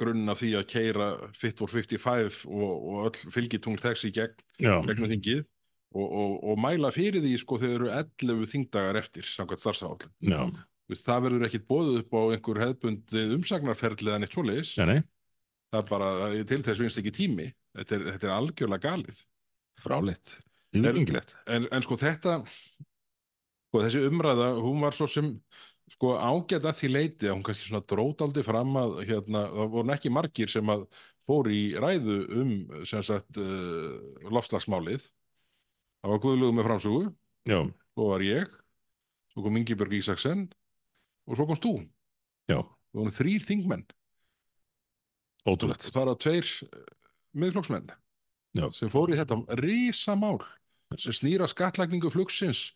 grunn 0.00 0.32
af 0.32 0.40
því 0.40 0.52
að 0.56 0.70
keira 0.70 1.08
Fit 1.36 1.60
for 1.60 1.68
55 1.68 2.38
og, 2.48 2.70
og 2.72 3.02
öll 3.10 3.34
fylgitungl 3.34 3.82
þess 3.82 4.08
í 4.08 4.12
gegn, 4.16 4.40
Já, 4.56 4.72
gegnum 4.86 5.12
þingið 5.12 5.44
og, 5.96 6.06
og, 6.22 6.32
og 6.52 6.62
mæla 6.62 6.92
fyrir 6.94 7.24
því 7.24 7.34
sko 7.42 7.58
þegar 7.62 7.76
eru 7.76 7.92
11 7.96 8.48
þingdagar 8.52 9.00
eftir 9.00 9.28
samkvæmt 9.28 9.64
starfsáhaldin. 9.64 10.12
Það 11.02 11.22
verður 11.26 11.46
ekkit 11.48 11.68
bóðið 11.70 12.00
upp 12.02 12.14
á 12.14 12.20
einhver 12.36 12.62
hefðbundið 12.62 13.36
umsagnarferðlið 13.40 14.16
en 14.16 14.26
eitt 14.26 14.36
svoleiðis. 14.36 14.74
nei, 14.92 15.00
Það 15.72 15.80
er 15.80 15.88
bara, 15.90 16.10
til 16.46 16.60
þess 16.68 16.82
vinst 16.82 17.00
ekki 17.02 17.14
tími. 17.16 17.46
Þetta 17.76 17.96
er, 17.96 18.04
þetta 18.14 18.28
er 18.28 18.34
algjörlega 18.36 18.90
galið. 18.90 19.24
fráleitt 19.82 20.36
yfirgengilegt 20.74 21.34
En, 21.52 21.66
en 21.72 21.84
sko 21.84 21.98
þetta, 22.00 22.38
sko 23.68 23.82
þessi 23.84 24.04
umræða, 24.08 24.52
hún 24.62 24.80
var 24.84 24.96
svo 24.96 25.08
sem 25.10 25.34
sko 25.92 26.16
ágætt 26.18 26.66
að 26.66 26.80
því 26.80 26.88
leiti 26.90 27.28
að 27.28 27.36
hún 27.36 27.44
kannski 27.46 27.68
svona 27.68 27.84
drótaldi 27.86 28.42
fram 28.46 28.72
að 28.80 28.96
hérna, 29.06 29.44
það 29.52 29.74
voru 29.76 29.94
ekki 29.94 30.12
margir 30.14 30.50
sem 30.50 30.72
að 30.72 30.86
fór 31.26 31.50
í 31.50 31.60
ræðu 31.78 32.16
um 32.40 32.50
sem 32.86 33.04
sagt 33.06 33.38
uh, 33.42 33.94
lofslagsmálið. 34.30 35.06
Það 36.06 36.12
var 36.12 36.20
Guðlugum 36.22 36.58
með 36.60 36.66
framsögu, 36.68 37.04
Já, 37.50 37.58
svo 37.96 38.04
var 38.12 38.22
ég, 38.22 38.50
svo 39.34 39.42
kom 39.42 39.56
Ingibjörg 39.58 39.94
Ísaksen 39.98 40.44
og 41.26 41.34
svo 41.38 41.46
komst 41.50 41.64
þú. 41.66 41.72
já, 42.46 42.60
Það 42.62 43.00
voru 43.00 43.14
þrýr 43.16 43.42
þingmenn. 43.48 43.82
ótrúlegt. 45.46 45.88
Það 45.90 46.06
var 46.06 46.18
tveir 46.22 46.46
uh, 46.66 46.84
miðflokksmenn. 47.42 47.90
Já. 48.56 48.70
sem 48.72 48.88
fór 48.88 49.10
í 49.12 49.18
þetta 49.18 49.36
risamál 49.60 50.38
sem 50.96 51.12
snýra 51.12 51.44
skattlagningu 51.50 52.08
flugsins 52.14 52.70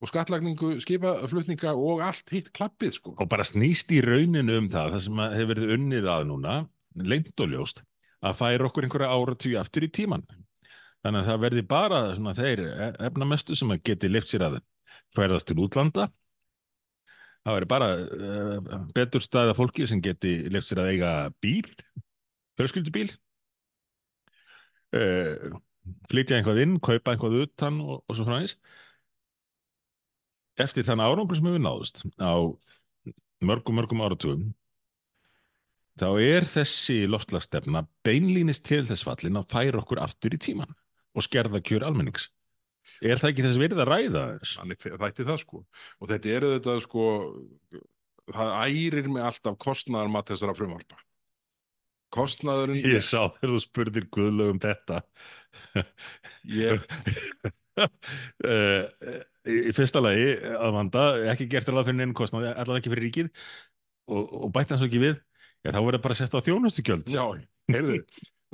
og 0.00 0.08
skattlagningu 0.08 0.78
skipaflutninga 0.80 1.74
og 1.76 2.00
allt 2.06 2.30
hitt 2.32 2.48
klappið 2.56 2.94
sko. 2.96 3.12
og 3.18 3.28
bara 3.28 3.44
snýst 3.44 3.90
í 3.92 3.98
rauninu 4.00 4.56
um 4.62 4.70
það 4.72 4.94
það 4.94 5.02
sem 5.04 5.20
að 5.26 5.34
hefur 5.36 5.50
verið 5.52 5.74
unnið 5.76 6.08
að 6.14 6.24
núna 6.30 6.54
lengt 6.96 7.42
og 7.44 7.52
ljóst 7.52 7.82
að 8.24 8.38
færa 8.38 8.70
okkur 8.70 8.86
einhverja 8.86 9.10
áratugja 9.12 9.60
aftur 9.60 9.84
í 9.84 9.90
tíman 9.92 10.24
þannig 11.06 11.22
að 11.22 11.28
það 11.30 11.42
verði 11.44 11.64
bara 11.70 12.00
svona 12.16 12.36
þeir 12.36 12.62
efnamestu 13.08 13.56
sem 13.58 13.74
geti 13.86 14.10
lift 14.10 14.32
sér 14.32 14.46
að 14.48 14.56
færðast 15.14 15.46
til 15.48 15.60
útlanda. 15.62 16.08
Það 17.46 17.56
verði 17.56 17.70
bara 17.70 17.90
uh, 18.02 18.80
betur 18.96 19.22
staða 19.22 19.54
fólki 19.54 19.86
sem 19.86 20.02
geti 20.02 20.34
lift 20.50 20.66
sér 20.66 20.82
að 20.82 20.90
eiga 20.96 21.12
bíl 21.44 21.68
fjölskyldubíl. 22.58 23.12
Uh, 24.96 25.54
flytja 26.10 26.40
einhvað 26.40 26.64
inn, 26.64 26.80
kaupa 26.82 27.14
einhvað 27.14 27.44
utan 27.44 27.78
og, 27.84 28.02
og 28.02 28.18
svo 28.18 28.26
frá 28.26 28.40
eins 28.40 28.56
eftir 30.62 30.86
þann 30.86 31.04
árangur 31.04 31.36
sem 31.36 31.48
hefur 31.48 31.62
náðust 31.62 32.02
á 32.16 32.32
mörgum, 33.44 33.76
mörgum 33.76 34.02
áratugum 34.04 34.46
þá 36.00 36.08
er 36.22 36.48
þessi 36.48 37.02
loftlastefna 37.10 37.84
beinlínist 38.06 38.64
til 38.68 38.82
þess 38.88 39.04
fallin 39.06 39.40
að 39.40 39.50
færa 39.52 39.82
okkur 39.82 40.00
aftur 40.04 40.36
í 40.36 40.40
tíman 40.40 40.72
og 41.16 41.24
skerða 41.24 41.62
kjör 41.64 41.86
almennings. 41.88 42.28
Er 43.04 43.18
það 43.20 43.32
ekki 43.32 43.44
þess 43.46 43.60
verið 43.60 43.82
að 43.82 43.90
ræða 43.90 44.22
þess? 44.36 44.52
Þannig 44.60 44.84
þætti 45.02 45.26
það 45.28 45.40
sko. 45.42 45.62
Og 46.00 46.10
þetta 46.12 46.30
eru 46.36 46.52
þetta 46.54 46.76
sko, 46.84 47.06
það 48.36 48.54
ærir 48.68 49.10
mig 49.12 49.26
alltaf 49.26 49.58
kostnaðarmat 49.66 50.32
þessara 50.32 50.54
frumvarpa. 50.56 51.00
Kostnaðurinn, 52.16 52.84
Ég 52.86 53.02
sá 53.04 53.26
þegar 53.34 53.52
þú 53.56 53.60
spurðir 53.64 54.06
Guðlaug 54.14 54.52
um 54.54 54.60
þetta. 54.62 55.02
ég, 56.46 56.84
Eh, 57.76 58.86
Í 59.46 59.72
fyrsta 59.76 60.00
lagi 60.00 60.30
að 60.56 60.70
vanda, 60.74 61.02
ekki 61.30 61.44
gert 61.52 61.68
alveg 61.68 61.90
fyrir 61.90 61.98
neinn 62.00 62.14
kostnaði, 62.16 62.48
allavega 62.56 62.80
ekki 62.80 62.92
fyrir 62.94 63.04
ríkið 63.04 63.26
og, 64.08 64.22
og 64.46 64.48
bætti 64.54 64.72
hans 64.74 64.84
ekki 64.86 65.02
við, 65.02 65.18
já 65.62 65.70
þá 65.74 65.78
verður 65.84 66.02
bara 66.06 66.16
sett 66.18 66.34
á 66.34 66.40
þjónustugjöld. 66.46 67.12
já, 67.12 67.22
heyrðu, 67.70 67.98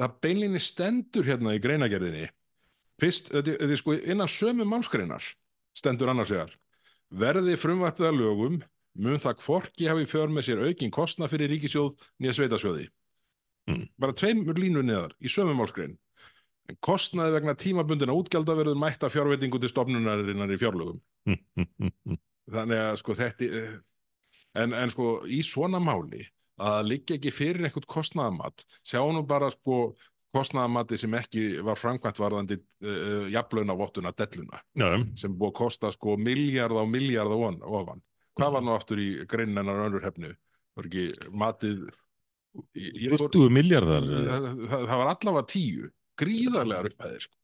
það 0.00 0.16
beinlinni 0.26 0.60
stendur 0.60 1.28
hérna 1.30 1.54
í 1.54 1.62
greinagerðinni. 1.62 2.26
Fyrst, 3.02 3.32
þetta, 3.34 3.56
er 3.58 3.78
sko 3.80 3.96
innan 3.98 4.30
sömu 4.30 4.66
málskreinar, 4.68 5.24
stendur 5.74 6.12
annars 6.12 6.30
vegar. 6.30 6.52
Verði 7.12 7.56
frumvarpið 7.58 8.08
að 8.08 8.20
lögum, 8.20 8.60
mun 9.02 9.22
það 9.22 9.42
hvorki 9.42 9.88
hafi 9.90 10.06
för 10.08 10.30
með 10.30 10.48
sér 10.48 10.62
aukin 10.68 10.94
kostnað 10.94 11.34
fyrir 11.34 11.50
ríkisjóð 11.52 11.96
nýja 12.22 12.36
sveitasjóði. 12.38 12.86
Mm. 13.70 13.84
Bara 14.00 14.14
tveimur 14.18 14.58
línu 14.58 14.84
neðar 14.86 15.16
í 15.18 15.30
sömu 15.32 15.54
málskrein. 15.58 15.96
En 16.70 16.78
kostnaði 16.84 17.34
vegna 17.36 17.56
tímabundina 17.58 18.14
útgjalda 18.14 18.54
verður 18.58 18.78
mætta 18.78 19.10
fjárveitingu 19.10 19.58
til 19.58 19.70
stofnunarinnar 19.72 20.54
í 20.54 20.60
fjárlögum. 20.60 21.00
Þannig 22.54 22.84
að 22.84 23.00
sko 23.02 23.16
þetta 23.18 23.50
en, 24.58 24.74
en 24.76 24.92
sko 24.92 25.08
í 25.26 25.42
svona 25.46 25.80
máli 25.82 26.22
að 26.62 26.76
það 26.76 26.88
liggja 26.90 27.18
ekki 27.18 27.34
fyrir 27.34 27.66
eitthvað 27.66 27.88
kostnaðamat 27.90 28.64
sjá 28.86 29.00
nú 29.14 29.24
bara 29.26 29.50
sko 29.52 29.94
kostnaðamati 30.32 30.98
sem 31.00 31.14
ekki 31.18 31.44
var 31.64 31.80
framkvæmt 31.80 32.20
varðandi 32.22 32.58
uh, 32.58 33.26
jafnlauna 33.32 33.76
vottuna 33.78 34.14
delluna 34.16 34.62
Já, 34.78 34.88
sem 35.20 35.34
búið 35.34 35.52
að 35.52 35.58
kosta 35.60 35.92
sko 35.94 36.16
miljard 36.20 36.76
á 36.78 36.84
miljard 36.88 37.34
á 37.34 37.38
ofan 37.38 38.00
hvað 38.38 38.56
var 38.56 38.64
nú 38.64 38.76
aftur 38.76 39.02
í 39.02 39.10
greinennar 39.28 39.86
önnur 39.86 40.04
hefnu 40.06 40.32
var 40.78 40.88
ekki 40.88 41.10
matið 41.36 41.84
ég, 42.76 42.96
ég 43.06 43.14
fór, 43.16 43.28
20 43.32 43.52
miljardar. 43.52 44.08
það, 44.08 44.50
það, 44.64 44.88
það 44.90 45.02
var 45.02 45.12
allavega 45.14 45.48
tíu 45.52 45.92
gríðarlegar 46.20 46.90
upphæðir 46.90 47.24
sko, 47.26 47.38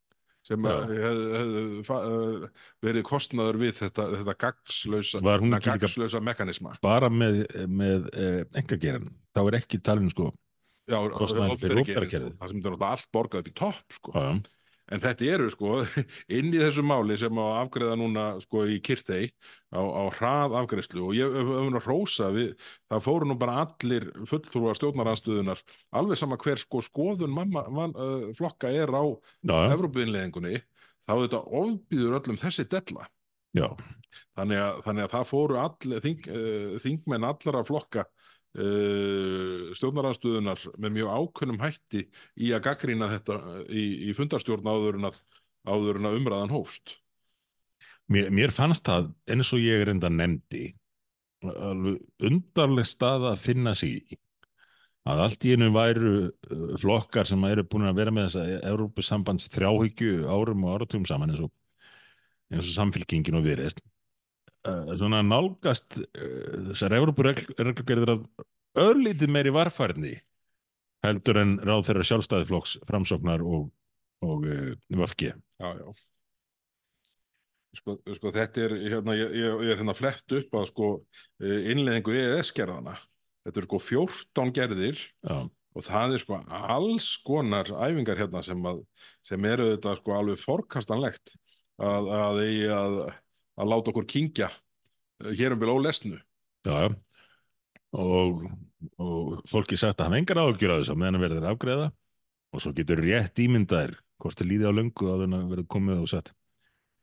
sem 0.48 0.68
Já. 0.68 0.74
hefðu 0.88 0.98
hef, 1.05 1.92
hef, 1.92 2.66
verið 2.85 3.07
kostnaður 3.09 3.61
við 3.62 3.74
þetta, 3.83 4.09
þetta 4.16 4.37
gagslausa 4.44 6.22
mekanisma 6.24 6.77
Bara 6.85 7.11
með, 7.12 7.42
með 7.68 8.11
eh, 8.12 8.42
engageran. 8.61 9.09
Þá 9.37 9.42
er 9.44 9.59
ekki 9.61 9.81
talin 9.85 10.12
sko. 10.12 10.31
Já, 10.88 10.98
Kostnaður 11.14 11.59
fyrir 11.61 11.81
opinbera 11.81 11.83
opinbera 11.83 12.07
kerfið, 12.07 12.14
kerfið. 12.14 12.38
það 12.38 12.53
sem 12.53 12.61
þetta 12.61 12.68
er 12.68 12.79
náttúrulega 12.79 12.94
allt 12.94 13.11
borgað 13.16 13.42
upp 13.44 13.51
í 13.51 13.59
topp 13.61 13.98
sko. 13.98 14.14
Já, 14.14 14.24
já. 14.29 14.55
en 14.88 15.03
þetta 15.05 15.27
eru 15.35 15.48
sko 15.53 15.72
inn 16.38 16.48
í 16.48 16.62
þessu 16.62 16.85
máli 16.88 17.18
sem 17.20 17.40
á 17.40 17.46
afgreða 17.59 17.98
núna 18.01 18.24
sko 18.44 18.64
í 18.72 18.79
Kyrtei 18.85 19.29
á, 19.68 19.81
á 19.85 20.03
hrað 20.16 20.57
afgreðslu 20.62 21.05
og 21.11 21.12
ég 21.18 21.37
hef 21.37 21.53
hef 21.53 21.77
að 21.81 21.85
hrósa 21.90 22.31
við, 22.33 22.55
það 22.88 23.05
fóru 23.05 23.29
nú 23.29 23.37
bara 23.42 23.59
allir 23.66 24.09
fulltrúar 24.31 24.81
stjórnaranstöðunar 24.81 25.61
alveg 26.01 26.22
sama 26.22 26.40
hver 26.40 26.62
sko 26.62 26.81
skoðun 26.88 27.37
mamma, 27.37 27.66
man, 27.68 27.92
uh, 27.92 28.33
flokka 28.38 28.72
er 28.72 28.88
á. 28.96 29.05
Evrópuinnleðingunni 29.44 30.62
þá 31.09 31.14
þetta 31.24 31.44
ofbýður 31.61 32.18
öllum 32.22 32.40
þessi 32.40 32.64
della 32.68 33.09
þannig 34.37 34.61
að, 34.61 34.81
þannig 34.87 35.05
að 35.05 35.12
það 35.14 35.29
fóru 35.29 35.59
all, 35.61 35.94
þing, 36.05 36.27
uh, 36.33 36.74
þingmenn 36.83 37.29
allara 37.29 37.64
flokka 37.66 38.05
uh, 38.57 39.69
stjórnaranstöðunar 39.77 40.63
með 40.81 40.95
mjög 40.97 41.13
ákunnum 41.19 41.61
hætti 41.63 42.07
í 42.41 42.53
að 42.57 42.65
gaggrýna 42.69 43.11
þetta 43.17 43.39
uh, 43.39 43.61
í, 43.69 43.85
í 44.09 44.15
fundarstjórn 44.17 44.71
áður 44.71 45.01
en 45.01 45.11
að, 45.11 45.19
áður 45.69 46.01
að 46.03 46.19
umræðan 46.21 46.55
hófst. 46.55 46.97
Mér, 48.09 48.31
mér 48.33 48.55
fannst 48.55 48.87
það 48.89 49.11
eins 49.29 49.53
og 49.53 49.61
ég 49.61 49.85
er 49.85 49.93
enda 49.93 50.09
nefndi 50.09 50.71
undarleg 51.39 52.87
stað 52.89 53.29
að 53.31 53.43
finna 53.45 53.75
sig 53.79 54.01
í. 54.01 54.17
Að 55.09 55.21
allt 55.25 55.45
í 55.47 55.53
einu 55.55 55.69
væru 55.73 56.15
uh, 56.27 56.73
flokkar 56.81 57.29
sem 57.29 57.45
eru 57.49 57.65
búin 57.69 57.87
að 57.89 58.01
vera 58.01 58.13
með 58.15 58.31
þessa 58.31 58.65
Európusambands 58.73 59.47
þrjáhyggju 59.55 60.27
árum 60.29 60.67
og 60.67 60.75
áratugum 60.75 61.07
saman 61.09 61.33
eins 61.33 61.45
og, 61.47 61.53
og 62.57 62.67
samfélkingin 62.73 63.39
og 63.39 63.47
viðreist 63.47 63.85
svona 65.01 65.23
nálgast 65.27 65.99
uh, 66.01 66.69
þessar 66.71 66.97
Európureglugerðir 67.01 68.15
af 68.17 68.27
örlítið 68.79 69.33
meiri 69.35 69.55
varfærni 69.55 70.15
heldur 71.07 71.41
en 71.43 71.57
ráð 71.63 71.89
þeirra 71.89 72.07
sjálfstæðiflokks 72.11 72.79
framsóknar 72.89 73.45
og, 73.47 73.69
og 74.27 74.47
uh, 74.47 74.73
vafki 75.01 75.33
Já, 75.59 75.75
já. 75.75 75.91
Sko, 77.77 77.99
sko 78.17 78.33
þetta 78.35 78.65
er, 78.65 78.75
hérna, 78.95 79.15
ég, 79.19 79.35
ég 79.39 79.71
er 79.73 79.81
hérna 79.81 79.95
flett 79.95 80.35
upp 80.35 80.57
að 80.57 80.69
sko 80.71 80.89
eh, 81.43 81.69
innleiðingu 81.73 82.15
EES-gerðana. 82.17 82.95
Þetta 83.45 83.61
eru 83.61 83.69
sko 83.69 83.81
14 83.85 84.53
gerðir 84.57 85.03
Já, 85.05 85.37
og 85.79 85.85
það 85.87 86.17
er 86.17 86.23
sko 86.25 86.39
alls 86.49 87.09
konar 87.27 87.71
æfingar 87.71 88.19
hérna 88.19 88.43
sem, 88.47 88.65
að, 88.71 88.83
sem 89.27 89.49
eru 89.51 89.71
þetta 89.75 89.95
sko 90.01 90.17
alveg 90.17 90.41
forkastanlegt 90.43 91.35
að, 91.79 92.11
að, 92.19 92.41
að, 92.79 92.99
að 93.59 93.71
láta 93.73 93.92
okkur 93.92 94.07
kingja 94.09 94.49
eh, 94.49 95.33
hér 95.38 95.57
um 95.57 95.62
bil 95.62 95.75
ólesnu. 95.75 96.18
já, 96.66 96.75
já. 96.87 96.97
Og, 97.99 98.42
og 99.01 99.38
fólki 99.49 99.79
sagt 99.81 100.01
að 100.03 100.11
hann 100.11 100.18
engar 100.21 100.42
ágjur 100.42 100.75
á 100.77 100.79
þess 100.83 100.92
að 100.92 101.01
meðan 101.01 101.23
verður 101.23 101.47
afgreða 101.49 101.87
og 102.53 102.61
svo 102.61 102.75
getur 102.77 103.01
rétt 103.01 103.40
ímyndaðir 103.40 103.94
hvort 104.21 104.37
þið 104.37 104.51
líði 104.51 104.68
á 104.68 104.73
löngu 104.77 105.09
að 105.09 105.23
það 105.25 105.47
verður 105.55 105.68
komið 105.73 106.03
og 106.03 106.11
sagt 106.12 106.35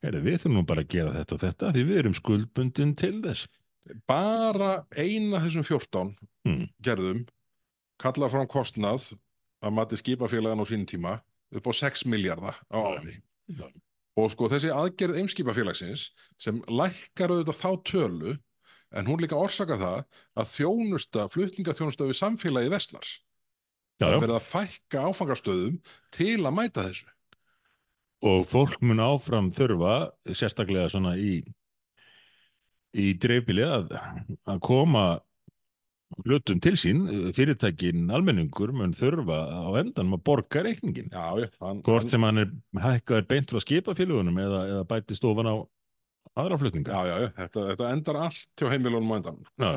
við 0.06 0.36
þurfum 0.38 0.60
nú 0.60 0.64
bara 0.70 0.84
að 0.86 0.92
gera 0.94 1.14
þetta 1.16 1.34
og 1.36 1.42
þetta 1.42 1.72
því 1.74 1.84
við 1.90 2.00
erum 2.04 2.18
skuldbundin 2.20 2.94
til 3.00 3.16
þess 3.26 3.48
Bara 4.10 4.86
eina 4.98 5.42
þessum 5.44 5.66
14 5.66 6.16
Hmm. 6.46 6.68
gerðum 6.86 7.24
kalla 7.98 8.28
fram 8.30 8.46
kostnað 8.46 9.08
að 9.66 9.74
mati 9.74 9.98
skipafélagan 9.98 10.62
á 10.62 10.66
sínum 10.70 10.86
tíma 10.86 11.14
upp 11.58 11.66
á 11.66 11.74
6 11.74 12.06
miljardar 12.06 12.60
á 12.70 12.78
ári. 12.78 13.16
Já. 13.50 13.66
Og 14.16 14.32
sko 14.32 14.48
þessi 14.52 14.72
aðgerð 14.72 15.20
eimskipafélagsins 15.20 16.10
sem 16.40 16.62
lækkar 16.72 17.34
auðvitað 17.34 17.60
þá 17.60 17.72
tölu 17.90 18.36
en 18.96 19.10
hún 19.10 19.20
líka 19.20 19.36
orsaka 19.36 19.76
það 19.82 19.98
að 20.40 20.52
þjónusta, 20.54 21.26
flutningaþjónusta 21.34 22.08
við 22.08 22.20
samfélagi 22.22 22.72
vestnar. 22.72 23.10
Það 24.00 24.14
er 24.14 24.24
verið 24.24 24.38
að 24.38 24.48
fækka 24.48 25.04
áfangastöðum 25.10 25.76
til 26.16 26.40
að 26.40 26.56
mæta 26.56 26.88
þessu. 26.88 27.12
og 28.26 28.48
fólk 28.50 28.82
mun 28.82 29.04
áfram 29.04 29.52
þurfa 29.54 29.96
sérstaklega 30.32 30.90
svona 30.90 31.14
í 31.20 31.44
í 32.96 33.12
dreifbili 33.20 33.66
að, 33.68 33.92
að 34.48 34.62
koma 34.64 35.06
hlutum 36.26 36.60
til 36.64 36.76
sín 36.80 37.00
fyrirtækin 37.36 38.06
almenningur 38.14 38.72
mun 38.76 38.94
þurfa 38.96 39.40
á 39.66 39.70
endanum 39.82 40.18
að 40.20 40.24
borga 40.30 40.64
reikningin 40.68 41.10
Já, 41.12 41.26
já. 41.44 41.48
Hann, 41.64 41.82
hvort 41.86 42.10
sem 42.12 42.24
hann 42.28 42.44
er 42.44 42.52
hækkaður 42.80 43.28
beint 43.32 43.52
frá 43.52 43.64
skipafélagunum 43.66 44.38
eða, 44.46 44.62
eða 44.74 44.88
bæti 44.94 45.18
stofan 45.18 45.50
á 45.50 45.56
aðra 46.36 46.60
flutninga 46.62 46.94
Já, 46.94 47.02
já, 47.10 47.16
já. 47.26 47.30
Þetta, 47.42 47.68
þetta 47.74 47.92
endar 47.98 48.22
allt 48.28 48.50
hjá 48.62 48.72
heimilunum 48.74 49.14
á 49.14 49.16
endan. 49.22 49.40
já, 49.60 49.72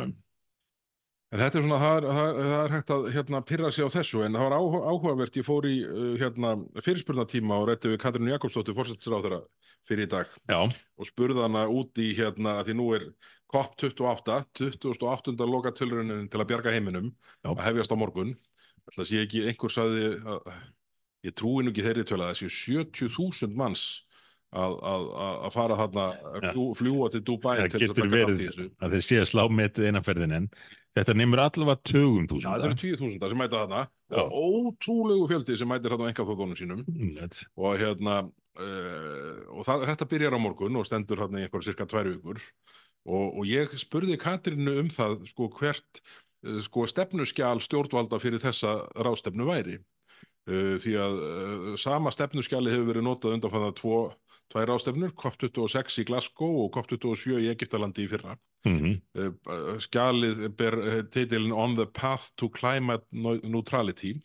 En 1.28 1.36
þetta 1.42 1.58
er 1.58 1.64
svona, 1.66 1.78
það 1.82 1.96
er, 1.98 2.04
það 2.08 2.28
er, 2.28 2.36
það 2.48 2.60
er 2.64 2.72
hægt 2.72 2.90
að 2.94 3.06
hérna, 3.12 3.40
pyrra 3.44 3.70
sig 3.76 3.84
á 3.84 3.90
þessu, 3.92 4.20
en 4.24 4.36
það 4.38 4.46
var 4.46 4.54
áhu- 4.56 4.84
áhugavert, 4.88 5.34
ég 5.36 5.44
fór 5.44 5.66
í 5.68 5.74
uh, 5.84 6.14
hérna, 6.22 6.52
fyrirspurnatíma 6.86 7.58
og 7.60 7.66
rætti 7.68 7.90
við 7.92 7.98
Katrínu 8.00 8.32
Jakobsdóttur, 8.32 8.76
fórsættisráðara 8.78 9.42
fyrir 9.84 10.06
í 10.06 10.10
dag 10.14 10.32
já, 10.48 10.56
og 10.64 11.08
spurði 11.10 11.44
hana 11.44 11.66
út 11.68 12.00
í 12.00 12.14
hérna, 12.16 12.54
því 12.64 12.78
nú 12.80 12.86
er 12.96 13.04
COP28, 13.52 14.72
28. 14.82 15.36
loka 15.48 15.72
tölrunin 15.72 16.26
til 16.28 16.42
að 16.42 16.50
bjarga 16.50 16.74
heiminum, 16.74 17.12
Já. 17.40 17.52
að 17.54 17.64
hefjast 17.70 17.94
á 17.94 17.96
morgun. 17.96 18.34
Ætla 18.88 19.06
sé 19.08 19.22
ekki, 19.24 19.46
einhver 19.48 19.72
sagði, 19.72 20.10
að, 20.20 20.52
ég 21.28 21.36
trúi 21.36 21.64
nú 21.64 21.72
ekki 21.72 21.86
þeirri 21.86 22.04
tölu 22.08 22.26
að 22.26 22.34
það 22.34 22.42
séu 22.42 22.52
70.000 23.08 23.56
manns 23.58 23.86
að, 24.56 24.74
að, 24.90 25.06
að 25.44 25.54
fara 25.54 25.76
þarna, 25.82 26.04
að 26.32 26.46
fljú, 26.46 26.66
fljúa 26.78 27.08
til 27.12 27.22
Dubai 27.26 27.54
það 27.58 27.72
til 27.72 27.80
þess 27.82 27.92
að 27.92 27.98
taka 27.98 28.12
verið 28.14 28.38
í 28.40 28.46
þessu. 28.48 28.66
að 28.80 28.94
þeir 28.94 29.04
sé 29.04 29.18
að 29.20 29.28
slá 29.28 29.42
metið 29.52 29.88
einaferðin 29.90 30.36
en 30.38 30.46
þetta 30.96 31.16
nemur 31.18 31.42
allavega 31.44 31.82
tugum 31.90 32.24
Já, 32.24 32.30
það 32.30 32.32
þúsunda 32.32 32.70
eru 32.70 32.78
10.000 32.80 33.32
sem 33.32 33.42
mæta 33.42 33.60
þarna 33.62 33.82
Já. 33.84 34.22
og 34.24 34.38
ótrúlegu 34.38 35.28
fjöldi 35.32 35.58
sem 35.60 35.68
mætir 35.68 35.94
þarna 35.94 36.08
á 36.08 36.10
engaþóðunum 36.14 36.58
sínum 36.58 36.84
Nett. 36.88 37.42
og 37.60 37.76
hérna 37.82 38.16
uh, 38.24 39.36
og 39.52 39.68
það, 39.68 39.86
þetta 39.92 40.10
byrjar 40.14 40.38
á 40.40 40.44
morgun 40.46 40.80
og 40.80 40.88
stendur 40.88 41.20
þarna 41.24 41.42
í 41.42 41.48
einhver 41.48 41.68
cirka 41.68 41.88
tvær 41.90 42.08
vikur 42.14 42.40
og, 43.08 43.38
og 43.40 43.48
ég 43.48 43.72
spurði 43.80 44.18
Katrínu 44.20 44.74
um 44.84 44.88
það 44.92 45.22
sko 45.32 45.48
hvert 45.58 46.00
uh, 46.04 46.60
sko 46.64 46.86
stefnuskjál 46.90 47.62
stjórnvalda 47.64 48.20
fyrir 48.22 48.42
þessa 48.44 48.76
ráðstefnu 49.00 49.48
væri. 49.48 49.78
Uh, 50.48 50.76
því 50.80 50.94
að 51.02 51.18
uh, 51.24 51.68
sama 51.80 52.12
stefnuskjali 52.14 52.72
hefur 52.72 52.92
verið 52.92 53.08
notað 53.08 53.36
undan 53.38 53.54
það 53.56 53.74
tvo 53.82 53.98
tvær 54.48 54.70
ráðstefnur, 54.70 55.10
COP26 55.20 55.98
í 56.00 56.06
Glasgow 56.08 56.62
og 56.62 56.70
COP27 56.76 57.42
í 57.44 57.50
Egyptalandi 57.52 58.06
í 58.06 58.08
fyrra. 58.08 58.38
Mhm. 58.66 58.94
uh, 59.18 59.74
skjalið 59.84 60.48
ber 60.58 60.74
titilin 61.14 61.52
On 61.54 61.76
the 61.78 61.84
Path 61.86 62.32
to 62.40 62.48
Climate 62.50 63.04
Neu- 63.12 63.40
Neutrality 63.44 64.16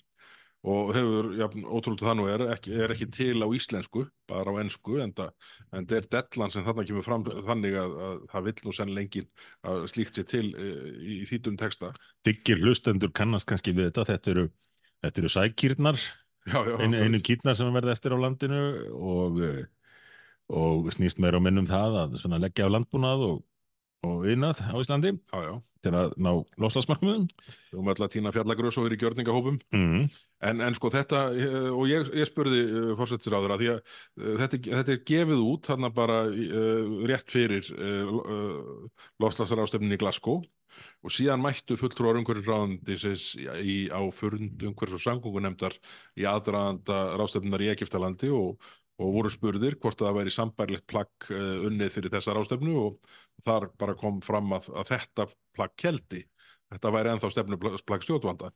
og 0.63 0.93
hefur, 0.95 1.29
já, 1.35 1.45
ótrúlega 1.67 2.07
það 2.07 2.17
nú 2.19 2.25
er 2.31 2.43
ekki, 2.53 2.73
er 2.85 2.93
ekki 2.93 3.07
til 3.11 3.35
á 3.43 3.47
íslensku 3.51 4.05
bara 4.31 4.53
á 4.55 4.61
ensku, 4.61 4.95
en 5.03 5.11
það 5.11 5.95
er 5.97 6.07
dellan 6.15 6.53
sem 6.53 6.63
þarna 6.63 6.85
kemur 6.87 7.05
fram 7.05 7.25
þannig 7.27 7.77
að, 7.81 7.95
að 8.07 8.21
það 8.31 8.47
vill 8.47 8.55
nú 8.63 8.75
senn 8.77 8.93
lengin 8.95 9.29
að 9.67 9.85
slíkt 9.91 10.19
sér 10.19 10.27
til 10.31 10.45
uh, 10.55 10.89
í, 11.03 11.19
í 11.19 11.27
þýtum 11.27 11.59
texta. 11.59 11.91
Diggir 12.23 12.63
hlustendur 12.63 13.11
kannast 13.11 13.49
kannski 13.49 13.75
við 13.75 13.91
þetta 13.91 14.07
þetta 14.13 14.35
eru, 14.35 14.45
þetta 15.03 15.23
eru 15.23 15.33
sækýrnar 15.35 15.99
já, 16.47 16.59
já, 16.67 16.75
einu, 16.79 16.99
einu 17.03 17.21
kýrnar 17.23 17.57
sem 17.59 17.75
verða 17.75 17.95
eftir 17.95 18.15
á 18.15 18.17
landinu 18.19 18.61
og, 18.95 19.39
eh, 19.43 19.63
og 20.53 20.91
snýst 20.95 21.19
meira 21.23 21.39
og 21.39 21.45
minnum 21.45 21.67
það 21.69 21.99
að 22.05 22.39
leggja 22.39 22.67
á 22.67 22.73
landbúnað 22.73 23.27
og, 23.29 23.43
og 24.07 24.27
innað 24.29 24.61
á 24.67 24.75
Íslandi. 24.79 25.13
Já, 25.31 25.39
já, 25.47 25.53
til 25.83 25.93
að 25.95 26.13
ná 26.19 26.31
loslasmarkmiðum 26.61 27.25
við 27.27 27.73
höfum 27.73 27.91
alltaf 27.93 28.17
að 28.19 28.63
og 28.77 28.87
er 28.87 28.95
í 28.95 28.99
gjörningahópum. 29.01 29.59
Mm. 29.75 30.07
En, 30.43 30.63
en 30.65 30.75
sko 30.75 30.91
þetta, 30.91 31.21
eh, 31.39 31.69
og 31.71 31.85
ég, 31.87 32.09
ég 32.19 32.27
spurði 32.27 32.63
uh, 32.67 32.89
fórsettisráður 32.99 33.55
að 33.55 33.61
því 33.61 33.69
að 33.73 33.79
uh, 33.79 34.33
þetta, 34.41 34.59
þetta 34.79 34.95
er 34.95 35.05
gefið 35.11 35.45
út 35.45 35.69
þarna 35.71 35.91
bara 35.95 36.17
uh, 36.27 36.97
rétt 37.07 37.31
fyrir 37.31 37.69
lofslagsráðstefnin 39.23 39.95
í 39.95 40.01
Glasgow. 40.01 40.43
Og 41.05 41.11
síðan 41.13 41.43
mættu 41.43 41.75
fulltrúar 41.77 42.17
umhverjum 42.17 42.47
ráðandisins 42.49 43.35
á 43.37 44.01
furnd 44.15 44.63
umhverjus 44.65 44.97
og 44.97 45.03
sangungunemdar 45.03 45.75
í 46.17 46.25
aðdraðanda 46.25 47.13
ráðstefnunar 47.19 47.61
í 47.61 47.69
Egiptalandi 47.75 48.31
og, 48.33 48.57
og 49.01 49.13
voru 49.15 49.31
spurðir 49.33 49.77
hvort 49.81 50.01
að 50.01 50.09
það 50.09 50.19
væri 50.19 50.33
sambærlegt 50.35 50.85
plagg 50.89 51.29
uh, 51.31 51.65
unnið 51.69 51.95
fyrir 51.95 52.13
þessa 52.13 52.35
ráðstefnu 52.37 52.75
og 52.81 53.15
þar 53.45 53.69
bara 53.79 53.97
kom 53.99 54.19
fram 54.25 54.53
að, 54.57 54.69
að 54.73 54.91
þetta 54.93 55.27
plagg 55.57 55.73
keldi. 55.81 56.23
Þetta 56.73 56.93
væri 56.93 57.13
ennþá 57.13 57.31
stefnuplagg 57.33 58.05
stjórnvalda. 58.05 58.51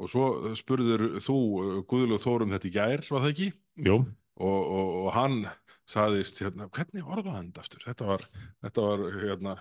Og 0.00 0.08
svo 0.10 0.26
spurður 0.58 1.06
þú 1.22 1.38
uh, 1.38 1.76
Guðlaug 1.88 2.24
Þórum 2.24 2.52
þetta 2.56 2.68
í 2.68 2.74
gær, 2.74 3.06
var 3.08 3.24
það 3.24 3.32
ekki? 3.34 3.52
Jú, 3.86 4.02
Og, 4.40 4.60
og, 4.64 4.92
og 5.04 5.08
hann 5.14 5.42
saðist, 5.88 6.40
hérna, 6.40 6.68
hvernig 6.72 7.04
orðaði 7.04 7.34
hann 7.36 7.50
aftur? 7.60 7.82
Þetta 7.84 8.08
var, 8.08 8.24
þetta 8.64 8.84
var, 8.86 9.02
hérna, 9.20 9.56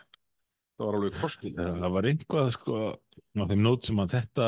þetta 0.72 0.88
var 0.88 0.98
alveg 1.00 1.18
kostið. 1.20 1.58
það 1.60 1.96
var 1.98 2.08
einhvað 2.12 2.52
sko 2.56 2.78
á 2.96 3.44
þeim 3.52 3.66
nót 3.66 3.90
sem 3.90 4.02
að 4.02 4.16
þetta 4.16 4.48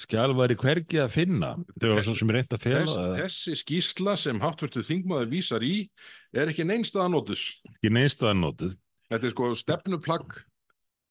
skjál 0.00 0.32
væri 0.36 0.56
hvergi 0.60 0.98
að 1.00 1.12
finna 1.14 1.54
þau 1.80 1.88
var 1.96 2.04
svo 2.04 2.14
sem 2.18 2.32
reynd 2.36 2.52
að 2.52 2.64
fela 2.66 2.84
Þess, 2.84 3.38
þessi 3.46 3.54
skýrsla 3.62 4.16
sem 4.20 4.40
háttvirtu 4.42 4.82
þingmaður 4.84 5.30
vísar 5.32 5.64
í 5.64 5.74
er 6.36 6.52
ekki 6.52 6.66
neinstaðanótus. 6.68 7.46
ekki 7.76 7.92
neynstaðan 7.96 8.42
nótuð 8.44 8.74
Þetta 9.06 9.28
er 9.30 9.32
sko 9.36 9.48
stefnuplagg 9.56 10.38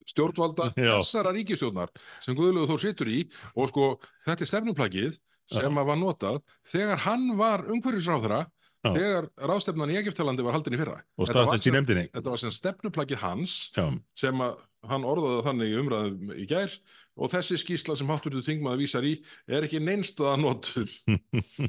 stjórnvalda 0.06 0.68
Já. 0.78 0.92
þessara 1.00 1.32
ríkistjórnar 1.34 1.90
sem 2.22 2.36
Guðlaug 2.38 2.68
Þór 2.70 2.82
situr 2.84 3.10
í 3.10 3.22
og 3.56 3.72
sko 3.72 3.88
þetta 4.26 4.44
er 4.46 4.50
stefnuplaggið 4.52 5.16
sem 5.50 5.78
að 5.78 5.88
var 5.90 5.98
notað 6.00 6.38
þegar 6.70 7.02
hann 7.06 7.26
var 7.38 7.64
umhverfisráðherra 7.70 8.44
Já. 8.86 8.92
þegar 8.94 9.26
ráðstefnan 9.50 9.90
í 9.90 9.98
Egiptalandi 9.98 10.44
var 10.46 10.54
haldin 10.54 10.76
í 10.76 10.78
fyrra. 10.78 11.00
og 11.18 11.24
var 11.26 11.32
staðfest 11.32 11.66
í 11.66 11.74
nefndinni 11.74 12.06
Þetta 12.14 12.30
var 12.36 12.42
sem 12.44 12.54
stefnuplaggið 12.54 13.22
hans 13.24 13.54
Já, 13.74 13.86
sem 14.14 14.42
að 14.46 14.60
hann 14.86 15.06
orðaði 15.10 15.42
þannig 15.48 15.72
í 15.72 15.78
umræðum 15.82 16.32
í 16.38 16.46
gær 16.50 16.76
og 17.16 17.32
þessi 17.32 17.58
skýrsla 17.62 17.96
sem 17.98 18.10
hátturðu 18.10 18.44
þingmaður 18.46 18.82
vísar 18.84 19.06
í 19.08 19.14
er 19.48 19.66
ekki 19.66 19.80
neinstaða 19.82 20.36
notuð. 20.42 20.96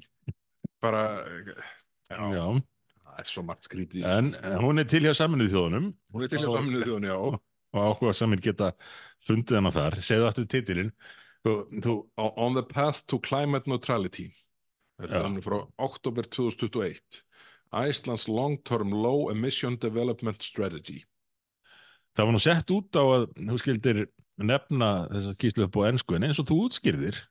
Bara 0.84 1.04
já, 2.08 2.20
já. 2.36 2.46
það 3.02 3.22
er 3.24 3.30
svo 3.32 3.44
margt 3.48 3.66
skríti 3.66 4.04
en 4.06 4.34
hún 4.62 4.84
er 4.84 4.90
til 4.90 5.02
hjá 5.08 5.14
saminuð 5.18 5.54
þjóðunum. 5.56 5.92
Hún 6.14 6.26
er 6.26 6.34
til 6.34 6.42
hjá 6.44 6.50
saminuð 6.52 6.84
þjóðun, 6.86 7.08
já. 7.10 7.18
og 7.18 7.80
áhuga 7.88 8.18
samir 8.18 8.44
geta 8.44 8.74
fundið 9.26 9.62
hana 9.62 9.74
þar. 9.74 10.02
Segðu 10.06 10.28
aftur 10.30 10.50
titilinn. 10.52 10.92
Þú, 11.46 11.54
þú, 11.84 11.96
On 12.44 12.58
the 12.58 12.66
Path 12.66 13.06
to 13.08 13.20
Climate 13.24 13.70
Neutrality. 13.70 14.28
Þetta 14.98 15.24
er 15.30 15.44
frá 15.46 15.60
oktober 15.86 16.26
2021 16.34 17.22
Iceland's 17.72 18.26
Long-Term 18.28 18.94
Low 18.96 19.30
Emission 19.30 19.78
Development 19.78 20.42
Strategy. 20.44 21.04
Það 22.18 22.26
var 22.26 22.34
nú 22.34 22.42
sett 22.42 22.72
út 22.74 22.98
á 22.98 23.04
að 23.04 23.26
þú 23.38 23.58
skildir 23.62 24.00
nefna 24.38 24.92
þessa 25.12 25.34
skýslu 25.38 25.68
upp 25.68 25.82
á 25.82 25.88
ensku 25.90 26.18
en 26.18 26.28
eins 26.28 26.42
og 26.42 26.48
þú 26.50 26.62
útskýrðir 26.68 27.24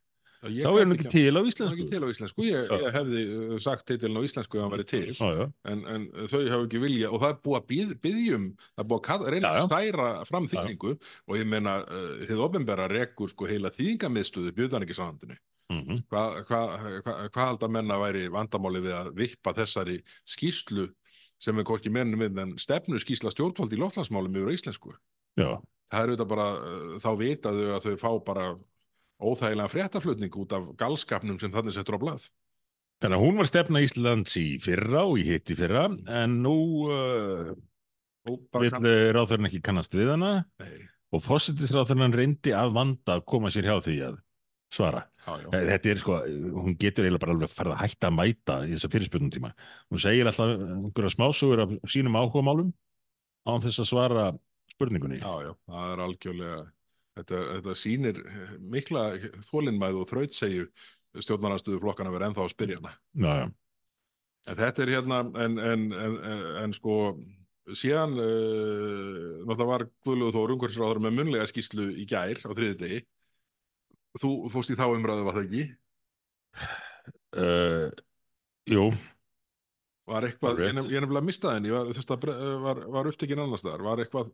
Já, 0.44 0.66
þá 0.66 0.70
er 0.70 0.82
hann 0.82 0.94
ekki 0.94 1.10
til 1.10 1.32
á 1.32 1.38
hann 1.38 1.38
er 1.40 1.48
íslensku 1.50 1.76
ekki 1.76 1.86
til 1.90 2.00
á 2.04 2.08
íslensku, 2.12 2.44
ég, 2.46 2.72
ég 2.82 2.94
hefði 2.94 3.22
uh, 3.24 3.54
sagt 3.62 3.86
titilin 3.88 4.20
á 4.20 4.22
íslensku 4.26 4.58
ef 4.58 4.64
hann 4.64 4.72
væri 4.74 4.86
til. 4.90 5.02
Já, 5.16 5.28
já, 5.32 5.44
en, 5.72 5.82
en 5.90 6.04
þau 6.28 6.38
hafa 6.52 6.66
ekki 6.66 6.82
vilja 6.82 7.10
og 7.10 7.22
það 7.22 7.32
er 7.32 7.38
búið 7.46 7.58
að 7.58 7.66
byð, 7.72 7.94
byðjum 8.04 8.46
það 8.60 8.84
er 8.84 8.88
búið 8.92 9.10
að 9.14 9.26
reyna 9.34 9.52
að 9.52 9.70
særa 9.72 10.08
fram 10.28 10.48
þýðingu. 10.52 10.94
Og 11.26 11.40
ég 11.40 11.50
meina 11.50 11.76
uh, 11.82 12.10
þið 12.28 12.42
opinbera 12.46 12.88
rekur 12.92 13.32
sko 13.32 13.48
heila 13.50 13.72
þýðingamiðstöðu 13.74 14.54
bjöðan 14.56 14.86
ekki 14.86 14.98
sáhandinu 14.98 15.38
mhm, 15.72 16.04
hvað 16.12 16.38
hva, 16.50 16.62
hva, 17.00 17.16
hva 17.32 17.48
halda 17.48 17.70
menna 17.72 17.98
væri 18.02 18.26
vandamáli 18.32 18.84
við 18.84 18.98
að 19.00 19.12
vippa 19.18 19.56
þessari 19.56 20.02
skýslu 20.28 20.90
sem 21.42 21.58
er 21.58 21.66
hvorki 21.68 21.92
mennum 21.92 22.22
við 22.22 22.38
en 22.44 22.54
stefnu 22.60 23.00
skýsla 23.02 23.32
stjórnvald 23.32 23.74
í 23.74 23.80
loftlagsmálum 23.80 24.36
yfir 24.38 24.54
íslensku? 24.56 24.94
Já, 25.36 25.56
það 25.92 26.00
er 26.00 26.12
auðvitað 26.12 26.32
bara, 26.32 26.48
uh, 26.56 26.96
þá 27.02 27.10
vitaðu 27.20 27.68
að 27.74 27.86
þau 27.86 28.00
fá 28.02 28.10
bara 28.26 28.48
óþægilega 29.16 29.72
fréttaflutning 29.72 30.40
út 30.42 30.56
af 30.56 30.66
galskapnum 30.80 31.38
sem 31.40 31.54
þannig 31.54 31.76
settur 31.76 31.96
á 31.96 32.02
blað 32.02 32.28
Þannig 32.96 33.18
að 33.18 33.24
hún 33.26 33.36
var 33.36 33.48
stefna 33.50 33.80
Íslands 33.84 34.36
í 34.40 34.46
fyrra 34.64 35.02
og 35.04 35.18
í 35.20 35.24
hitt 35.26 35.50
í 35.52 35.56
fyrra 35.58 35.86
en 36.22 36.38
nú 36.44 36.56
uh, 36.88 37.50
vil 38.26 38.70
ráðverðin 39.12 39.50
ekki 39.50 39.64
kannast 39.64 39.96
við 39.96 40.14
hana 40.14 40.30
Nei, 40.62 40.86
og 41.12 41.24
fósittisráðverðin 41.24 42.16
reyndi 42.16 42.54
að 42.56 42.72
vanda 42.76 43.18
að 43.18 43.26
koma 43.28 43.52
sér 43.52 43.68
hjá 43.68 43.76
því 43.84 43.98
að 44.08 44.16
svara. 44.72 45.04
já, 45.26 45.32
já. 45.42 45.48
Eh, 45.52 45.66
Þetta 45.70 45.90
er 45.90 46.00
sko, 46.02 46.16
hún 46.56 46.76
getur 46.80 47.06
eiginlega 47.06 47.22
bara 47.24 47.36
alveg 47.36 47.52
farið 47.52 47.74
að 47.76 47.82
hætta 47.84 48.10
að 48.10 48.16
mæta 48.16 48.56
í 48.66 48.72
þessa 48.74 48.90
fyrirspurnum 48.92 49.32
tíma. 49.34 49.52
Hún 49.92 50.02
segir 50.02 50.26
alltaf 50.26 50.52
einhverja 50.56 51.14
smásugur 51.14 51.62
af 51.64 51.74
sínum 51.92 52.18
áhugamálum 52.18 52.72
án 53.46 53.62
þess 53.62 53.82
að 53.84 53.90
svara 53.92 54.26
spurningunni. 54.76 55.18
Já, 55.22 55.32
já, 55.46 55.52
það 55.72 55.92
er 55.94 56.02
algjörlega 56.06 56.58
þetta, 57.16 57.40
þetta 57.54 57.76
sýnir 57.80 58.20
mikla 58.76 59.04
þólinnmæð 59.48 60.02
og 60.02 60.10
þrautsegju 60.12 60.66
stjórnarnarstöðu 61.24 61.80
flokkana 61.80 62.12
verið 62.12 62.30
ennþá 62.30 62.44
að 62.44 62.52
spyrja 62.52 62.78
hana. 62.82 62.92
Já, 63.16 63.32
já, 63.40 63.46
en 64.52 64.60
þetta 64.60 64.84
er 64.84 64.92
hérna 64.92 65.20
en, 65.24 65.58
en, 65.58 65.86
en, 65.96 66.14
en, 66.28 66.46
en 66.66 66.76
sko 66.76 66.96
síðan 67.74 68.12
uh, 68.20 69.42
náttúrulega 69.42 69.70
var 69.72 69.84
Guðlúð 70.06 70.36
Þór 70.36 70.52
umhverfisráður 70.54 71.00
með 71.02 71.16
munlega 71.16 71.48
skýslu 71.50 71.88
í 71.98 72.04
gær 72.06 72.38
á 72.46 72.50
þriði 72.54 72.76
degi. 72.84 73.00
Þú 74.20 74.30
fórst 74.54 74.70
í 74.70 74.76
þá 74.78 74.86
umræðu 74.92 75.24
var 75.26 75.34
það 75.40 75.48
ekki? 75.48 75.64
Uh, 77.36 77.88
jú, 78.70 78.84
var 80.08 80.24
eitthvað, 80.28 80.62
ég 80.62 80.76
nef- 80.78 80.92
ég 80.94 81.02
nefnilega 81.02 81.26
mistaði 81.26 81.58
henni 81.58 81.74
var, 81.74 81.90
að 81.90 82.54
var, 82.62 82.80
var 82.94 83.10
upptekinn 83.10 83.42
annars 83.42 83.64
staðar 83.64 83.84
var 83.84 84.00
eitthvað 84.04 84.30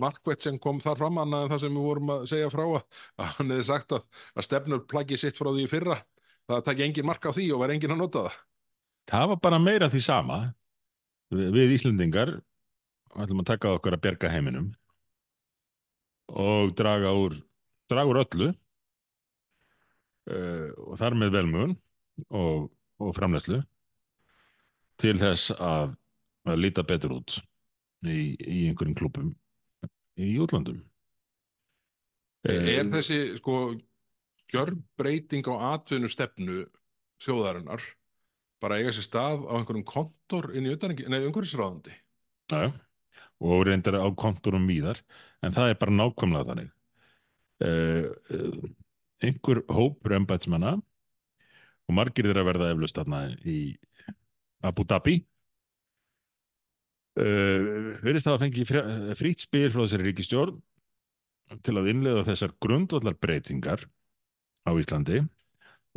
markvett 0.00 0.44
sem 0.44 0.58
kom 0.62 0.80
þar 0.82 1.00
fram 1.00 1.20
annað 1.22 1.44
en 1.44 1.52
það 1.52 1.62
sem 1.64 1.76
við 1.76 1.88
vorum 1.88 2.12
að 2.14 2.24
segja 2.30 2.50
frá 2.52 2.64
að, 2.64 2.82
að 3.18 3.30
hann 3.36 3.52
hefði 3.54 3.66
sagt 3.68 3.94
að, 3.96 4.06
að 4.36 4.46
stefnur 4.48 4.86
plaggi 4.88 5.18
sitt 5.20 5.38
frá 5.38 5.50
því 5.50 5.66
fyrra. 5.70 5.98
Það 6.50 6.64
takki 6.68 6.86
engin 6.86 7.08
mark 7.08 7.26
á 7.28 7.30
því 7.32 7.46
og 7.54 7.62
var 7.62 7.74
engin 7.74 7.94
að 7.94 8.02
nota 8.02 8.24
það. 8.26 8.38
Það 9.12 9.28
var 9.32 9.40
bara 9.46 9.62
meira 9.62 9.90
því 9.92 10.02
sama. 10.04 10.38
Við, 11.32 11.74
Íslendingar. 11.76 12.36
Ætlum 13.12 13.42
að 13.42 13.50
taka 13.52 13.72
á 13.72 13.76
okkur 13.76 13.96
að 13.96 14.04
bjerga 14.06 14.32
heiminum 14.32 14.70
og 16.32 16.70
draga 16.78 17.10
úr, 17.12 17.34
draga 17.90 18.08
úr 18.08 18.20
öllu 18.22 18.46
uh, 20.32 20.68
og 20.86 20.96
þar 21.00 21.16
með 21.20 21.34
velmugun 21.36 21.74
og, 22.30 22.70
og 23.02 23.12
framlæslu 23.16 23.60
til 25.02 25.16
þess 25.20 25.52
að, 25.58 25.92
að 26.48 26.62
líta 26.62 26.86
betur 26.88 27.18
út 27.18 27.36
í, 28.06 28.32
í 28.38 28.68
einhverjum 28.70 28.96
klubum 28.96 29.32
í 30.20 30.34
útlandum. 30.42 30.82
er 32.44 32.92
þessi 32.92 33.18
sko 33.38 33.58
gjörbreyting 34.52 35.46
á 35.48 35.76
atvinnu 35.76 36.10
stefnu 36.10 36.64
þjóðarinnar 37.22 37.84
bara 38.62 38.78
eiga 38.78 38.92
sér 38.94 39.06
stað 39.06 39.44
á 39.46 39.52
einhverjum 39.56 39.86
kontor 39.86 40.50
inn 40.54 40.66
í 40.66 40.74
umhverfisráðandi 40.74 41.94
Já, 42.52 42.68
og 43.42 43.66
reyndar 43.66 43.98
á 43.98 44.08
konturum 44.14 44.68
víðar, 44.68 45.00
en 45.42 45.54
það 45.54 45.72
er 45.72 45.78
bara 45.80 45.96
nákvæmlega 45.96 46.48
þannig. 46.50 46.70
Uh, 47.62 48.08
uh, 48.34 48.70
einhver 49.22 49.62
hópur 49.70 50.16
embætsmanna 50.18 50.74
og 50.76 51.94
margir 51.94 52.26
þeirra 52.26 52.46
verða 52.48 52.72
eflust 52.74 52.98
þarna 52.98 53.22
í 53.46 53.58
Abu 54.66 54.84
Dhabi 54.88 55.20
uh, 57.20 57.96
verðist 58.02 58.28
það 58.28 58.36
að 58.36 58.42
fengi 58.44 58.66
frýtt 59.18 59.46
spil 59.46 59.68
frá 59.72 59.82
þessari 59.84 60.08
ríkistjórn 60.08 60.60
til 61.66 61.76
að 61.76 61.90
innlega 61.92 62.26
þessar 62.30 62.54
grundvallar 62.62 63.18
breytingar 63.20 63.84
á 64.64 64.70
Íslandi 64.78 65.20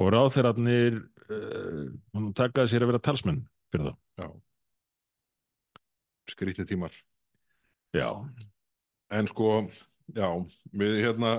og 0.01 0.11
ráðherrarnir 0.11 0.99
uh, 1.29 2.31
takaði 2.35 2.73
sér 2.73 2.85
að 2.85 2.91
vera 2.93 3.05
talsmenn 3.05 3.45
fyrir 3.71 3.91
það. 3.91 4.01
já 4.19 4.27
skrítið 6.25 6.71
tímar 6.73 6.95
Já, 7.95 8.09
En 9.13 9.27
sko, 9.29 9.69
já, 10.11 10.27
við 10.75 10.97
hérna 11.05 11.37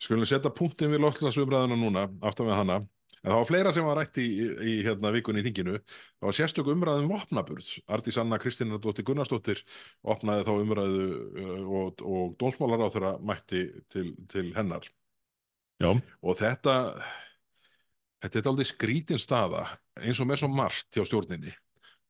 skulum 0.00 0.24
setja 0.28 0.52
punktin 0.54 0.92
við 0.94 1.02
loftslagsumræðuna 1.04 1.76
núna, 1.76 2.04
aftan 2.24 2.48
við 2.48 2.56
hana. 2.56 2.76
En 3.20 3.28
það 3.28 3.36
var 3.36 3.48
fleira 3.50 3.72
sem 3.76 3.84
var 3.84 3.98
rætt 4.00 4.18
í, 4.22 4.26
í, 4.64 4.74
hérna 4.86 5.10
vikunni 5.12 5.42
í 5.42 5.44
þinginu. 5.44 5.76
Það 6.16 6.28
var 6.28 6.36
sérstök 6.38 6.70
umræðum 6.72 7.10
vopnaburð. 7.12 7.72
Artís 7.92 8.16
Anna 8.20 8.38
Kristínardóttir 8.40 9.04
Gunnarsdóttir 9.08 9.60
opnaði 10.08 10.46
þá 10.48 10.52
umræðu 10.54 11.08
uh, 11.10 11.66
og, 11.80 12.00
og 12.00 12.36
dónsmálaráþura 12.40 13.18
mætti 13.20 13.66
til, 13.92 14.14
til 14.32 14.46
hennar. 14.56 14.88
já, 15.82 15.90
Og 16.24 16.40
þetta, 16.40 16.76
þetta 18.24 18.40
er 18.40 18.52
aldrei 18.54 18.70
skrítin 18.72 19.20
staða 19.20 19.66
eins 20.00 20.20
og 20.20 20.30
með 20.30 20.40
svo 20.40 20.52
margt 20.54 20.96
hjá 20.96 21.04
stjórninni. 21.04 21.52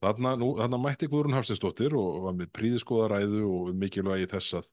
Þarna, 0.00 0.30
nú, 0.40 0.46
þarna 0.56 0.78
mætti 0.80 1.08
Guðrún 1.12 1.34
Hafsteinsdóttir 1.36 1.92
og 1.98 2.22
var 2.24 2.36
með 2.38 2.48
príðiskoða 2.56 3.08
ræðu 3.12 3.42
og 3.52 3.66
mikilvægi 3.76 4.30
þess 4.32 4.54
að, 4.56 4.70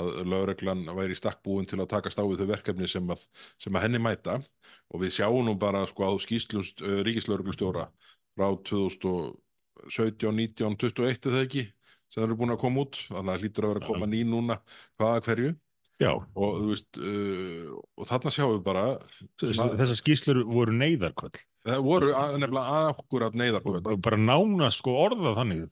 að 0.00 0.08
lögreglan 0.32 0.86
væri 0.96 1.12
í 1.12 1.18
stakk 1.20 1.42
búin 1.44 1.68
til 1.68 1.76
að 1.82 1.90
takast 1.92 2.16
á 2.16 2.24
við 2.24 2.40
þau 2.40 2.48
verkefni 2.54 2.88
sem 2.88 3.12
að, 3.12 3.26
sem 3.60 3.76
að 3.76 3.84
henni 3.84 4.00
mæta. 4.00 4.38
Og 4.94 5.02
við 5.04 5.12
sjáum 5.18 5.44
nú 5.50 5.52
bara 5.60 5.82
sko 5.90 6.08
á 6.08 6.12
skýslust 6.24 6.80
uh, 6.80 7.02
ríkislauruglustjóra 7.04 7.90
frá 8.38 8.46
2017, 8.70 10.32
19, 10.32 10.76
21 10.80 11.28
eða 11.28 11.44
ekki 11.44 11.66
sem 12.10 12.24
eru 12.24 12.36
búin 12.40 12.54
að 12.56 12.62
koma 12.64 12.86
út. 12.86 13.02
Þannig 13.10 13.34
að 13.36 13.44
hlýtur 13.44 13.66
að 13.68 13.74
vera 13.74 13.84
að 13.84 13.90
koma 13.92 14.08
ný 14.10 14.22
núna 14.26 14.56
hvaða 15.00 15.26
hverju. 15.28 15.52
Já. 16.00 16.14
og 16.16 16.54
þú 16.56 16.68
veist 16.70 16.96
uh, 17.04 17.72
og 18.00 18.06
þarna 18.08 18.30
sjáum 18.32 18.52
við 18.54 18.60
bara 18.64 18.84
Þess- 19.36 19.74
Þessar 19.76 19.98
skýslur 19.98 20.38
voru 20.48 20.72
neyðarköll 20.72 21.42
það 21.68 21.86
voru 21.86 22.10
að, 22.16 22.34
nefnilega 22.42 22.82
akkurat 22.90 23.38
neyðarkvöld 23.38 23.88
bara, 24.04 24.18
nána 24.20 24.70
sko 24.74 24.96
orða 25.06 25.36
þannig 25.38 25.66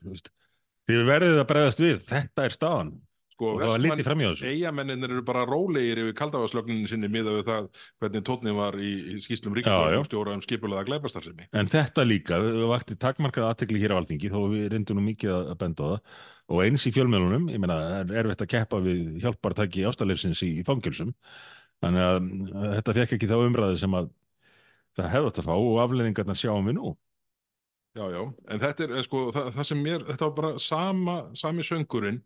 þið 0.89 1.05
verðið 1.09 1.43
að 1.43 1.47
bregðast 1.51 1.83
við 1.83 2.01
þetta 2.09 2.45
er 2.45 2.55
staðan. 2.55 2.97
Sko, 3.39 3.53
og 3.53 3.61
það 3.61 3.69
var 3.71 3.81
litið 3.85 4.07
fram 4.09 4.21
í 4.21 4.25
þessu. 4.25 4.47
Eigamennir 4.51 5.11
eru 5.13 5.21
bara 5.23 5.45
rólegir 5.47 6.01
yfir 6.01 6.15
kaldavaslögninni 6.19 6.89
sinni 6.91 7.07
miða 7.11 7.37
við 7.37 7.45
það 7.47 7.69
hvernig 8.03 8.25
tónni 8.27 8.55
var 8.57 8.75
í, 8.75 8.89
í 9.13 9.19
skýslum 9.23 9.55
ríkisstjóra 9.55 10.33
um 10.35 10.41
skipulega 10.43 10.83
glæpastarsemi 10.89 11.47
en 11.55 11.71
þetta 11.71 12.03
líka 12.03 12.41
þau 12.43 12.65
vakti 12.73 12.97
takmarkað 12.99 13.47
aðtekli 13.47 13.79
hér 13.79 13.95
á 13.95 13.99
alþingi 14.01 14.33
þó 14.33 14.41
við 14.51 14.67
reyndum 14.73 14.99
nú 14.99 15.05
mikið 15.07 15.37
að 15.37 15.55
benda 15.63 15.87
á 15.87 15.89
það. 15.93 16.19
Og 16.49 16.63
eins 16.65 16.83
í 16.89 16.91
fjölmiðlunum, 16.91 17.47
ég 17.53 17.61
meina 17.61 17.79
er 18.01 18.11
erfitt 18.23 18.43
að 18.43 18.51
keppa 18.57 18.81
við 18.83 19.21
hjálpartæki 19.21 19.87
ástalefsins 19.87 20.41
í, 20.43 20.55
í 20.59 20.65
fangilsum 20.67 21.13
þannig 21.79 22.07
að 22.09 22.29
þetta 22.75 22.95
fekk 22.97 23.15
ekki 23.15 23.29
þá 23.29 23.37
umræði 23.39 23.79
sem 23.79 23.95
að 23.95 24.09
það 24.99 25.13
hefði 25.15 25.31
átt 25.31 25.41
að 25.41 25.49
fá 25.49 25.55
og 25.55 25.79
afleðingarnar 25.83 26.39
sjáum 26.39 26.69
við 26.69 26.77
nú. 26.79 26.91
Já, 27.97 28.05
já, 28.13 28.21
en 28.53 28.61
þetta 28.61 28.85
er 28.85 28.91
eh, 28.95 29.03
sko, 29.05 29.23
það, 29.33 29.49
það 29.55 29.67
sem 29.71 29.81
mér, 29.83 30.05
þetta 30.11 30.27
var 30.27 30.35
bara 30.37 30.51
sama, 30.61 31.15
sami 31.37 31.65
söngurinn 31.65 32.19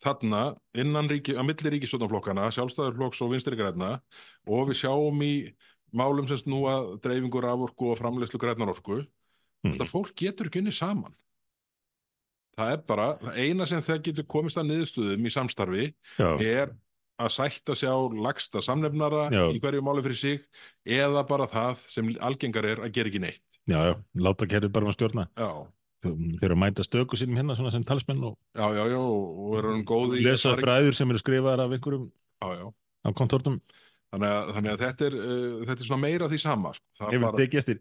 þarna 0.00 0.42
innan 0.80 1.10
ríki, 1.10 1.34
að 1.36 1.48
milli 1.50 1.72
ríkistjórnarflokkana 1.74 2.46
sjálfstæðarflokks 2.56 3.20
og 3.26 3.34
vinstri 3.34 3.58
græna 3.58 3.96
og 4.48 4.70
við 4.70 4.80
sjáum 4.84 5.24
í 5.26 5.34
málum 5.92 6.28
sem 6.30 6.38
snúa 6.40 6.76
dreifingur 7.02 7.48
af 7.50 7.66
orku 7.66 7.90
og 7.90 7.98
framleiðslu 8.00 8.40
grænar 8.40 8.72
orku. 8.72 9.02
Mm. 9.60 9.74
þetta 9.74 9.90
fólk 9.90 10.14
getur 10.16 10.48
ekki 10.48 10.62
unni 10.62 10.72
saman. 10.72 11.12
Það 12.56 12.70
er 12.74 12.84
bara, 12.88 13.08
það 13.20 13.40
eina 13.44 13.66
sem 13.68 13.82
það 13.84 14.00
getur 14.06 14.26
komist 14.30 14.60
að 14.60 14.70
niðurstöðum 14.70 15.26
í 15.26 15.32
samstarfi 15.34 15.84
já, 15.90 16.30
er 16.38 16.72
að 17.20 17.34
sætta 17.34 17.76
sig 17.78 17.90
á 17.90 17.98
lagsta 18.26 18.62
samnefnara 18.64 19.28
Já. 19.32 19.44
í 19.52 19.60
hverju 19.62 19.84
máli 19.84 20.04
fyrir 20.06 20.20
sig 20.20 20.40
eða 20.84 21.24
bara 21.28 21.48
það 21.50 21.84
sem 21.92 22.14
algengar 22.20 22.68
er 22.68 22.82
að 22.84 22.94
gera 22.96 23.12
ekki 23.12 23.22
neitt 23.22 23.60
já, 23.70 23.80
já, 23.90 23.94
láta 24.26 24.48
kerfið 24.48 24.72
bara 24.74 24.88
um 24.88 24.92
að 24.92 24.98
stjórna 24.98 25.26
já, 25.34 25.50
þeir 26.06 26.48
eru 26.48 26.56
að 26.56 26.62
mæta 26.64 26.86
stöku 26.86 27.20
sínum 27.20 27.40
hérna 27.40 27.58
svona 27.58 27.74
sem 27.74 27.84
talsmenn 27.86 28.24
og 28.30 28.38
já, 28.56 28.66
já, 28.78 28.84
já 28.94 29.00
og 29.00 29.52
er 29.60 29.70
hann 29.72 29.84
góð 29.88 30.16
í 30.20 30.24
lesa 30.24 30.56
bræður 30.60 30.96
sem 30.96 31.12
eru 31.12 31.22
skrifaðar 31.22 31.66
af 31.66 31.76
einhverjum 31.76 32.08
já, 32.10 32.48
já. 32.56 32.66
á 33.06 33.08
kontortum 33.12 33.60
Þannig, 34.10 34.26
að, 34.34 34.48
þannig 34.56 34.72
að 34.72 34.80
þetta 34.82 35.04
er 35.06 35.16
uh, 35.16 35.58
þetta 35.68 35.82
er 35.84 35.86
svona 35.86 36.02
meira 36.02 36.28
því 36.30 36.38
sama 36.42 36.70
sko. 36.74 36.88
Hefur 36.98 37.20
bara, 37.28 37.38
tekið 37.38 37.60
eftir 37.60 37.76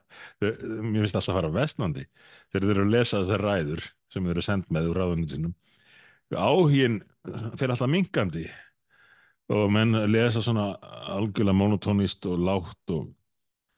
Mér 0.90 1.04
finnst 1.04 1.14
það 1.14 1.20
að 1.20 1.36
fara 1.36 1.50
vestnandi 1.54 2.06
þeir 2.50 2.66
eru 2.72 2.82
að 2.82 2.90
lesa 2.96 3.20
þessar 3.20 3.44
ræður 3.46 3.84
sem 4.10 4.26
þeir 4.26 4.34
eru 4.34 4.42
sendt 4.42 4.72
með 4.74 4.88
úr 4.90 4.98
ráðunum 4.98 5.28
sínum 5.30 5.54
áhugin 6.34 7.00
fyrir 7.58 7.74
alltaf 7.74 7.90
minkandi 7.90 8.46
og 9.52 9.68
menn 9.70 9.94
lesa 10.10 10.42
svona 10.42 10.72
algjörlega 11.14 11.54
monotónist 11.54 12.26
og 12.26 12.42
lágt 12.42 12.94
og 12.94 13.12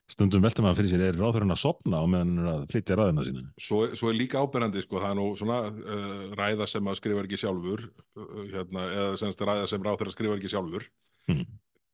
stundum 0.09 0.45
velta 0.45 0.65
maður 0.65 0.81
fyrir 0.81 0.93
sér 0.95 1.05
er 1.11 1.19
ráðurinn 1.21 1.53
að 1.53 1.61
sopna 1.61 2.01
og 2.01 2.09
meðan 2.13 2.31
hann 2.33 2.45
er 2.47 2.51
að 2.55 2.63
flytja 2.73 2.97
ræðina 2.97 3.25
sína 3.27 3.43
Svo, 3.61 3.81
svo 3.99 4.09
er 4.09 4.17
líka 4.17 4.41
áberandi, 4.41 4.83
sko, 4.85 5.03
það 5.03 5.11
er 5.11 5.19
nú 5.19 5.27
svona 5.37 5.59
uh, 5.69 6.23
ræða 6.39 6.69
sem 6.71 6.89
að 6.89 7.01
skrifar 7.03 7.29
ekki 7.29 7.41
sjálfur, 7.43 7.85
uh, 8.17 8.39
hérna, 8.55 8.87
eða 8.95 9.19
semst 9.21 9.45
ræða 9.45 9.67
sem 9.69 9.85
ráð 9.85 10.01
þeirra 10.01 10.15
skrifar 10.15 10.41
ekki 10.41 10.53
sjálfur. 10.55 10.87
Hmm. 11.29 11.45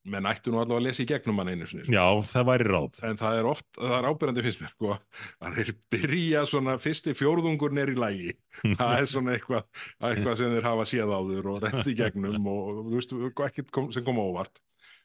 Menn 0.05 0.26
ættu 0.28 0.52
nú 0.52 0.59
allavega 0.61 0.82
að 0.82 0.86
lesa 0.88 1.00
í 1.00 1.07
gegnum 1.09 1.38
hann 1.40 1.48
einu 1.55 1.68
sinni. 1.68 1.86
sko. 1.86 1.94
Já, 1.96 2.05
það 2.28 2.46
væri 2.50 2.66
ráð 2.68 2.98
En 3.09 3.16
það 3.20 3.38
er 3.38 3.46
oft, 3.48 3.66
það 3.78 3.94
er 3.96 4.09
áberandi 4.11 4.44
finnst 4.44 4.61
mér, 4.61 4.74
sko, 4.74 4.98
að 5.40 5.57
þeir 5.61 5.72
byrja 5.94 6.42
svona 6.50 6.74
fyrsti 6.84 7.14
fjórðungur 7.16 7.72
neyri 7.72 7.96
lægi. 7.96 8.34
Það 8.80 8.98
er 8.98 9.09
svona 9.09 9.38
eitthvað, 9.38 9.64
eitthvað 10.05 10.36
sem 10.42 10.52
þeir 10.55 10.68
hafa 10.68 10.84
séð 10.90 11.14
áður 11.16 11.50
og 11.55 11.64
rendi 11.64 11.96
gegnum 11.98 12.52
og 12.52 12.68
þú 12.84 12.94
veist, 12.98 13.16
ekkert 13.48 13.72
kom, 13.74 13.88
sem 13.96 14.05
kom 14.05 14.20
á 14.20 14.24
óvart. 14.28 14.61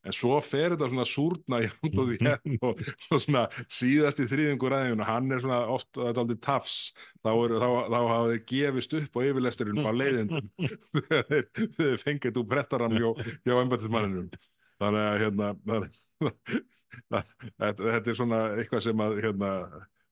En 0.07 0.15
svo 0.15 0.37
fer 0.43 0.71
þetta 0.75 0.87
svona 0.87 1.05
súrna 1.07 1.57
í 1.59 1.65
hand 1.71 1.97
og 1.99 2.05
því 2.07 2.17
hérna 2.23 2.59
og, 2.69 2.83
og 3.11 3.19
svona 3.23 3.41
síðast 3.67 4.21
í 4.23 4.27
þrýðingur 4.31 4.71
ræðinu, 4.71 5.07
hann 5.07 5.31
er 5.35 5.41
svona 5.43 5.57
oft, 5.73 5.89
þetta 5.95 6.13
er 6.13 6.21
aldrei 6.23 6.39
tafs, 6.45 6.77
þá, 7.19 7.31
er, 7.33 7.55
þá, 7.59 7.67
þá 7.91 7.97
hafa 7.97 8.29
þeir 8.29 8.45
gefist 8.53 8.95
upp 8.99 9.19
á 9.19 9.19
yfirlesturinn 9.27 9.83
á 9.83 9.91
leiðindum 9.91 10.47
þegar 10.59 11.27
þeir, 11.79 11.99
fengið 12.03 12.39
úr 12.43 12.47
prettarann 12.53 12.95
hjá, 12.95 13.09
hjá 13.43 13.57
embættismanninum. 13.59 14.31
Þannig 14.79 15.05
að 15.05 15.17
hérna, 15.23 15.49
þetta, 17.59 17.89
er 17.99 18.17
svona 18.17 18.43
eitthvað 18.55 18.85
sem 18.85 19.03
að 19.03 19.17
hérna, 19.25 19.49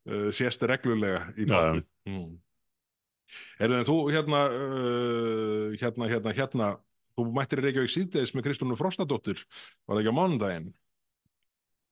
uh, 0.10 0.28
sést 0.36 0.66
reglulega 0.68 1.24
í 1.40 1.48
bátum. 1.48 1.86
Mm. 2.10 2.36
Er 3.64 3.74
þú 3.88 3.98
hérna, 4.12 4.42
uh, 4.52 5.78
hérna, 5.80 6.10
hérna, 6.12 6.34
hérna, 6.36 6.70
þú 7.18 7.30
mættir 7.36 7.62
í 7.62 7.68
Reykjavík 7.68 7.94
síðdeis 7.94 8.34
með 8.36 8.50
Kristúnu 8.50 8.78
Frostadóttir, 8.80 9.44
var 9.88 9.98
það 9.98 10.04
ekki 10.04 10.14
á 10.14 10.20
mánudaginn? 10.20 10.68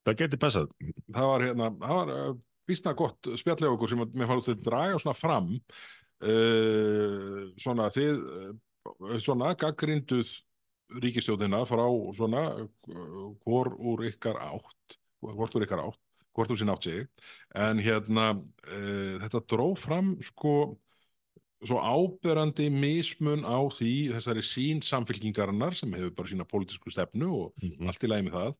Það 0.06 0.20
geti 0.20 0.38
passað 0.38 0.68
Það 1.16 1.30
var 1.32 1.46
hérna, 1.48 1.70
það 1.82 2.00
var 2.00 2.14
uh, 2.14 2.34
býstna 2.70 2.96
gott 2.98 3.32
spjallið 3.40 3.72
okkur 3.72 3.92
sem 3.92 4.04
að 4.04 4.18
mér 4.20 4.30
fann 4.30 4.42
út 4.42 4.52
að 4.52 4.66
draga 4.68 5.00
svona 5.02 5.18
fram 5.18 5.48
uh, 5.56 7.40
svona 7.62 7.88
þið 7.94 8.20
svona 9.26 9.56
gaggrinduð 9.58 10.30
ríkistjóðina 11.02 11.64
frá 11.66 11.86
svona 12.16 12.44
uh, 12.62 13.34
hvor 13.44 13.74
úr 13.76 14.06
ykkar 14.12 14.38
átt 14.38 14.98
hvort 15.26 15.56
úr 15.58 15.66
ykkar 15.66 15.82
átt, 15.88 16.02
hvort 16.36 16.52
úr 16.54 16.60
sín 16.62 16.70
átt 16.70 16.84
sig 16.86 17.08
en 17.56 17.80
hérna 17.82 18.34
uh, 18.38 19.16
þetta 19.24 19.42
dró 19.50 19.72
fram 19.80 20.16
sko 20.22 20.76
svo 21.66 21.80
áberandi 21.82 22.68
mismun 22.70 23.42
á 23.48 23.58
því 23.74 24.12
þessari 24.14 24.44
sín 24.46 24.82
samfélkingarinnar 24.86 25.74
sem 25.74 25.94
hefur 25.98 26.12
bara 26.14 26.30
sína 26.30 26.46
pólitísku 26.46 26.92
stefnu 26.94 27.30
og 27.34 27.54
Mhm. 27.64 27.88
allt 27.90 28.04
í 28.04 28.10
með 28.12 28.36
það 28.36 28.52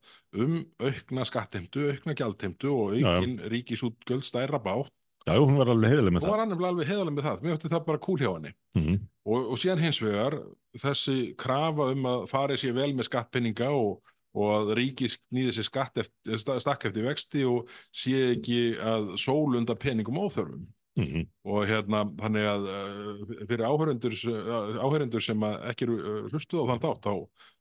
um 0.42 0.56
aukna 0.80 1.26
skattheimtu, 1.28 1.84
aukna 1.92 2.16
gjaldheimtu 2.18 2.72
og 2.72 2.96
aukin 2.96 3.38
ríkisútgjöld 3.52 4.26
stærra 4.26 4.58
bátt 4.58 4.90
Já, 5.26 5.40
hún 5.42 5.58
var 5.58 5.72
alveg 5.74 5.90
heiðileg 5.90 6.14
með 6.14 6.22
og 6.22 6.26
það 6.26 6.32
var 6.32 6.42
hann 6.44 6.52
nefnilega 6.54 6.72
alveg 6.74 6.90
heiðalega 6.92 7.16
með 7.16 7.26
það. 7.26 7.40
Mér 7.42 7.56
átti 7.56 7.70
það 7.72 7.86
bara 7.88 8.02
kúl 8.06 8.18
hjá 8.22 8.28
henni. 8.30 8.52
Mhm. 8.78 8.98
og, 9.26 9.48
og 9.56 9.62
síðan 9.62 9.82
hins 9.82 10.02
vegar 10.04 10.36
þessi 10.78 11.16
krafa 11.42 11.88
um 11.96 12.06
að 12.12 12.26
fari 12.30 12.58
sér 12.62 12.76
vel 12.78 12.92
með 12.94 13.08
skattpenninga 13.10 13.70
og, 13.74 14.12
og 14.36 14.52
að 14.54 14.74
ríki 14.78 15.10
nýði 15.34 15.56
sér 15.56 15.68
skatt 15.70 15.98
eftir, 16.04 16.60
stakk 16.62 16.86
eftir 16.92 17.08
vexti 17.08 17.46
og 17.50 17.72
sé 17.96 18.36
ekki 18.36 18.60
að 18.78 19.16
sólunda 19.22 19.78
peningum 19.80 20.22
óþörfum. 20.22 20.68
Mhm. 20.96 21.26
og 21.44 21.66
hérna 21.68 22.06
þannig 22.22 22.46
að 22.48 22.66
uh, 22.72 23.34
fyrir 23.50 23.66
áhörendur, 23.68 24.14
áhörendur 24.80 25.24
sem 25.26 25.42
ekki 25.44 25.90
eru 25.90 26.30
hlustuð 26.30 26.64
á 26.64 26.68
þann 26.70 26.84
þátt 26.86 27.10
þá, 27.10 27.16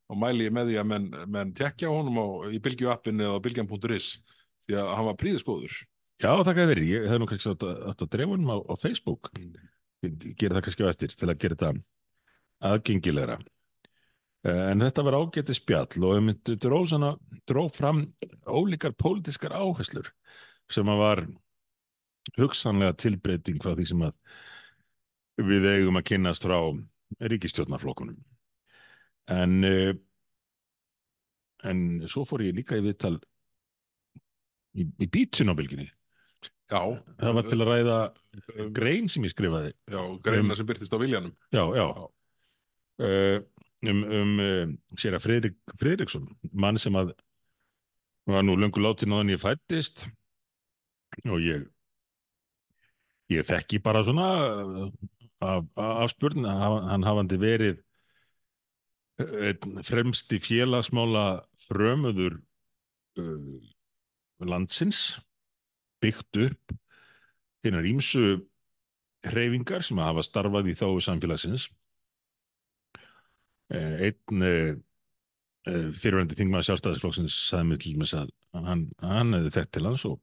þá 0.06 0.14
mæli 0.22 0.46
ég 0.46 0.54
með 0.54 0.70
því 0.70 0.76
að 0.78 0.86
menn, 0.92 1.08
menn 1.34 1.50
tekja 1.58 1.90
honum 1.90 2.20
á, 2.22 2.26
í 2.54 2.60
bylgju 2.62 2.92
appin 2.92 3.18
eða 3.18 3.40
á 3.40 3.42
bylgjan.is 3.42 4.12
því 4.68 4.78
að 4.78 4.92
hann 4.94 5.08
var 5.08 5.18
príðiskóður 5.18 5.74
Já, 6.22 6.30
það 6.30 6.54
gæði 6.56 6.70
verið, 6.70 6.90
ég 6.92 7.08
hef 7.10 7.20
nú 7.20 7.26
kannski 7.28 7.50
átt 7.50 7.64
að, 7.66 8.06
dreifa 8.12 8.30
honum 8.30 8.52
á, 8.54 8.58
á 8.70 8.74
Facebook. 8.78 9.32
Gera 10.04 10.56
það 10.56 10.64
kannski 10.66 10.86
á 10.86 10.92
eftir 10.92 11.14
til 11.14 11.28
að 11.28 11.40
gera 11.42 11.56
þetta 11.58 11.72
aðgengilegra. 12.70 13.38
Eh, 14.44 14.64
en 14.70 14.84
þetta 14.84 15.04
var 15.06 15.16
ágæti 15.18 15.56
spjall 15.56 16.04
og 16.04 16.18
ég 16.18 16.24
myndi 16.28 16.56
dró, 16.60 16.78
svona, 16.88 17.14
dró 17.48 17.66
fram 17.72 18.04
ólíkar 18.44 18.92
pólitískar 19.00 19.56
áherslur 19.56 20.10
sem 20.72 20.88
að 20.88 21.00
var 21.00 21.24
hugsanlega 22.38 22.96
tilbreyting 23.00 23.60
frá 23.64 23.72
því 23.74 23.86
sem 23.88 24.04
að 24.04 25.48
við 25.48 25.68
eigum 25.72 25.98
að 25.98 26.06
kynnast 26.12 26.44
frá 26.46 26.58
ríkistjórnarflokkunum 27.24 28.20
en 29.32 29.56
uh, 29.64 29.94
en 31.64 31.80
svo 32.10 32.24
fór 32.28 32.44
ég 32.44 32.56
líka 32.56 32.76
í 32.78 32.84
viðtal 32.84 33.16
í, 34.76 34.84
í 34.84 35.06
bítun 35.08 35.52
á 35.52 35.54
bylginni 35.56 35.88
Já, 36.72 36.80
það 37.20 37.36
var 37.36 37.48
til 37.48 37.58
að 37.60 37.68
ræða 37.68 37.96
um, 38.54 38.70
grein 38.74 39.10
sem 39.12 39.26
ég 39.26 39.34
skrifaði. 39.34 39.74
Já, 39.92 40.00
greina 40.24 40.56
sem 40.56 40.68
byrtist 40.68 40.96
á 40.96 40.98
viljanum. 41.02 41.34
Já, 41.52 41.64
já. 41.76 41.86
Uh, 43.04 43.38
um, 43.90 44.02
um 44.20 44.34
uh, 44.40 44.72
sér 45.00 45.18
að 45.18 45.26
Friðrik, 45.26 45.56
Friðriksson 45.80 46.28
mann 46.52 46.80
sem 46.80 46.96
að 46.96 47.12
var 48.30 48.46
nú 48.46 48.56
löngu 48.56 48.80
látin 48.80 49.12
á 49.12 49.20
þannig 49.20 49.36
ég 49.36 49.42
fættist 49.42 50.06
og 51.28 51.42
ég 51.44 51.66
ég 53.34 53.44
þekki 53.44 53.82
bara 53.84 54.04
svona 54.06 54.28
uh, 54.54 54.88
af, 55.44 55.66
af 55.76 56.14
hann 56.32 57.04
hafandi 57.04 57.40
verið 57.40 57.82
einn 59.20 59.82
fremsti 59.86 60.40
félagsmála 60.42 61.44
frömuður 61.68 62.40
uh, 63.20 63.60
landsins 64.42 65.20
byggt 66.04 66.42
upp 66.48 66.76
hinnar 67.64 67.88
ímsu 67.88 68.26
hreyfingar 69.24 69.82
sem 69.82 69.98
hafa 70.04 70.22
starfað 70.26 70.68
í 70.70 70.76
þáu 70.76 71.00
samfélagsins 71.02 71.70
Eh, 73.72 74.10
einn 74.10 74.44
uh, 74.44 74.74
uh, 75.70 75.86
fyrirvændi 75.96 76.36
þingmaður 76.36 76.66
sjálfstæðisflokksins 76.68 77.36
sagði 77.48 77.68
mig 77.70 77.78
til 77.80 77.94
dæmis 77.94 78.12
að 78.18 78.32
hann, 78.52 78.82
hann 79.00 79.32
hefði 79.32 79.52
þekkt 79.54 79.72
til 79.72 79.84
hans 79.88 80.04
og, 80.08 80.18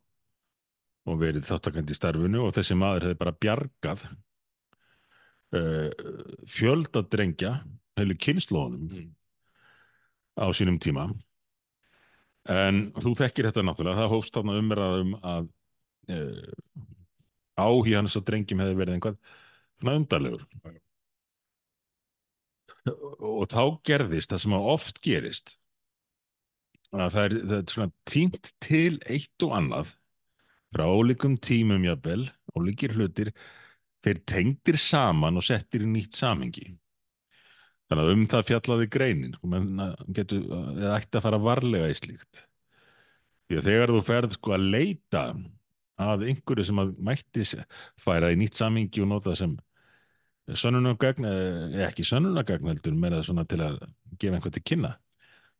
og 1.09 1.17
verið 1.23 1.47
þáttakandi 1.49 1.95
í 1.95 1.97
starfinu 1.97 2.43
og 2.45 2.53
þessi 2.53 2.77
maður 2.77 3.07
hefði 3.07 3.17
bara 3.23 3.33
bjargað 3.41 4.03
uh, 5.57 5.89
fjölda 6.53 7.01
drengja 7.09 7.55
heilu 7.97 8.19
kynnslóðunum 8.21 8.93
Mm. 8.93 9.09
á 10.37 10.45
sínum 10.55 10.77
tíma 10.79 11.09
en 12.47 12.85
þú 13.01 13.15
þekkir 13.19 13.49
þetta 13.49 13.65
náttúrulega 13.65 14.03
það 14.03 14.13
hófst 14.13 14.37
þarna 14.37 14.59
umræðum 14.61 15.17
að 15.19 15.49
uh, 16.09 16.51
áhí 17.59 17.95
hans 17.97 18.17
og 18.17 18.25
drengjum 18.27 18.63
hefði 18.63 18.79
verið 18.79 18.97
einhvað 18.97 19.17
svona 19.81 19.97
undarlegur. 19.99 20.45
Og 23.21 23.45
þá 23.51 23.63
gerðist 23.85 24.31
það 24.33 24.43
sem 24.43 24.57
oft 24.57 25.01
gerist 25.05 25.57
að 26.91 27.13
það 27.13 27.23
er, 27.23 27.35
það 27.45 27.57
er 27.57 27.73
svona 27.75 27.93
tínt 28.09 28.53
til 28.63 28.99
eitt 29.05 29.45
og 29.45 29.53
annað 29.55 29.95
frá 30.71 30.87
ólíkum 30.87 31.37
tímum 31.39 31.85
jafnvel, 31.85 32.25
ólíkir 32.57 32.95
hlutir 32.97 33.31
þeir 34.01 34.21
tengdir 34.27 34.79
saman 34.81 35.37
og 35.37 35.45
settir 35.45 35.85
í 35.85 35.91
nýtt 35.91 36.17
samengi 36.17 36.71
þannig 37.91 38.07
að 38.07 38.13
um 38.15 38.21
það 38.31 38.45
fjallaði 38.47 38.87
greinin 38.87 39.33
sko, 39.35 39.49
menn 39.51 39.79
getur, 40.15 40.45
eða 40.79 40.93
ætti 40.95 41.19
að 41.19 41.25
fara 41.25 41.39
varlega 41.43 41.89
í 41.91 41.97
slíkt. 41.97 42.45
Því 43.49 43.57
að 43.59 43.67
þegar 43.67 43.91
þú 43.91 44.03
ferð 44.07 44.35
sko 44.37 44.53
að 44.55 44.67
leita 44.77 45.23
að 46.03 46.25
einhverju 46.29 46.65
sem 46.67 46.81
að 46.81 46.93
mætti 47.03 47.45
færa 48.01 48.31
í 48.33 48.39
nýtt 48.39 48.57
samengi 48.57 49.03
og 49.03 49.11
nota 49.11 49.35
sem 49.37 49.55
sönnunagagn, 50.57 51.27
eða 51.27 51.87
ekki 51.87 52.05
sönnunagagn 52.07 52.71
heldur 52.71 52.97
meira 52.97 53.21
svona 53.23 53.45
til 53.47 53.61
að 53.63 53.79
gefa 54.19 54.37
einhvern 54.37 54.55
til 54.57 54.65
kynna. 54.65 54.95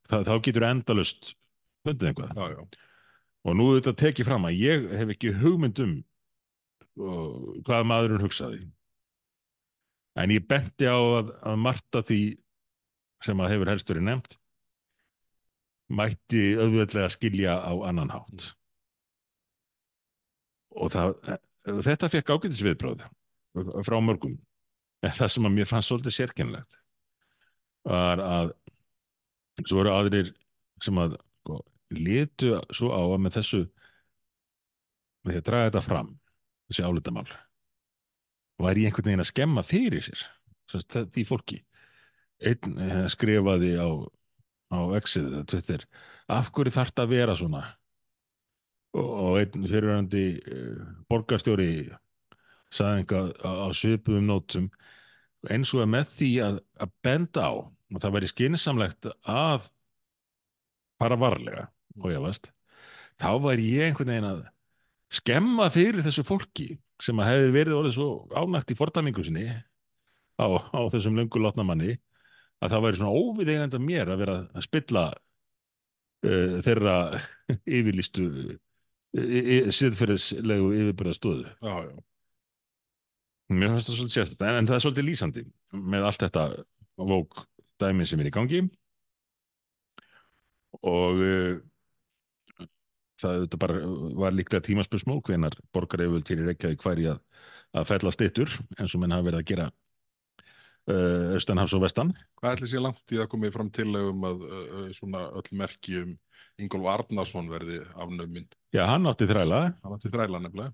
Þa, 0.09 0.23
þá 0.27 0.33
getur 0.47 0.67
endalust 0.67 1.33
fundið 1.85 2.11
einhvað 2.11 2.35
Já, 2.35 2.55
já, 2.55 2.87
og 3.45 3.57
nú 3.57 3.67
þetta 3.75 3.95
tekið 4.01 4.29
fram 4.31 4.47
að 4.49 4.59
ég 4.59 4.87
hef 4.97 5.13
ekki 5.13 5.33
hugmynd 5.37 5.81
um 5.85 5.95
uh, 6.97 7.57
hvað 7.67 7.89
maðurinn 7.91 8.25
hugsaði. 8.25 8.61
En 10.19 10.33
ég 10.33 10.43
benti 10.49 10.89
á 10.89 10.97
að, 10.97 11.31
að 11.47 11.61
margt 11.61 11.97
af 11.97 12.09
því 12.09 12.21
sem 13.23 13.41
að 13.41 13.53
hefur 13.53 13.71
helst 13.71 13.91
verið 13.93 14.07
nefnt 14.09 14.41
mætti 15.91 16.55
auðveldlega 16.55 17.11
skilja 17.11 17.57
á 17.59 17.73
annan 17.87 18.11
hátt 18.13 18.51
og 20.75 20.93
það, 20.93 21.15
þetta 21.87 22.09
fekk 22.13 22.33
ágætis 22.35 22.63
viðbráð 22.65 23.03
frá 23.85 23.97
mörgum. 24.03 24.37
En 25.01 25.13
það 25.17 25.33
sem 25.33 25.47
að 25.47 25.55
mér 25.57 25.69
fannst 25.69 25.91
svolítið 25.91 26.17
sérkennlegt 26.17 26.77
var 27.87 28.21
að 28.21 28.51
svo 29.65 29.81
eru 29.81 29.93
aðrir 29.95 30.27
sem 30.81 30.97
að 31.01 31.15
sko, 31.41 31.57
litu 31.97 32.51
svo 32.69 32.91
á 32.93 33.01
að 33.01 33.21
með 33.23 33.37
þessu 33.39 33.61
með 35.25 35.31
því 35.33 35.39
að 35.39 35.47
draga 35.49 35.69
þetta 35.69 35.83
fram 35.85 36.11
þessi 36.69 36.85
álitamál 36.85 37.25
var 38.61 38.77
ég 38.77 38.91
einhvern 38.91 39.09
veginn 39.09 39.25
að 39.25 39.31
skemma 39.31 39.65
fyrir 39.65 40.05
sér 40.05 40.23
því 40.71 41.23
fólki. 41.27 41.57
Einn 42.41 42.77
eh, 42.79 43.05
skrifaði 43.11 43.73
á 43.81 43.89
á 44.71 44.79
Exið, 44.95 45.85
af 46.31 46.51
hverju 46.55 46.71
þarf 46.71 46.93
þetta 46.93 47.03
að 47.03 47.11
vera 47.11 47.35
svona 47.35 47.61
og, 48.97 49.37
einn 49.41 49.67
fyrirhandi 49.69 50.25
uh, 50.39 50.87
borgarstjóri 51.11 51.71
sagði 52.71 53.01
einhvað 53.01 53.29
á, 53.43 53.67
svipuðum 53.75 54.29
nótum. 54.29 54.71
Eins 55.51 55.73
og 55.75 55.83
að 55.83 55.93
með 55.95 56.09
því 56.15 56.31
að, 56.45 56.57
að 56.83 56.95
benda 57.03 57.45
á 57.47 57.53
og 57.91 57.99
það 57.99 58.15
væri 58.15 58.31
skynsamlegt 58.31 59.09
að 59.27 59.67
fara 61.01 61.17
varlega 61.19 61.67
og 61.99 62.11
ég 62.13 62.23
veist 62.23 62.51
þá 63.21 63.31
væri 63.43 63.67
ég 63.75 63.89
einhvern 63.89 64.13
veginn 64.13 64.29
að 64.29 64.43
skemma 65.11 65.67
fyrir 65.73 66.05
þessu 66.05 66.23
fólki 66.25 66.69
sem 67.01 67.19
að 67.19 67.31
hefði 67.31 67.51
verið 67.57 67.77
orðið 67.79 67.97
svo 67.97 68.07
ánægt 68.37 68.71
í 68.71 68.77
fordæmingu 68.77 69.25
sinni 69.25 69.47
á, 69.51 70.47
á 70.47 70.79
þessum 70.93 71.17
löngu 71.17 71.41
lotna 71.41 71.65
manni 71.67 71.97
að 72.61 72.75
það 72.75 72.85
væri 72.85 73.01
svona 73.01 73.25
óviðeigandi 73.25 73.79
af 73.79 73.85
mér 73.85 74.13
að 74.13 74.21
vera 74.23 74.37
að 74.53 74.67
spilla 74.67 75.05
uh, 75.11 76.57
þeirra 76.65 76.97
yfirlýstu 77.79 78.27
uh, 79.17 79.71
siðferðislegu 79.75 80.71
yfirbyrðastöðu. 80.79 81.55
Já, 81.61 81.73
já. 81.89 81.95
Mér 83.51 83.73
finnst 83.73 83.89
það 83.89 83.97
svolítið 83.97 84.15
sérstætt, 84.15 84.45
en, 84.47 84.59
en 84.61 84.69
það 84.69 84.77
er 84.77 84.83
svolítið 84.85 85.07
lýsandi 85.09 85.41
með 85.91 86.05
allt 86.07 86.23
þetta 86.23 86.45
vók 87.01 87.41
dæmi 87.81 88.05
sem 88.07 88.21
er 88.21 88.29
í 88.29 88.33
gangi 88.35 88.61
og 90.87 91.19
uh, 91.19 91.59
það 93.21 93.45
bara 93.61 93.81
var 94.21 94.35
líklega 94.35 94.63
tímaspörsmól 94.65 95.21
hvenar 95.25 95.57
borgar 95.75 96.05
hefur 96.05 96.23
til 96.25 96.39
í 96.39 96.47
Reykjavík 96.47 96.83
færi 96.83 97.09
að, 97.11 97.19
að 97.75 97.87
fella 97.91 98.13
stittur 98.15 98.55
eins 98.77 98.95
og 98.95 99.03
menn 99.03 99.15
hafa 99.15 99.27
verið 99.29 99.41
að 99.41 99.49
gera 99.51 99.67
austanhafs 100.89 101.73
og 101.77 101.83
vestan. 101.83 102.09
Hvað 102.41 102.55
ætli 102.57 102.67
sé 102.71 102.79
langt 102.81 103.13
í 103.13 103.19
að 103.21 103.29
komið 103.31 103.53
fram 103.53 103.69
til 103.71 103.89
um 103.99 104.23
að 104.27 104.45
uh, 104.47 104.87
svona 104.97 105.27
öll 105.37 105.51
merki 105.59 105.99
um 106.01 106.15
Ingólf 106.61 106.87
Arnarsson 106.91 107.47
verði 107.51 107.79
afnöminn? 107.95 108.47
Já, 108.73 108.85
hann 108.89 109.05
átti 109.09 109.27
þræla. 109.29 109.59
Hann 109.83 109.93
átti 109.95 110.11
þræla 110.13 110.41
nefnilega. 110.43 110.73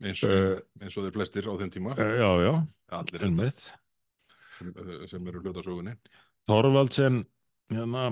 Eins 0.00 0.22
og, 0.24 0.30
Uh, 0.32 0.60
eins 0.80 0.96
og 0.96 1.04
þeir 1.04 1.16
flestir 1.18 1.48
á 1.50 1.52
þeim 1.60 1.72
tíma. 1.74 1.92
uh, 1.98 2.14
já, 2.16 2.30
já, 2.46 2.52
Allir 3.00 3.26
einmitt. 3.26 3.66
sem, 4.58 4.70
uh, 4.72 5.06
sem 5.10 5.26
eru 5.28 5.42
hlutasögunni. 5.42 5.96
Þorvaldsen 6.48 7.24
hérna, 7.70 8.06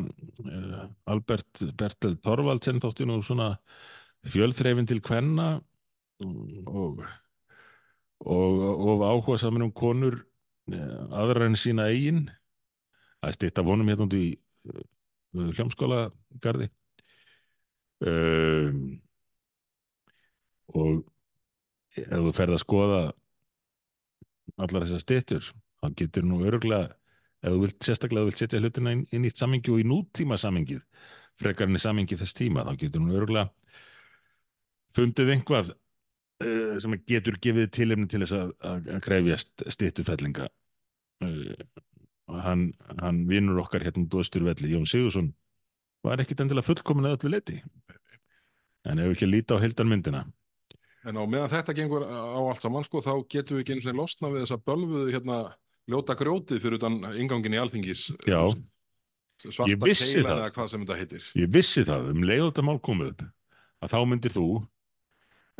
Albert 1.06 1.62
Bertel 1.78 2.18
Þorvaldsen 2.22 2.78
þótti 2.82 3.06
nú 3.08 3.22
svona 3.24 3.54
fjölþreifin 4.28 4.86
til 4.90 5.00
kvenna 5.00 5.62
og 6.20 7.00
og, 8.20 8.60
og 8.60 9.02
áhuga 9.06 9.38
saman 9.38 9.62
um 9.68 9.72
konur 9.72 10.20
aðra 10.74 11.48
en 11.48 11.56
sína 11.58 11.88
eigin. 11.92 12.26
Það 13.22 13.34
stitt 13.34 13.58
af 13.58 13.66
honum 13.66 13.88
hérna 13.90 14.06
út 14.06 14.14
í 14.14 14.26
uh, 14.70 14.84
hljómskóla 15.34 16.08
garði 16.42 16.68
um, 18.04 18.98
og 20.74 21.02
ef 21.98 22.12
þú 22.12 22.34
ferð 22.36 22.56
að 22.56 22.62
skoða 22.62 23.00
allar 24.58 24.86
þessar 24.86 25.04
stittur 25.04 25.50
þá 25.82 25.88
getur 25.98 26.26
nú 26.26 26.40
örgulega 26.46 26.94
ef 27.42 27.52
þú 27.52 27.60
vilt 27.64 27.86
sérstaklega 27.86 28.24
þú 28.24 28.30
vilt 28.30 28.42
setja 28.42 28.62
hlutina 28.62 28.94
inn, 28.96 29.04
inn 29.14 29.26
í 29.26 29.32
samengi 29.34 29.72
og 29.72 29.82
í 29.82 29.86
nútíma 29.86 30.38
samengið 30.40 30.82
frekar 31.38 31.68
enn 31.68 31.78
í 31.78 31.82
samengi 31.82 32.18
þess 32.18 32.38
tíma 32.38 32.66
þá 32.66 32.72
getur 32.80 33.04
nú 33.04 33.18
örgulega 33.18 33.50
fundið 34.96 35.34
einhvað 35.36 35.74
sem 36.38 36.94
getur 37.10 37.38
gefið 37.42 37.70
tilefni 37.74 38.06
til 38.10 38.22
þess 38.22 38.36
að, 38.36 38.54
að, 38.70 38.88
að 38.94 39.04
krefjast 39.08 39.64
stittufellinga 39.74 40.48
uh, 41.24 41.66
hann, 42.44 42.68
hann 43.02 43.24
vinnur 43.30 43.64
okkar 43.64 43.86
hérna 43.86 44.06
dóðsturvelli, 44.12 44.70
Jón 44.74 44.86
Sigursson 44.86 45.32
var 46.06 46.22
ekkit 46.22 46.44
endilega 46.44 46.68
fullkomin 46.68 47.08
að 47.10 47.18
öllu 47.18 47.34
leiti 47.34 47.62
en 48.86 49.00
ef 49.02 49.10
við 49.10 49.16
ekki 49.16 49.26
að 49.26 49.34
líta 49.34 49.58
á 49.58 49.62
hildarmyndina 49.64 50.26
En 51.06 51.16
á 51.16 51.22
meðan 51.24 51.52
þetta 51.52 51.74
gengur 51.76 52.04
á 52.04 52.40
allt 52.42 52.64
saman, 52.64 52.84
sko, 52.84 53.00
þá 53.04 53.14
getum 53.30 53.56
við 53.56 53.62
ekki 53.62 53.76
einu 53.76 53.84
sinni 53.84 53.96
losna 53.96 54.30
við 54.32 54.42
þessa 54.44 54.58
bölvuðu 54.66 55.12
hérna 55.14 55.36
ljóta 55.88 56.16
grjótið 56.18 56.60
fyrir 56.64 56.80
utan 56.80 56.98
ingangin 57.16 57.54
í 57.54 57.60
alþingis. 57.62 58.08
Já. 58.28 58.40
Ég 59.70 59.78
vissi 59.78 60.18
það. 60.18 60.32
eða 60.34 60.48
hvað 60.56 60.72
sem 60.72 60.82
þetta 60.82 60.98
heitir. 60.98 61.28
Ég 61.38 61.52
vissi 61.54 61.84
það 61.86 62.10
um 62.12 62.24
leið 62.26 62.42
og 62.42 62.50
þetta 62.50 62.66
mál 62.66 62.80
kom 62.82 63.04
upp 63.06 63.22
að 63.78 63.94
þá 63.94 63.98
myndir 64.10 64.34
þú 64.34 64.46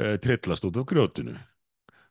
uh, 0.01 0.17
trillast 0.23 0.67
út 0.69 0.81
af 0.81 0.89
grjótinu. 0.89 1.37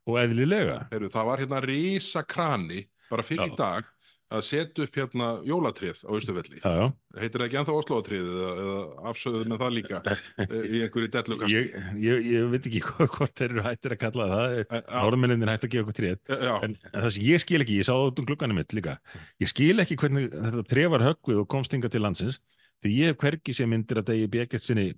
Og 0.07 0.19
eðlilega. 0.21 0.85
Heru, 0.93 1.11
það 1.11 1.29
var 1.31 1.43
hérna 1.43 1.61
rísa 1.65 2.23
krani 2.23 2.85
bara 3.11 3.25
fyrir 3.27 3.51
í 3.51 3.57
dag 3.59 3.87
að 4.27 4.43
setja 4.43 4.83
upp 4.83 4.97
hérna 4.99 5.27
jólatrið 5.47 6.01
á 6.03 6.11
já. 6.11 6.79
Heitir 7.15 7.39
það 7.39 7.45
ekki 7.45 7.59
ennþá 7.61 7.75
Osloatrið 7.79 8.25
eða, 8.27 8.49
eða 8.63 8.79
afsöðuð 9.11 9.45
með 9.47 9.61
það 9.61 9.75
líka? 9.77 10.01
Eh, 10.43 10.55
í 10.67 10.81
einhverju 10.83 11.11
dellukast. 11.13 11.53
Ég, 11.53 11.77
ég, 12.03 12.27
ég 12.33 12.49
veit 12.51 12.67
ekki 12.67 12.81
hvort 12.89 13.13
hvort 13.15 13.39
þeir 13.39 13.53
eru 13.53 13.63
hættir 13.63 13.95
að 13.95 14.01
kalla 14.01 14.27
það. 14.33 14.55
Já, 14.59 14.81
Norðmenninir 14.97 15.51
hættir 15.53 15.69
að 15.69 15.75
gefa 15.77 15.85
okkur 15.85 15.97
tréð. 16.01 16.19
Já, 16.27 16.53
en, 16.67 16.75
en 16.91 16.97
það 16.97 17.09
sem 17.15 17.27
ég 17.29 17.43
skil 17.45 17.61
ekki, 17.63 17.79
ég 17.79 17.87
sá 17.87 17.93
það 17.93 18.09
út 18.09 18.21
um 18.21 18.27
glugganum 18.27 18.59
mitt 18.59 18.75
líka. 18.75 18.97
Ég 19.43 19.53
skil 19.53 19.83
ekki 19.83 19.99
hvernig 20.01 20.27
þetta 20.35 20.65
tré 20.73 20.87
var 20.91 21.07
höggvið 21.07 21.43
og 21.45 21.49
komst 21.55 21.77
hinga 21.77 21.91
til 21.93 22.03
landsins 22.03 22.41
því 22.83 22.97
ég 22.97 23.13
hef 23.13 23.21
hvergi 23.23 23.55
sem 23.55 23.71
myndir 23.71 24.01
að 24.03 24.11
degi 24.11 24.27
Begert 24.35 24.65
sinni 24.65 24.89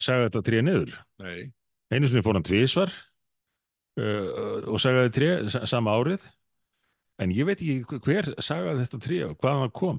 sagði 0.00 0.28
þetta 0.28 0.44
tré 0.46 0.60
niður. 0.66 0.92
Nei, 1.24 1.48
einu 1.90 2.08
sinni 2.10 2.22
fór 2.24 2.36
hann 2.38 2.46
tvísvar 2.46 2.92
uh, 4.00 4.66
og 4.70 4.78
sagaði 4.82 5.12
tré 5.16 5.30
sa- 5.52 5.66
sama 5.70 5.94
árið. 5.98 6.26
En 7.20 7.32
ég 7.36 7.44
veit 7.48 7.60
ekki 7.60 8.00
hver 8.06 8.30
sagaði 8.40 8.84
þetta 8.86 9.00
tré 9.04 9.18
og 9.28 9.34
hvaðan 9.42 9.66
það 9.66 9.74
kom. 9.80 9.98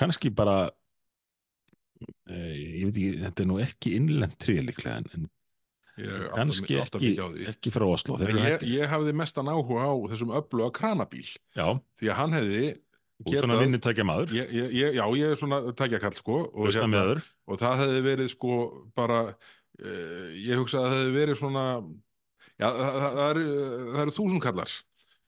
Kannski 0.00 0.32
bara 0.34 0.56
uh, 0.70 2.54
ég 2.54 2.88
veit 2.88 2.96
ekki, 2.96 3.12
þetta 3.26 3.44
er 3.44 3.50
nú 3.50 3.60
ekki 3.62 3.94
innlend 3.98 4.36
tré 4.40 4.56
líklega 4.64 4.96
en, 5.02 5.28
en 6.00 6.34
kannski 6.34 6.78
átta 6.80 6.98
ekki, 7.00 7.10
mig 7.34 7.48
ekki 7.52 7.72
frá 7.74 7.84
Oslo 7.90 8.16
ég, 8.22 8.30
hættir- 8.46 8.70
ég 8.78 8.92
hafði 8.94 9.12
mestan 9.20 9.50
áhuga 9.52 9.84
á 9.84 9.92
þessum 10.14 10.32
öfluga 10.38 10.70
kranabíl. 10.80 11.26
Já, 11.58 11.66
því 12.00 12.08
að 12.14 12.18
hann 12.22 12.36
hefði 12.38 12.62
út 13.20 13.34
svona 13.36 13.58
vinnutækja 13.60 14.04
maður. 14.08 14.30
Ég, 14.38 14.52
ég, 14.72 14.94
já, 14.96 15.04
ég 15.20 15.34
er 15.34 15.36
svona 15.36 15.58
tækjakall 15.76 16.16
sko 16.16 16.38
og, 16.48 16.70
hérna, 16.72 17.02
og 17.50 17.60
það 17.60 17.82
hefði 17.84 18.00
verið 18.06 18.30
sko 18.32 18.54
bara 18.96 19.18
ég 19.80 20.60
hugsa 20.60 20.80
að 20.80 20.86
það 20.86 20.96
hefði 20.98 21.16
verið 21.16 21.40
svona 21.40 21.64
já, 22.60 22.68
það, 22.68 22.86
það, 22.86 23.10
það 23.18 23.26
eru 23.30 23.44
það 23.90 24.02
eru 24.04 24.16
þúsundkallar 24.18 24.74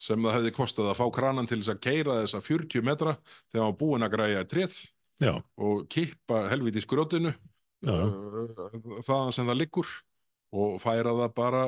sem 0.03 0.27
það 0.27 0.37
hefði 0.37 0.53
kostað 0.57 0.91
að 0.91 0.99
fá 0.99 1.05
kranan 1.15 1.49
til 1.49 1.61
þess 1.61 1.73
að 1.77 1.83
keira 1.87 2.19
þessa 2.25 2.43
40 2.43 2.87
metra 2.89 3.15
þegar 3.23 3.63
hann 3.63 3.71
var 3.71 3.79
búinn 3.81 4.07
að 4.07 4.15
græja 4.17 4.45
tréð 4.51 4.77
já, 5.23 5.33
og 5.57 5.85
kippa 5.93 6.47
helviti 6.53 6.83
skrjótinu 6.85 7.33
Já, 7.83 7.95
já. 7.99 8.07
uh, 8.07 9.01
þaðan 9.03 9.33
sem 9.35 9.49
það 9.49 9.59
liggur 9.59 9.89
og 10.55 10.77
færa 10.83 11.15
það 11.19 11.33
bara 11.35 11.63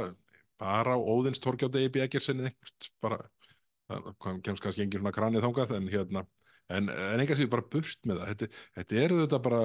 bara 0.61 0.95
á 0.95 0.99
Óðins 0.99 1.41
Torgjáti 1.43 1.82
Ebi 1.89 2.05
Eggersinni 2.05 2.51
einhvert 2.51 2.91
bara 3.03 3.18
það 3.91 4.43
kemst 4.47 4.62
kannski 4.62 4.85
engin 4.85 5.03
svona 5.03 5.14
kranið 5.14 5.47
þangað 5.47 5.74
en 5.78 5.89
hérna 5.91 6.22
en, 6.72 6.88
en 6.88 7.22
enga 7.22 7.36
síður 7.36 7.52
bara 7.56 7.68
burt 7.74 8.08
með 8.08 8.20
það. 8.20 8.30
Þetta, 8.32 8.64
þetta 8.78 9.00
eru 9.04 9.20
þetta 9.22 9.40
bara 9.44 9.62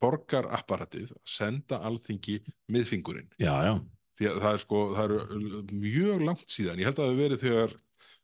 borgarapparatið 0.00 1.12
að 1.14 1.22
senda 1.28 1.80
alþingi 1.86 2.40
miðfingurinn. 2.72 3.30
Já, 3.40 3.52
já, 3.68 3.74
því 4.18 4.30
að 4.30 4.42
það 4.44 4.56
er 4.56 4.64
sko, 4.64 4.80
það 4.96 5.14
eru 5.14 5.62
mjög 5.70 6.26
langt 6.28 6.50
síðan, 6.52 6.80
ég 6.80 6.90
held 6.90 6.98
að 6.98 7.04
það 7.04 7.12
hafi 7.12 7.22
verið 7.24 7.44
þegar 7.46 7.78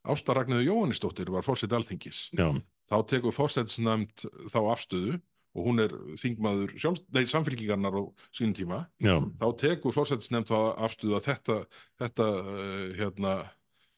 Ásta 0.06 0.34
Ragnhildur 0.36 0.68
Jóhannisdóttir 0.68 1.30
var 1.34 1.46
fórseti 1.46 1.76
alþingis. 1.76 2.20
Já, 2.36 2.48
þá 2.90 2.96
tekur 3.10 3.34
fórsetisnæmt 3.34 4.26
þá 4.52 4.60
afstöðu 4.70 5.16
og 5.56 5.64
hún 5.64 5.80
er 5.80 5.94
þingmaður 6.20 6.74
samfélkingarnar 6.76 7.96
á 7.96 8.02
sínum 8.28 8.52
tíma, 8.56 8.82
já, 9.00 9.16
þá 9.40 9.46
tekur 9.62 9.96
afstöðu 9.96 11.16
að 11.16 11.30
þetta 11.30 11.56
þetta, 12.02 12.26
uh, 12.44 12.84
hérna 12.98 13.32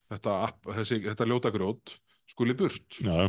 þetta, 0.09 0.37
app, 0.47 0.71
þessi, 0.79 1.03
þetta 1.09 1.29
ljóta 1.29 1.53
grjót 1.55 1.97
skuli 2.31 2.57
burt. 2.57 3.01
já. 3.03 3.29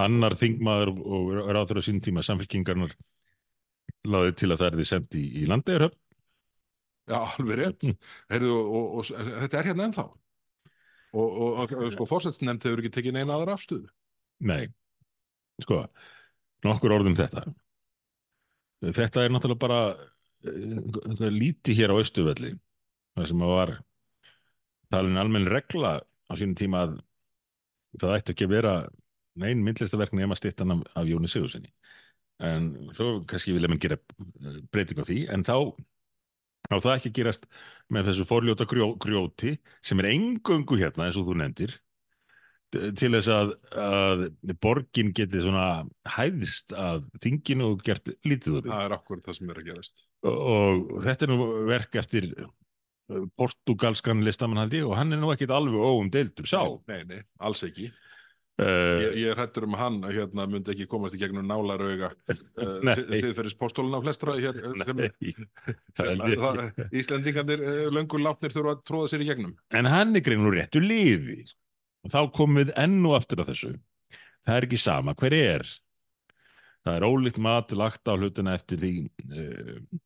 Annar 0.00 0.36
þingmaður 0.40 0.92
og 1.04 1.32
ráður 1.52 1.80
á 1.80 1.82
sín 1.84 2.00
tíma 2.04 2.22
samfélkingarnar 2.24 2.94
laði 4.08 4.34
til 4.40 4.50
að 4.50 4.62
það 4.62 4.68
er 4.68 4.78
því 4.78 4.86
sendt 4.88 5.16
í, 5.18 5.24
í 5.42 5.48
landeirhöfn. 5.50 5.98
Já, 7.10 7.18
alveg 7.18 7.58
rétt. 7.58 7.86
Heyrðu, 8.30 8.52
og, 8.56 8.68
og, 8.72 9.00
og, 9.02 9.32
þetta 9.42 9.58
er 9.58 9.68
hérna 9.70 9.88
ennþá. 9.88 10.04
Og, 11.12 11.40
og, 11.44 11.74
sko, 11.92 12.06
fórsetisnæmt 12.08 12.64
hefur 12.64 12.80
ekki 12.80 12.92
tekið 12.94 13.18
neina 13.18 13.36
aðra 13.36 13.56
afstöðu. 13.58 13.90
Nei, 14.48 14.62
sko, 15.60 15.82
nokkur 16.64 16.96
orðum 16.96 17.18
þetta. 17.18 17.44
Þetta 18.82 19.26
er 19.26 19.34
náttúrulega 19.34 19.62
bara 19.62 19.80
uh, 19.92 21.26
líti 21.30 21.76
hér 21.78 21.92
á 21.92 21.98
Austuvelli, 22.00 22.54
það 23.18 23.28
sem 23.30 23.44
að 23.44 23.52
var 23.52 23.74
talin 24.92 25.20
almenn 25.20 25.50
regla 25.50 25.98
á 26.00 26.32
sínum 26.38 26.56
tíma 26.58 26.86
að 26.86 26.96
það 28.00 28.16
ætti 28.16 28.34
ekki 28.34 28.48
að 28.48 28.54
vera 28.56 28.74
neinn 29.40 29.62
myndlistaverk 29.64 30.14
nema 30.16 30.36
stittan 30.38 30.74
af, 30.74 30.84
af 30.98 31.08
Jóni 31.08 31.30
Sigurðssoni. 31.30 31.72
En 32.42 32.72
svo 32.96 33.20
kannski 33.28 33.54
vilja 33.54 33.70
menn 33.70 33.82
gera 33.82 33.98
eh, 33.98 34.60
breyting 34.74 34.98
á 34.98 35.04
því, 35.06 35.18
en 35.32 35.46
þá 35.46 35.56
á 36.72 36.76
það 36.78 36.96
ekki 36.96 37.14
gerast 37.20 37.46
með 37.92 38.10
þessu 38.10 38.26
forljóta 38.28 38.66
grjó, 38.70 38.92
grjóti 39.00 39.56
sem 39.84 40.00
er 40.02 40.12
engöngu 40.12 40.78
hérna 40.80 41.08
eins 41.08 41.18
og 41.20 41.28
þú 41.28 41.38
nefndir 41.40 41.76
til 42.72 43.10
þess 43.12 43.28
að, 43.28 43.50
að 43.76 44.22
borgin 44.62 45.12
geti 45.16 45.42
svona 45.42 45.84
hæðist 46.08 46.72
að 46.72 47.04
þinginu 47.20 47.72
og 47.74 47.82
gert 47.84 48.08
lítið 48.24 48.62
það 48.64 48.84
er 48.86 48.94
okkur 48.96 49.20
það 49.26 49.38
sem 49.38 49.52
er 49.52 49.60
að 49.60 49.68
gerast. 49.68 50.04
Og, 50.24 50.38
og 50.54 51.02
þetta 51.04 51.26
er 51.26 51.32
nú 51.32 51.48
verk 51.68 51.98
eftir 52.00 52.30
uh, 52.32 53.26
portugalskan 53.36 54.24
listamann 54.24 54.62
held 54.62 54.78
ég 54.78 54.88
og 54.88 54.96
hann 54.96 55.12
er 55.12 55.20
nú 55.20 55.34
ekkit 55.34 55.52
alveg 55.52 55.76
óumdeildur 55.76 56.48
sá. 56.48 56.62
Nei, 56.88 57.02
nei, 57.10 57.20
alls 57.44 57.60
ekki 57.68 57.90
uh, 58.62 59.02
ég, 59.02 59.16
ég 59.22 59.32
er 59.32 59.38
hrættur 59.38 59.66
um 59.66 59.76
að 59.76 59.82
hann 59.82 59.98
hérna, 60.06 60.46
myndi 60.50 60.72
ekki 60.74 60.86
komast 60.90 61.16
í 61.16 61.20
gegnum 61.20 61.46
nálarauga 61.48 62.12
Nei. 62.86 62.94
fyrir 63.22 63.50
spóstóluna 63.52 64.00
flestra 64.04 64.36
hér, 64.38 64.58
sem, 64.62 65.02
nei, 65.02 65.34
sem, 65.98 66.10
held 66.10 66.26
ég. 66.30 66.42
það, 66.42 66.84
Íslendingarnir 67.02 67.64
uh, 67.66 67.82
löngur 67.94 68.24
látnir 68.24 68.54
þurfa 68.54 68.76
að 68.76 68.84
tróða 68.88 69.12
sér 69.12 69.24
í 69.24 69.28
gegnum. 69.30 69.56
En 69.76 69.90
hann 69.90 70.16
er 70.18 70.24
greinu 70.24 70.54
réttu 70.54 70.82
liði. 70.82 71.42
Og 72.02 72.14
þá 72.14 72.20
komum 72.34 72.62
við 72.62 72.72
enn 72.82 72.98
og 73.06 73.18
aftur 73.20 73.44
að 73.44 73.52
þessu. 73.52 73.72
Það 74.42 74.56
er 74.56 74.66
ekki 74.66 74.80
sama 74.82 75.14
hver 75.18 75.36
er. 75.38 75.68
Það 76.82 76.96
er 76.98 77.06
ólíkt 77.06 77.38
mat 77.42 77.76
lagt 77.78 78.10
á 78.10 78.18
hlutina 78.18 78.56
eftir 78.58 78.80
því 78.82 78.94
uh, 79.30 80.00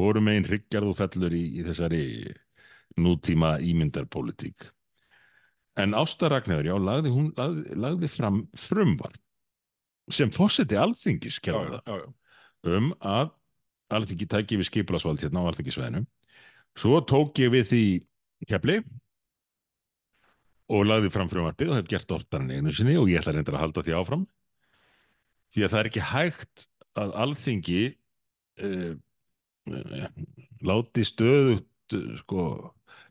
hvorum 0.00 0.28
einn 0.32 0.48
hryggjar 0.48 0.84
þú 0.84 0.96
fellur 0.98 1.36
í, 1.36 1.46
í 1.60 1.64
þessari 1.64 2.04
nútíma 3.00 3.56
ímyndarpólitík 3.64 4.68
en 5.80 5.96
Ásta 5.98 6.30
Ragnhjóður, 6.30 6.70
já, 6.70 6.76
lagði, 6.90 7.12
hún 7.14 7.28
lagði, 7.38 7.76
lagði 7.86 8.10
fram 8.12 8.40
frumvar 8.58 9.18
sem 10.10 10.32
fósetti 10.34 10.78
alþingis 10.78 11.38
kemur 11.42 11.78
það 11.84 12.08
um 12.70 12.90
að 12.98 13.30
alþingi 13.94 14.26
tæki 14.30 14.58
við 14.60 14.68
skipulasvald 14.68 15.22
hérna 15.22 15.44
á 15.46 15.48
alþingisveðinu 15.50 16.04
svo 16.78 17.00
tók 17.06 17.38
ég 17.42 17.52
við 17.54 17.70
því 17.70 17.84
kefli 18.50 18.80
og 20.70 20.86
lagði 20.86 21.10
fram 21.12 21.30
frumvarpið 21.30 21.72
og 21.72 21.80
hef 21.80 21.88
gert 21.90 22.12
oftar 22.14 22.44
en 22.44 22.52
einu 22.54 22.74
sinni 22.74 22.96
og 22.98 23.10
ég 23.10 23.20
ætla 23.20 23.34
reyndar 23.34 23.58
að 23.58 23.64
halda 23.64 23.84
því 23.86 23.96
áfram. 23.98 24.26
Því 25.50 25.64
að 25.66 25.72
það 25.72 25.80
er 25.80 25.88
ekki 25.90 26.04
hægt 26.12 26.66
að 27.00 27.14
alþingi 27.24 27.80
uh, 28.62 28.92
uh, 29.70 30.04
láti 30.66 31.06
stöðugt 31.08 31.96
uh, 31.98 32.12
sko 32.22 32.44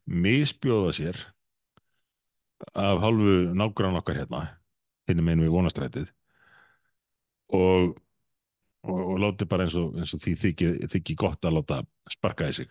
misbjóða 0.09 0.95
sér 0.95 1.19
af 2.73 3.01
hálfu 3.03 3.35
nágrann 3.55 3.99
okkar 3.99 4.21
hérna 4.21 4.45
hinnum 5.09 5.29
einu 5.31 5.45
við 5.47 5.53
vonastrætið 5.53 6.09
og, 7.55 7.95
og, 8.85 8.99
og 8.99 9.15
láti 9.23 9.47
bara 9.49 9.65
eins 9.65 9.77
og, 9.79 9.95
eins 9.97 10.13
og 10.13 10.21
því 10.23 10.35
þykki, 10.43 10.73
þykki 10.91 11.17
gott 11.19 11.47
að 11.47 11.57
láta 11.59 11.81
sparka 12.11 12.49
í 12.51 12.57
sig 12.59 12.69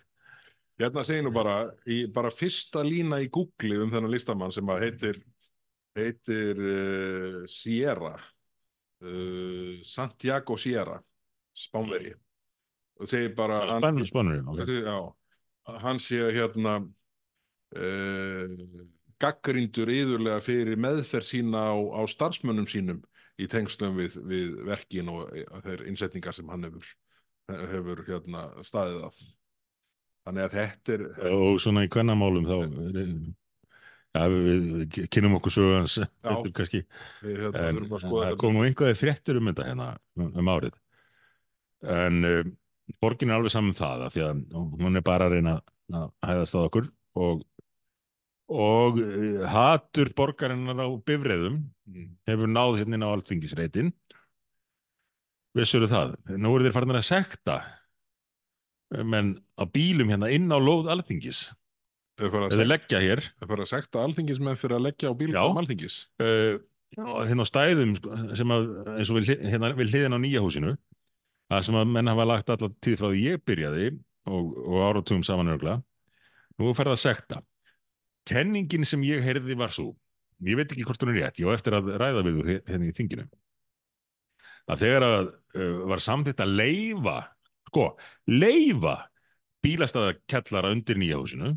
Hérna 0.78 1.02
segir 1.02 1.24
nú 1.26 1.32
bara, 1.34 1.64
í 1.90 2.04
bara 2.14 2.30
fyrsta 2.30 2.84
lína 2.86 3.18
í 3.18 3.26
Google 3.34 3.80
um 3.82 3.90
þennan 3.90 4.12
listamann 4.12 4.52
sem 4.54 4.68
að 4.70 4.84
heitir, 4.84 5.16
heitir 5.98 6.60
uh, 6.62 7.38
Sierra, 7.50 8.12
uh, 9.02 9.72
Santiago 9.82 10.54
Sierra, 10.54 11.00
Spánveri. 11.50 12.12
Og 13.02 13.10
segir 13.10 13.34
bara, 13.34 13.58
hann, 13.72 13.82
Spannur, 13.82 14.06
spannur, 14.06 14.44
ok. 14.54 14.70
já, 14.70 15.74
hann 15.82 15.98
sé 16.02 16.22
hérna 16.36 16.76
uh, 17.74 18.54
gaggrindur 19.22 19.90
yðurlega 19.92 20.42
fyrir 20.44 20.78
meðferð 20.80 21.30
sína 21.30 21.64
á, 21.72 21.76
á 21.76 22.02
starfsmönnum 22.10 22.68
sínum 22.70 23.02
í 23.38 23.48
tengslum 23.50 23.98
við, 23.98 24.18
við 24.28 24.54
verkin 24.66 25.10
og 25.12 25.34
eh, 25.36 25.48
þeir 25.64 25.84
innsetningar 25.90 26.36
sem 26.36 26.48
hann 26.50 26.66
hefur, 26.68 26.86
hefur 27.48 28.04
hérna, 28.08 28.48
staðið 28.66 29.04
að. 29.08 29.26
Þannig 30.28 30.44
að 30.44 30.56
þetta 30.58 30.94
er, 30.94 31.04
og 31.32 31.60
svona 31.62 31.86
í 31.86 31.90
kvennamálum 31.92 32.48
þá 32.48 32.56
ja, 32.58 34.24
við, 34.28 34.66
við 34.74 35.06
kynum 35.14 35.38
okkur 35.38 35.54
sögans 35.54 35.94
betur 36.26 36.52
kannski. 36.56 36.82
Við 37.24 37.44
hérna, 37.46 37.62
en 37.70 37.80
en 37.86 37.94
það 38.02 38.36
kom 38.42 38.58
nú 38.58 38.66
einhverja 38.66 38.98
fréttir 38.98 39.40
um 39.40 39.48
þetta 39.48 39.68
hérna 39.70 39.88
um, 40.18 40.50
árið. 40.52 40.76
En 41.94 42.28
uh, 42.28 42.42
borgin 43.00 43.32
er 43.32 43.38
alveg 43.38 43.54
saman 43.54 43.72
um 43.72 43.78
það 43.78 44.04
af 44.08 44.16
því 44.16 44.26
að 44.26 44.42
hún 44.82 45.00
er 45.00 45.06
bara 45.06 45.28
að 45.28 45.38
reyna 45.38 45.56
að 45.94 46.10
hæðast 46.26 46.58
að 46.58 46.68
okkur 46.68 46.90
og 47.18 47.46
og 48.48 48.98
uh, 49.02 49.42
hatur 49.52 50.12
borgarinnar 50.16 50.78
á 50.80 50.88
bifreiðum 51.04 51.64
Mm. 51.88 52.08
hefur 52.28 52.50
náð 52.52 52.74
hérna 52.82 53.06
á 53.08 53.16
alþingisreitin. 53.16 53.86
Vissuru 55.56 55.86
það? 55.88 56.10
Nú 56.36 56.50
eru 56.52 56.66
þeir 56.66 56.74
farin 56.76 56.98
að 56.98 57.06
sekta 57.08 57.54
menn 59.08 59.30
á 59.56 59.64
bílum 59.64 60.12
hérna 60.12 60.28
inn 60.32 60.52
á 60.52 60.58
lóð 60.60 60.90
að 60.92 60.98
eða 62.52 62.66
leggja 62.68 63.00
hér. 63.00 63.22
Það 63.38 63.48
fyrir 63.52 63.64
að 63.64 63.70
sekta 63.72 64.02
alþingismenn 64.04 64.60
fyrir 64.60 64.76
að 64.76 64.84
leggja 64.84 65.08
á 65.08 65.14
bílum 65.16 65.60
alþingis. 65.62 65.96
uh, 66.20 66.60
hérna 66.98 67.44
á 67.44 67.50
stæðum 67.50 67.96
sko, 67.96 68.20
sem 68.36 68.54
að 68.58 68.68
eins 68.98 69.10
og 69.12 69.18
við, 69.20 69.32
hérna, 69.48 69.72
við 69.76 69.92
hliðin 69.92 70.16
á 70.16 70.20
nýja 70.20 70.44
húsinu 70.44 70.76
það 71.48 71.64
sem 71.68 71.76
að 71.80 71.92
menn 71.96 72.10
hafa 72.12 72.28
lagt 72.28 72.50
alla 72.52 72.68
tíð 72.84 72.96
frá 73.00 73.08
því 73.12 73.24
ég 73.24 73.44
byrjaði 73.48 73.88
og, 74.28 74.56
og 74.60 74.78
áratugum 74.88 75.24
saman 75.24 75.52
örgla 75.56 75.78
nú 76.58 76.72
fer 76.76 76.88
það 76.90 76.96
að 76.96 77.04
sekta 77.04 77.40
kenningin 78.28 78.86
sem 78.88 79.02
ég 79.06 79.24
heyrði 79.24 79.56
var 79.58 79.72
svo 79.74 79.92
ég 80.46 80.58
veit 80.58 80.70
ekki 80.70 80.86
hvort 80.86 81.02
hún 81.02 81.14
er 81.14 81.22
rétt, 81.24 81.40
ég 81.40 81.50
á 81.50 81.56
eftir 81.56 81.76
að 81.78 81.92
ræða 81.98 82.24
við 82.26 82.38
þú 82.38 82.46
hérna 82.68 82.88
í 82.88 82.94
þinginu 82.96 83.26
að 84.68 84.84
þegar 84.84 85.06
að 85.06 85.32
uh, 85.32 85.78
var 85.90 86.04
samþýtt 86.04 86.44
að 86.44 86.54
leifa 86.60 87.16
sko, 87.70 87.88
leifa 88.30 88.94
bílastæða 89.64 90.14
kellara 90.30 90.72
undir 90.74 91.00
nýja 91.00 91.18
húsinu 91.20 91.56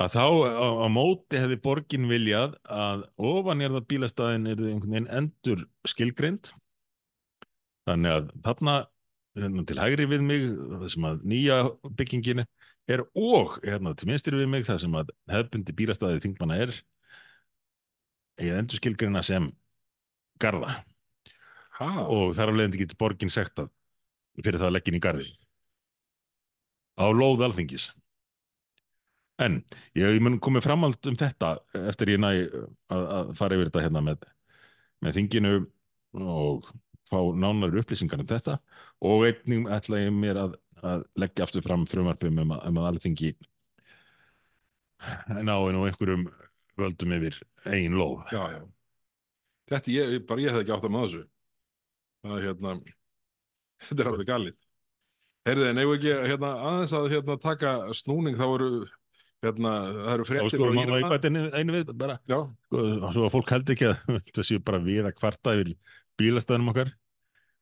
að 0.00 0.14
þá 0.14 0.24
á, 0.46 0.68
á 0.84 0.86
móti 0.92 1.40
hefði 1.40 1.58
borgin 1.64 2.08
viljað 2.10 2.54
að 2.70 3.04
ofan 3.30 3.64
er 3.64 3.74
það 3.74 3.88
bílastæðin 3.90 4.50
er 4.52 4.62
einhvern 4.62 4.94
veginn 4.94 5.12
endur 5.20 5.64
skilgreind 5.88 6.52
þannig 7.88 8.16
að 8.16 8.30
þarna 8.44 8.76
hérna, 9.38 9.64
til 9.66 9.80
hægri 9.80 10.08
við 10.10 10.26
mig 10.26 10.46
það 10.50 10.86
sem 10.94 11.08
að 11.10 11.24
nýja 11.32 11.60
byggingin 11.98 12.44
er 12.94 13.04
og 13.06 13.58
hérna, 13.64 13.94
til 13.96 14.08
minnstri 14.10 14.38
við 14.38 14.48
mig 14.50 14.66
það 14.68 14.80
sem 14.84 14.96
að 15.00 15.12
hefbundi 15.30 15.76
bílastæði 15.76 16.22
þingmanna 16.24 16.58
er 16.64 16.74
ég 18.40 18.56
endur 18.56 18.80
skilgreina 18.80 19.22
sem 19.26 19.50
garða. 20.40 20.80
Ha, 21.80 21.90
og 22.08 22.34
þar 22.36 22.52
af 22.52 22.58
leiðandi 22.58 22.82
getur 22.82 23.00
borgin 23.00 23.32
sektað 23.32 23.70
fyrir 24.40 24.60
það 24.60 24.70
að 24.70 24.76
leggja 24.76 24.92
inn 24.92 25.00
í 25.00 25.04
garði 25.04 25.30
á 27.00 27.06
lóð 27.08 27.44
alþingis. 27.46 27.88
En 29.40 29.62
ég, 29.96 30.04
ég 30.04 30.20
mun 30.20 30.40
komið 30.42 30.66
framhald 30.66 31.08
um 31.08 31.16
þetta 31.16 31.54
eftir 31.88 32.14
ég 32.14 32.20
næ 32.20 32.30
að, 32.92 33.04
að 33.16 33.30
fara 33.38 33.56
yfir 33.56 33.70
þetta 33.70 33.84
hérna 33.86 34.02
með, 34.04 34.26
með 35.00 35.16
þinginu 35.16 35.52
og 36.20 36.68
fá 37.10 37.18
nánari 37.34 37.80
upplýsingar 37.80 38.20
um 38.20 38.28
þetta. 38.28 38.58
Og 39.00 39.24
einnig 39.30 39.70
ætla 39.72 40.02
ég 40.02 40.12
mér 40.12 40.42
að, 40.44 40.58
að 40.86 41.06
leggja 41.20 41.46
aftur 41.46 41.64
fram 41.64 41.86
frumarpum 41.90 42.42
um 42.44 42.54
að, 42.56 42.66
um 42.70 42.80
að 42.80 42.90
alþingi 42.92 43.32
ná 45.40 45.54
einu 45.56 45.86
einhverjum 45.88 46.26
völdum 46.80 47.16
yfir 47.16 47.40
eigin 47.64 47.96
lóð 47.98 48.24
já, 48.32 48.42
já. 48.56 48.60
Þetta, 49.70 49.92
ég, 49.94 50.16
bara 50.26 50.42
ég 50.42 50.50
hefði 50.50 50.64
ekki 50.64 50.74
átt 50.74 50.86
að 50.88 50.94
maður 50.94 51.10
þessu. 51.12 51.26
Það 52.20 52.32
er 52.36 52.46
hérna, 52.48 52.72
þetta 53.86 54.02
er 54.02 54.08
alveg 54.10 54.30
galið. 54.30 54.56
Heyrðu, 55.46 55.66
en 55.70 55.80
eigum 55.80 55.92
ekki 55.96 56.14
hérna, 56.30 56.50
aðeins 56.70 56.94
að 56.98 57.06
hérna, 57.14 57.36
taka 57.40 57.74
snúning, 57.96 58.34
þá 58.40 58.46
eru, 58.48 58.70
hérna, 59.46 59.74
það 59.94 60.10
eru 60.16 60.26
og 60.26 60.56
má 60.58 60.80
má 60.80 60.80
ég 60.80 60.90
Írana. 60.90 61.12
bæta 61.14 61.30
einu, 61.30 61.76
við 61.76 61.92
bara 62.02 62.18
Já, 62.28 62.38
sko, 62.66 62.82
svo 63.14 63.28
að 63.28 63.36
fólk 63.36 63.54
held 63.54 63.72
ekki 63.76 63.88
að 63.88 64.02
þetta 64.26 64.46
séu 64.50 64.64
bara 64.66 64.82
við 64.84 65.06
að 65.06 65.16
kvarta 65.20 65.54
yfir 65.56 65.72
bílastæðunum 66.20 66.74
okkar 66.74 66.92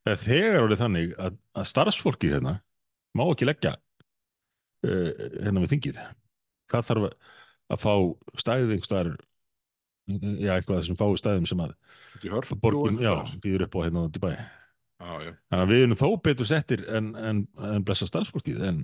það 0.03 0.15
er 0.15 0.25
þegar 0.25 0.65
orðið 0.65 0.83
þannig 0.83 1.15
að, 1.29 1.39
að 1.55 1.69
starfsfólki 1.75 2.33
hérna 2.33 2.57
má 3.17 3.25
ekki 3.29 3.49
leggja 3.49 3.75
uh, 3.77 5.11
hérna 5.39 5.65
við 5.65 5.75
þingið. 5.75 6.03
Það 6.69 6.87
þarf 6.91 7.09
að, 7.09 7.17
fá 7.81 7.93
stæðið 8.43 8.75
einhverstaðar 8.77 9.17
já, 10.09 10.53
eitthvað 10.57 10.81
þessum 10.81 10.99
fáu 10.99 11.17
stæðum 11.21 11.49
sem 11.49 11.65
að 11.65 11.75
borgin, 12.63 13.01
já, 13.03 13.13
býður 13.43 13.67
upp 13.69 13.79
á 13.79 13.81
hérna 13.85 14.05
í 14.09 14.23
bæ. 14.23 14.31
Já, 14.99 15.11
þannig 15.53 15.63
að 15.63 15.73
við 15.73 15.83
erum 15.85 15.99
þó 16.01 16.09
betur 16.27 16.49
settir 16.49 16.85
en, 16.91 17.11
en, 17.15 17.43
en 17.69 17.85
blessa 17.87 18.09
starfsfólkið 18.09 18.63
en 18.67 18.81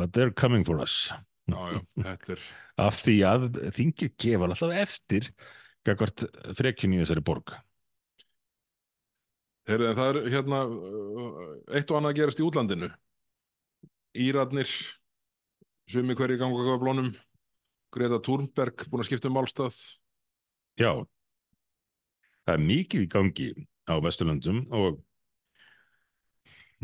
but 0.00 0.14
they're 0.16 0.32
coming 0.32 0.64
for 0.64 0.80
us. 0.80 1.10
Já, 1.50 1.80
er, 2.06 2.44
af 2.80 3.00
því 3.02 3.16
að 3.26 3.48
þingið 3.76 4.14
gefa 4.22 4.46
alltaf 4.46 4.76
eftir 4.78 5.26
frekjunni 6.56 7.00
í 7.00 7.02
þessari 7.02 7.24
borg 7.26 7.52
heyrðu, 9.68 9.88
en 9.90 9.98
það 9.98 10.10
er 10.10 10.28
hérna, 10.34 10.60
uh, 10.66 11.40
eitt 11.76 11.90
og 11.90 11.98
annað 11.98 12.12
að 12.12 12.20
gerast 12.20 12.40
í 12.40 12.46
útlandinu. 12.46 12.90
Írarnir, 14.20 14.70
sumi 15.90 16.16
hverju 16.18 16.38
ganga 16.40 16.64
hvað 16.66 16.80
blónum, 16.82 17.10
Greta 17.94 18.20
Thunberg 18.22 18.86
búin 18.90 19.02
að 19.02 19.10
skipta 19.10 19.30
um 19.30 19.36
málstað. 19.38 19.78
Já, 20.78 20.92
það 22.46 22.54
er 22.54 22.66
mikið 22.66 23.06
í 23.06 23.10
gangi 23.10 23.48
á 23.90 23.94
Vesturlöndum 24.02 24.62
og 24.74 25.00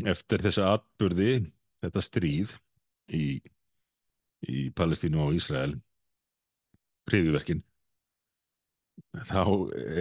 eftir 0.07 0.43
þessa 0.43 0.73
atburði, 0.75 1.47
þetta 1.81 2.03
stríð 2.03 2.53
í, 3.15 3.39
í 4.45 4.67
Palestínu 4.77 5.23
og 5.23 5.39
Ísrael, 5.39 5.73
hriðiverkin 7.07 7.63
þá 9.27 9.43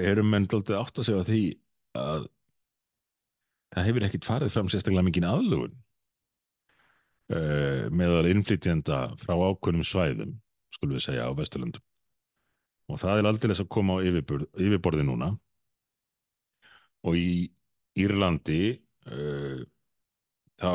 erum 0.03 0.31
menn 0.33 0.49
daldið 0.51 0.79
átt 0.79 1.01
að 1.01 1.09
segja 1.09 1.27
því 1.29 1.43
að 1.97 2.27
það 3.77 3.89
hefur 3.91 4.07
ekkit 4.07 4.29
farið 4.29 4.55
fram 4.55 4.71
sérstaklega 4.73 5.07
mikið 5.07 5.29
aðlugun 5.29 5.75
uh, 7.35 7.85
meðal 7.93 8.31
innflytjenda 8.31 9.01
frá 9.21 9.35
ákveðnum 9.37 9.87
svæðum, 9.87 10.37
skulum 10.75 10.97
við 10.97 11.07
segja, 11.07 11.29
á 11.29 11.37
Vesturlundum. 11.37 11.85
Og 12.87 13.01
það 13.03 13.21
er 13.21 13.29
aldrei 13.29 13.55
að 13.57 13.69
koma 13.73 13.99
á 13.99 14.05
yfirborð, 14.07 14.47
yfirborði 14.63 15.07
núna. 15.07 15.33
Og 17.07 17.19
í 17.19 17.31
Írlandi 17.99 18.79
uh, 19.11 19.63
þá 20.61 20.73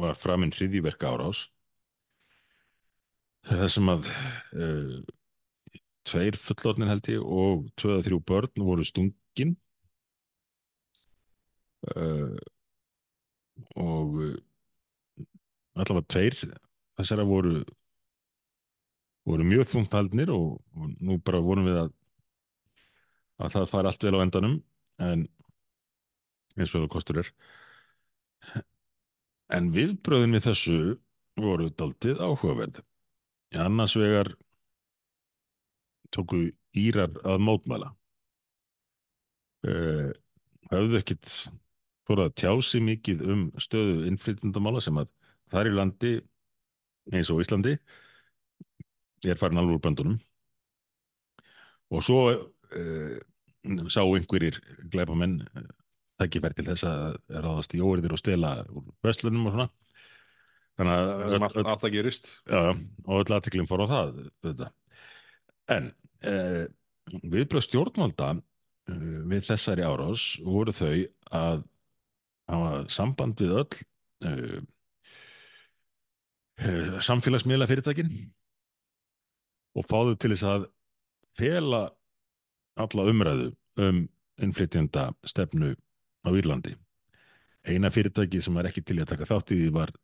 var 0.00 0.18
framinn 0.18 0.52
hriðiverka 0.54 1.12
árás 1.14 1.46
það 3.44 3.68
sem 3.70 3.90
að 3.92 4.08
uh, 4.10 4.96
tveir 6.08 6.38
fullorðnin 6.40 6.90
held 6.90 7.10
ég 7.12 7.22
og 7.22 7.68
tveið 7.78 7.98
að 7.98 8.06
þrjú 8.08 8.20
börn 8.30 8.66
voru 8.66 8.86
stungin 8.88 9.54
uh, 11.92 12.36
og 13.80 14.20
uh, 14.24 14.36
allavega 15.74 16.10
tveir 16.14 16.38
þessara 16.98 17.26
voru 17.28 17.62
voru 19.24 19.46
mjög 19.48 19.70
þungt 19.72 19.94
haldnir 19.96 20.32
og, 20.34 20.58
og 20.76 20.96
nú 21.00 21.18
bara 21.24 21.42
vorum 21.44 21.68
við 21.68 21.80
að 21.84 21.92
að 23.42 23.54
það 23.56 23.70
fær 23.72 23.88
allt 23.88 24.06
vel 24.06 24.14
á 24.14 24.24
endanum 24.24 24.56
en 25.02 25.24
eins 26.54 26.74
og 26.74 26.84
það 26.84 26.90
kostur 26.92 27.20
er. 27.24 27.30
En 29.54 29.72
viðbröðin 29.74 30.36
við 30.36 30.46
þessu 30.48 30.76
voru 31.40 31.70
daldið 31.74 32.22
áhugaverð. 32.22 32.78
Annars 33.64 33.96
vegar 33.98 34.30
tóku 36.14 36.46
Írar 36.74 37.12
að 37.26 37.42
mótmæla. 37.42 37.92
Uh, 39.64 40.10
hafðu 40.70 40.98
ekkit 40.98 41.30
fór 42.08 42.24
að 42.26 42.34
tjási 42.40 42.80
mikið 42.84 43.22
um 43.32 43.44
stöðu 43.62 44.06
innflytjendamála 44.10 44.82
sem 44.84 44.98
að 45.00 45.10
þar 45.52 45.70
í 45.70 45.74
landi 45.74 46.12
eins 47.12 47.30
og 47.32 47.42
Íslandi 47.44 47.76
er 49.24 49.40
farin 49.40 49.60
alveg 49.60 49.78
úr 49.78 49.84
böndunum 49.84 50.18
og 51.94 52.04
svo 52.04 52.20
uh, 52.34 53.16
sá 53.92 54.02
einhverjir 54.04 54.58
glæpamenn 54.92 55.40
uh, 55.56 55.66
tækifær 56.20 56.54
til 56.56 56.66
þess 56.68 56.86
að 56.88 57.16
ráðast 57.32 57.74
í 57.76 57.82
óriðir 57.84 58.14
og 58.16 58.20
stela 58.20 58.54
úr 58.68 58.86
vöslunum 59.04 59.48
og 59.48 59.56
svona 59.56 59.68
þannig 60.74 60.94
að 60.94 61.10
Það 61.14 61.34
er 61.36 61.44
allt, 61.46 61.60
allt 61.62 61.84
að 61.86 61.94
gerist. 61.94 62.32
já, 62.50 62.62
og 63.06 63.20
öll 63.20 63.36
aðtiklinn 63.36 63.68
fór 63.70 63.84
á 63.84 63.92
það 63.92 64.16
þetta. 64.44 64.70
en 65.76 65.92
uh, 66.26 66.64
viðbröð 67.22 67.66
stjórnvalda 67.68 68.32
uh, 68.34 69.20
við 69.30 69.46
þessari 69.48 69.86
árás 69.86 70.26
voru 70.44 70.74
þau 70.74 70.96
að 71.30 71.64
hafa 72.50 72.84
samband 72.92 73.40
við 73.40 73.56
öll 73.62 73.80
uh, 74.28 74.60
uh, 76.60 76.96
samfélagsmiðla 77.04 77.68
fyrirtækin 77.70 78.14
og 79.74 79.88
fáðu 79.90 80.16
til 80.18 80.34
þess 80.34 80.48
að 80.50 80.66
fela 81.34 81.84
alla 82.78 83.06
umræðu 83.10 83.52
um 83.82 84.04
innflytjenda 84.42 85.08
stefnu 85.26 85.74
á 86.26 86.30
Írlandi 86.34 86.74
eina 87.64 87.90
fyrirtæki 87.90 88.42
sem 88.44 88.54
var 88.54 88.68
ekki 88.68 88.84
til 88.84 89.00
að 89.00 89.14
taka 89.14 89.28
þátt 89.28 89.54
í 89.54 89.60
því 89.62 89.70
var 89.74 89.94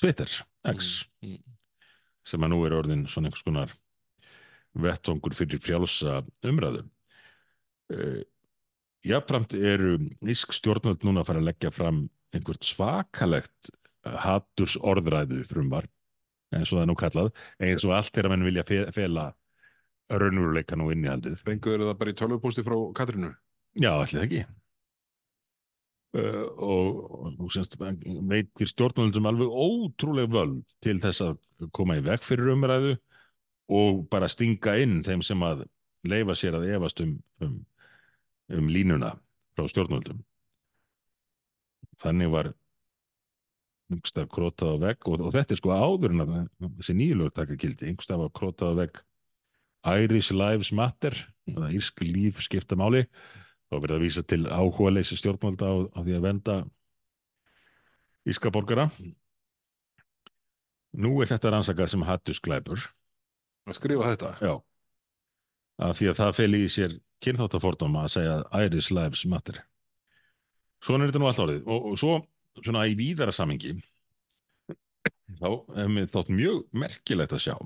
Twitter, 0.00 0.30
X 0.68 1.06
Mm, 1.24 1.32
mm. 1.32 1.56
sem 2.26 2.42
að 2.44 2.52
nú 2.52 2.58
er 2.66 2.74
orðin 2.76 3.06
svona 3.08 3.30
einhvers 3.30 3.44
konar 3.46 3.72
vettongur 4.76 5.34
fyrir 5.34 5.60
frjálsa 5.62 6.20
umræðu. 6.44 6.82
Uh, 7.92 8.20
Jafnframt 9.06 9.54
eru 9.54 9.96
ísk 10.26 10.54
stjórnvöld 10.56 11.04
núna 11.06 11.22
að 11.22 11.28
fara 11.30 11.42
að 11.42 11.48
leggja 11.50 11.72
fram 11.74 12.06
einhvert 12.34 12.66
svakalegt 12.66 13.70
haturs 14.24 14.76
orðræðu 14.78 15.42
frumvar, 15.48 15.86
eins 16.54 16.70
og 16.70 16.78
það 16.78 16.84
er 16.84 16.90
nú 16.90 16.96
kallað, 16.98 17.32
eins 17.62 17.86
og 17.86 17.94
allt 17.96 18.14
þeirra 18.14 18.32
menn 18.32 18.46
vilja 18.46 18.66
fe 18.66 18.84
fela 18.94 19.30
raunveruleikan 20.10 20.84
og 20.84 20.92
innihaldið. 20.94 21.40
Fenguðu 21.42 21.88
það 21.88 21.98
bara 22.02 22.12
í 22.12 22.16
tölvupústi 22.20 22.64
frá 22.66 22.76
Katrínu? 22.98 23.32
Já, 23.76 23.90
allir 23.94 24.22
ekki. 24.22 24.44
Uh, 26.16 26.44
og, 26.62 27.00
og, 27.34 27.48
semst, 27.52 27.74
veitir 27.76 28.70
stjórnvöldum 28.70 29.26
alveg 29.28 29.50
ótrúleg 29.52 30.30
völd 30.32 30.76
til 30.84 30.96
þess 31.02 31.24
að 31.26 31.40
koma 31.76 31.98
í 31.98 32.04
vekk 32.06 32.24
fyrir 32.24 32.54
umræðu 32.54 32.94
og 33.76 34.06
bara 34.12 34.30
stinga 34.30 34.76
inn 34.80 35.02
þeim 35.04 35.24
sem 35.26 35.42
að 35.44 35.66
leifa 36.06 36.36
sér 36.38 36.56
að 36.56 36.68
efast 36.76 37.02
um, 37.02 37.16
um, 37.42 37.58
um 38.54 38.68
línuna 38.70 39.14
frá 39.56 39.66
stjórnvöldum. 39.70 40.20
Þannig 42.02 42.30
var 42.32 42.52
einhverstað 43.90 44.30
krótað 44.34 44.72
á 44.74 44.82
vegg 44.82 45.08
og, 45.08 45.22
og 45.28 45.34
þetta 45.34 45.54
er 45.54 45.60
sko 45.60 45.72
áður 45.74 46.14
en 46.14 46.24
að 46.24 46.32
þessi 46.80 46.96
nýjulög 46.98 47.34
taka 47.36 47.58
gildi, 47.58 47.86
einhverstað 47.88 48.24
var 48.24 48.32
krótað 48.34 48.72
á 48.74 48.78
vegg 48.82 49.02
Irish 49.86 50.34
Lives 50.34 50.72
Matter, 50.74 51.14
það 51.46 51.76
írsk 51.78 52.02
líf 52.02 52.40
skipta 52.42 52.78
máli 52.78 53.04
og 53.70 53.82
verið 53.84 53.96
að 53.96 54.02
vísa 54.06 54.24
til 54.26 54.42
áhuga 54.50 54.92
leysi 54.96 55.18
stjórnvalda 55.18 55.70
á, 55.70 55.74
á 55.94 55.98
því 56.02 56.16
að 56.16 56.26
venda 56.26 56.56
íska 58.26 58.50
borgara. 58.50 58.88
Nú 60.96 61.12
er 61.22 61.30
þetta 61.30 61.52
rannsakað 61.54 61.92
sem 61.92 62.04
hattusklæpur, 62.08 62.82
Að 63.66 63.78
skrifa 63.78 64.10
þetta? 64.12 64.30
já, 64.42 64.52
af 65.82 65.98
því 65.98 66.10
að 66.10 66.18
það 66.20 66.36
feli 66.38 66.60
í 66.64 66.70
sér 66.70 66.92
kynþáttafordóma 67.24 68.04
að 68.06 68.14
segja 68.16 68.36
að 68.44 68.66
Irish 68.66 68.94
Lives 68.94 69.24
Matter. 69.30 69.62
Svona 70.84 71.04
er 71.04 71.12
þetta 71.12 71.22
nú 71.22 71.30
allt 71.30 71.44
orðið 71.46 71.70
og, 71.72 71.86
og 71.92 72.00
svo 72.00 72.16
svona 72.62 72.86
í 72.88 72.96
víðara 72.98 73.34
samingi 73.34 73.74
þá 75.36 75.48
hefum 75.76 75.98
við 76.00 76.12
þátt 76.12 76.30
mjög 76.32 76.62
merkilegt 76.84 77.34
að 77.36 77.44
sjá 77.48 77.56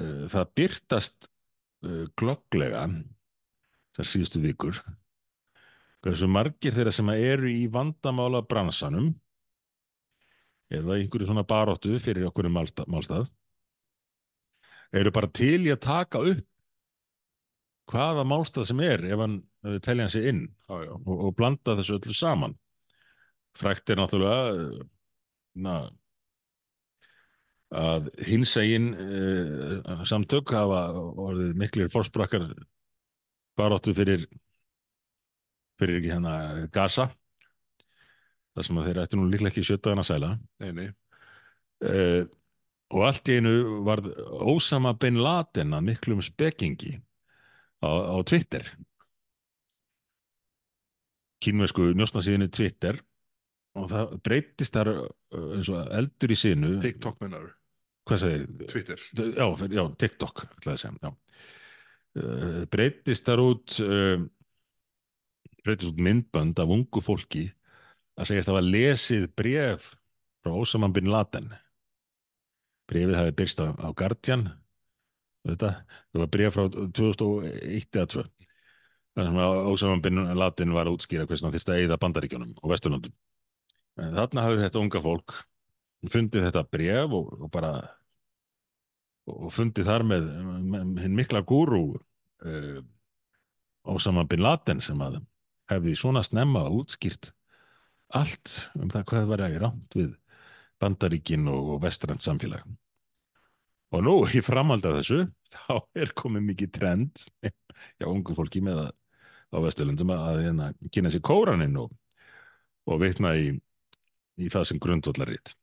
Uh, 0.00 0.24
það 0.32 0.52
byrtast 0.56 1.26
uh, 1.84 2.06
glogglega 2.16 2.86
þar 3.96 4.08
síðustu 4.08 4.40
vikur 4.40 4.78
hversu 6.00 6.28
margir 6.30 6.72
þeirra 6.72 6.94
sem 6.94 7.10
eru 7.12 7.50
í 7.52 7.66
vandamála 7.68 8.40
bransanum 8.48 9.10
eða 10.72 10.96
einhverju 10.96 11.28
svona 11.28 11.44
baróttu 11.44 11.98
fyrir 12.00 12.30
okkur 12.30 12.48
um 12.48 12.56
málstað 12.56 13.28
eru 14.96 15.12
bara 15.12 15.28
til 15.36 15.66
í 15.66 15.74
að 15.74 15.82
taka 15.84 16.24
upp 16.32 16.49
hvaða 17.90 18.24
málstað 18.28 18.68
sem 18.70 18.82
er 18.84 19.04
ef 19.08 19.20
hann 19.20 19.40
telja 19.84 20.06
hann 20.06 20.12
sig 20.12 20.28
inn. 20.30 20.42
Já, 20.68 20.84
já. 20.86 20.92
og, 20.98 21.16
og 21.16 21.36
blanda 21.38 21.76
þessu 21.78 21.98
öllu 21.98 22.16
saman. 22.16 22.56
Frækt 23.58 23.90
er 23.90 23.98
náttúrulega 23.98 24.52
uh, 24.54 24.84
na, 25.64 25.76
að 27.74 28.10
hinsegin 28.26 28.92
uh, 28.94 30.04
samtök 30.08 30.54
hafa 30.54 30.84
orðið 30.94 31.56
miklir 31.58 31.90
fórsprakkar 31.92 32.52
baráttu 33.58 33.94
fyrir 33.96 34.26
fyrir 35.80 35.98
ekki 35.98 36.12
hérna 36.12 36.68
Gaza. 36.72 37.08
Þar 38.54 38.66
sem 38.66 38.80
að 38.80 38.88
þeir 38.88 39.04
ættu 39.04 39.18
nú 39.18 39.28
líklega 39.30 39.52
ekki 39.52 39.66
sjötaðan 39.66 40.02
að 40.02 40.10
sæla. 40.10 40.30
Nei, 40.62 40.70
nei. 40.76 40.88
uh, 41.86 42.22
og 42.90 43.04
allt 43.06 43.30
í 43.30 43.38
einu 43.38 43.82
varð 43.86 44.10
Ósama 44.50 44.96
Bin 44.98 45.20
Laden 45.22 45.76
að 45.76 45.86
miklum 45.92 46.22
spekingi 46.24 46.96
á, 47.84 47.90
á 47.90 48.16
Twitter. 48.28 48.66
Kínversku 51.40 51.92
njósnasíðinu 51.96 52.50
Twitter 52.52 53.00
og 53.78 53.88
það 53.92 54.16
breytist 54.26 54.76
þar 54.76 54.90
uh, 54.96 55.06
eins 55.56 55.70
og 55.72 55.94
eldur 55.96 56.34
í 56.34 56.38
sinu. 56.38 56.74
TikTok 56.82 57.20
mennar, 57.22 57.54
Twitter. 58.68 59.00
já, 59.14 59.46
já, 59.70 59.84
TikTok 60.02 60.44
að 60.44 60.76
segja, 60.82 60.92
já. 61.00 61.14
Uh, 62.18 62.62
breytist 62.72 63.28
þar 63.28 63.44
út 63.44 63.78
uh, 63.84 64.18
breytist 65.62 65.92
út 65.92 66.02
myndbönd 66.02 66.58
af 66.60 66.72
ungu 66.74 67.02
fólki 67.04 67.46
að 68.18 68.32
segjast 68.32 68.50
hafa 68.50 68.64
lesið 68.64 69.28
bref 69.38 69.92
frá 70.42 70.56
Osama 70.56 70.90
Bin 70.92 71.08
Laden. 71.12 71.52
Brefið 72.90 73.16
hafi 73.16 73.36
byrst 73.38 73.62
á, 73.62 73.70
á 73.78 73.88
Guardian 73.94 74.48
þetta, 75.48 75.72
það 76.12 76.22
var 76.22 76.30
bref 76.36 76.56
frá 76.56 76.64
2001 77.00 78.00
eða 78.00 78.10
2 78.16 78.24
þar 79.16 79.26
sem 79.26 79.38
að 79.42 79.70
Osama 79.72 80.02
Bin 80.04 80.20
Laden 80.38 80.74
var 80.74 80.88
að 80.88 80.98
útskýra 80.98 81.26
hvernig 81.26 81.46
hann 81.46 81.54
þyrst 81.56 81.72
að 81.72 81.80
eyða 81.82 81.98
bandaríkjónum 82.00 82.52
og 82.60 82.72
vesturlöndum. 82.72 83.14
En 84.00 84.14
þarna 84.14 84.44
hafi 84.46 84.60
þetta 84.62 84.82
unga 84.84 85.02
fólk 85.04 85.34
fundið 86.08 86.46
þetta 86.46 86.62
bref 86.72 87.16
og, 87.16 87.32
og 87.44 87.50
bara 87.52 87.72
og 89.30 89.50
fundið 89.54 89.90
þar 89.90 90.06
með, 90.06 90.30
með 90.72 91.02
hinn 91.04 91.18
mikla 91.18 91.42
gúrú 91.46 91.82
uh, 91.98 92.80
Osama 93.90 94.24
Bin 94.28 94.42
Laden 94.44 94.80
sem 94.84 95.00
að 95.04 95.20
hefði 95.70 95.96
svona 95.98 96.22
snemma 96.26 96.64
útskýrt 96.72 97.32
allt 98.16 98.70
um 98.78 98.90
það 98.90 99.06
hvað 99.10 99.28
var 99.30 99.44
að 99.46 99.58
rámt 99.62 99.98
við 99.98 100.14
Bandaríkin 100.80 101.44
og, 101.52 101.76
og 101.76 101.82
vestrand 101.84 102.24
samfélag 102.24 102.64
Og 103.90 104.04
nú, 104.06 104.14
í 104.30 104.42
framhald 104.44 104.86
af 104.86 105.00
þessu, 105.00 105.24
þá 105.54 105.80
er 105.98 106.14
komið 106.18 106.46
mikið 106.52 106.72
trend 106.78 107.24
hjá 107.98 108.06
ungu 108.08 108.36
fólki 108.38 108.62
með 108.64 108.84
að 108.86 108.92
á 109.50 109.56
Vesturlundum 109.64 110.12
að 110.14 110.44
hérna 110.44 110.68
kynna 110.94 111.10
sér 111.10 111.24
kóraninn 111.26 111.78
og, 111.80 111.90
og 112.86 113.00
vitna 113.02 113.34
í, 113.38 113.50
í 114.38 114.50
það 114.52 114.68
sem 114.68 114.82
grundvallaritt. 114.82 115.56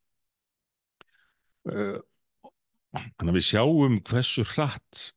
Þannig 1.68 3.32
að 3.32 3.38
við 3.38 3.48
sjáum 3.48 4.02
hversu 4.08 4.44
hratt 4.56 5.08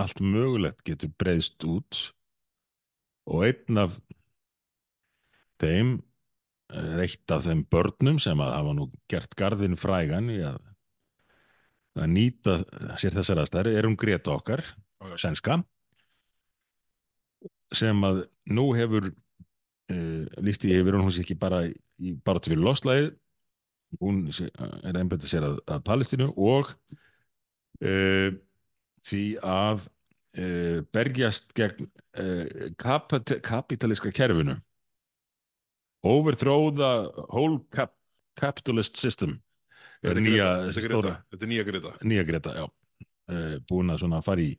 allt 0.00 0.20
mögulegt 0.20 0.84
getur 0.84 1.12
breyðst 1.16 1.64
út 1.64 2.00
og 3.26 3.46
einn 3.48 3.80
af 3.80 3.96
þeim, 5.60 5.96
eitt 7.00 7.32
af 7.32 7.46
þeim 7.48 7.64
börnum 7.72 8.20
sem 8.22 8.40
að 8.44 8.54
hafa 8.58 8.74
nú 8.76 8.88
gert 9.10 9.36
garðin 9.38 9.78
frægan 9.80 10.28
í 10.32 10.42
að, 10.44 10.60
að 11.96 12.12
nýta 12.12 12.58
sér 13.00 13.16
þessar 13.16 13.42
aðstæri 13.42 13.74
er 13.76 13.88
um 13.88 13.96
Greta 13.98 14.34
okkar, 14.36 14.62
sænska, 15.20 15.60
sem 17.74 18.04
að 18.06 18.24
nú 18.52 18.68
hefur 18.76 19.10
uh, 19.10 20.24
lísti 20.44 20.72
yfir 20.76 20.98
hún 20.98 21.12
sé 21.14 21.24
ekki 21.24 21.38
bara 21.38 21.64
í 21.66 22.12
baráttu 22.24 22.52
fyrir 22.52 22.64
loslæði 22.64 23.10
hún 24.00 24.26
er 24.28 24.98
einbættið 24.98 25.30
sér 25.30 25.46
að, 25.48 25.58
að 25.72 25.84
Palestínu 25.86 26.30
og 26.36 26.72
uh, 27.80 28.30
því 29.06 29.24
að 29.46 29.86
uh, 29.86 30.80
bergjast 30.94 31.52
gegn 31.56 31.90
kapit 32.80 33.34
kapitalíska 33.44 34.08
kerfinu. 34.16 34.54
Overthrow 36.00 36.70
the 36.72 36.92
whole 37.28 37.58
cap 37.74 37.92
capitalist 38.40 38.96
system 38.96 39.40
Þetta 40.02 40.14
er 40.14 40.24
nýja 40.24 40.48
stóra 40.76 41.12
þetta 41.32 41.46
er 41.46 41.50
nýja 41.52 41.66
Greta. 41.66 41.92
nýja 42.04 42.24
Greta, 42.28 42.54
já 42.56 42.66
búin 43.66 43.90
að 43.90 44.02
svona 44.04 44.22
fara 44.22 44.44
í 44.44 44.52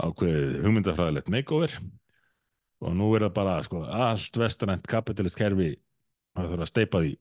ákveðið 0.00 0.54
hugmyndafræðilegt 0.64 1.30
makeover 1.30 1.76
og 2.80 2.94
nú 2.96 3.10
er 3.14 3.26
það 3.26 3.34
bara 3.36 3.58
sko, 3.66 3.82
allt 3.84 4.38
vestarænt 4.40 4.88
kapitalist 4.90 5.38
kerfi 5.38 5.74
að 6.38 6.48
þarf 6.48 6.64
að 6.64 6.70
steipa 6.72 7.02
því 7.04 7.12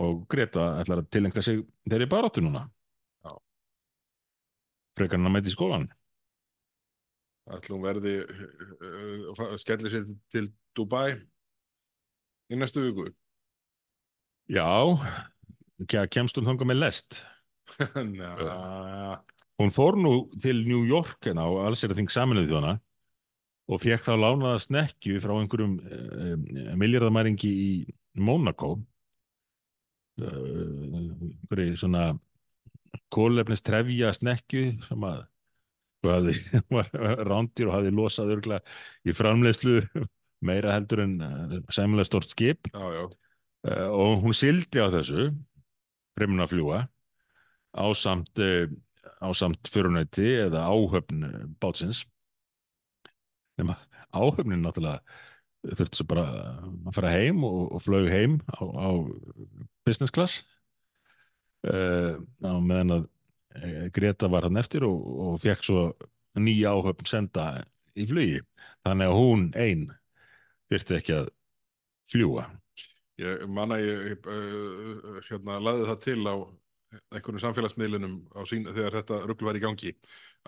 og 0.00 0.26
Greta 0.30 0.66
ætlar 0.82 1.02
að 1.02 1.08
tilenga 1.14 1.44
sig 1.44 1.62
þeirri 1.88 2.10
baráttu 2.10 2.44
núna 2.44 2.66
Já. 3.24 3.32
frekar 4.98 5.18
hann 5.18 5.30
að 5.30 5.36
mæti 5.38 5.52
í 5.52 5.56
skólan 5.56 5.88
Ætlum 7.50 7.82
verði 7.82 8.18
uh, 8.22 9.30
uh, 9.32 9.54
skellir 9.58 9.90
sér 9.90 10.06
til 10.30 10.50
Dubai 10.76 11.16
í 12.50 12.58
næstu 12.58 12.84
viku. 12.84 13.08
Já, 14.50 16.06
kemst 16.12 16.38
hún 16.38 16.48
þangað 16.50 16.72
með 16.72 16.80
lest? 16.84 17.22
Hún 19.60 19.74
fór 19.76 19.98
nú 20.00 20.12
til 20.40 20.62
New 20.64 20.86
York 20.88 21.26
en 21.28 21.38
á 21.38 21.44
alls 21.66 21.84
er 21.84 21.92
að 21.92 22.00
þing 22.00 22.12
saminuð 22.12 22.48
þjóna 22.48 22.70
og 23.70 23.82
fekk 23.82 24.06
þá 24.06 24.14
lánaða 24.16 24.62
snekju 24.64 25.20
frá 25.22 25.34
einhverjum 25.36 25.74
uh, 25.84 26.74
miljardamæringi 26.80 27.50
í 27.50 27.72
Monaco 28.18 28.78
einhverju 30.20 31.76
svona 31.80 32.06
kólefnis 33.12 33.62
trefja 33.64 34.14
snekju 34.16 34.64
sem 34.88 35.06
að 35.06 35.20
hafði, 36.08 36.36
var 36.74 36.90
rándir 37.28 37.68
og 37.68 37.76
hafði 37.78 37.94
losað 37.94 38.34
örgla 38.36 38.60
í 39.04 39.14
framleiðslu 39.16 39.80
meira 40.46 40.74
heldur 40.76 41.04
en 41.04 41.16
uh, 41.20 41.58
sæmulega 41.72 42.08
stort 42.08 42.32
skip. 42.32 42.70
Já, 42.72 42.86
já. 42.96 43.04
Uh, 43.68 43.88
og 43.90 44.24
hún 44.24 44.36
sildi 44.36 44.80
á 44.80 44.88
þessu 44.92 45.30
fremuna 46.18 46.48
fljúa 46.50 46.84
ásamt, 47.72 48.38
uh, 48.38 48.70
ásamt 49.20 49.68
förunæti 49.70 50.26
eða 50.46 50.66
áhöfn 50.68 51.24
uh, 51.24 51.44
bátsins. 51.60 52.04
Nema 53.58 53.76
áhöfnin 54.12 54.64
náttúrulega 54.64 55.00
þurfti 55.76 56.00
svo 56.00 56.06
bara 56.08 56.24
að 56.88 56.94
fara 56.96 57.12
heim 57.12 57.44
og, 57.44 57.66
og 57.76 57.84
flög 57.84 58.08
heim 58.10 58.38
á, 58.48 58.60
á 58.64 58.88
business 59.84 60.12
class. 60.14 60.44
Uh, 61.66 62.16
á 62.40 62.56
meðan 62.56 62.96
að 62.96 63.08
Greta 63.90 64.28
var 64.30 64.46
hann 64.46 64.60
eftir 64.60 64.84
og, 64.86 64.98
og 65.20 65.40
fekk 65.42 65.64
svo 65.66 65.80
nýja 66.38 66.70
áhöfn 66.70 67.08
senda 67.10 67.46
í 67.98 68.06
flugi. 68.06 68.40
Þannig 68.86 69.10
að 69.10 69.18
hún 69.18 69.46
ein 69.58 69.88
þurfti 70.70 70.96
ekki 71.00 71.16
að 71.18 71.30
fljúa 72.10 72.46
Ég 73.20 73.46
man 73.52 73.76
að 73.76 73.84
ég 73.84 74.26
uh, 74.26 75.20
hérna, 75.28 75.60
laði 75.60 75.86
það 75.90 76.02
til 76.06 76.20
á 76.24 76.34
einhvern 77.14 77.42
samfélagsmiðlunum 77.42 78.16
á 78.34 78.40
sín, 78.48 78.66
þegar 78.66 78.96
þetta 79.00 79.20
ruggl 79.28 79.46
var 79.46 79.58
í 79.58 79.62
gangi 79.62 79.92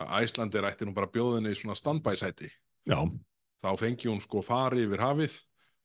að 0.01 0.15
Æslandir 0.23 0.67
ætti 0.67 0.89
nú 0.89 0.95
bara 0.97 1.11
bjóðinni 1.13 1.53
í 1.53 1.59
svona 1.59 1.77
standby 1.79 2.17
sæti. 2.19 2.49
Já, 2.89 2.99
þá 3.63 3.71
fengi 3.79 4.11
hún 4.11 4.23
sko 4.25 4.43
fari 4.45 4.87
yfir 4.87 5.05
hafið 5.05 5.37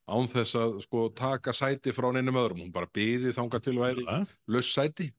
án 0.08 0.30
þess 0.32 0.58
að 0.58 0.78
sko 0.86 1.08
taka 1.16 1.54
sæti 1.56 1.94
frá 1.94 2.10
neinum 2.16 2.40
öðrum, 2.40 2.64
hún 2.66 2.74
bara 2.74 2.90
byði 2.96 3.34
þangað 3.36 3.66
til 3.68 3.78
væri 3.82 4.06
ja. 4.08 4.22
laus 4.48 4.72
sæti. 4.72 5.12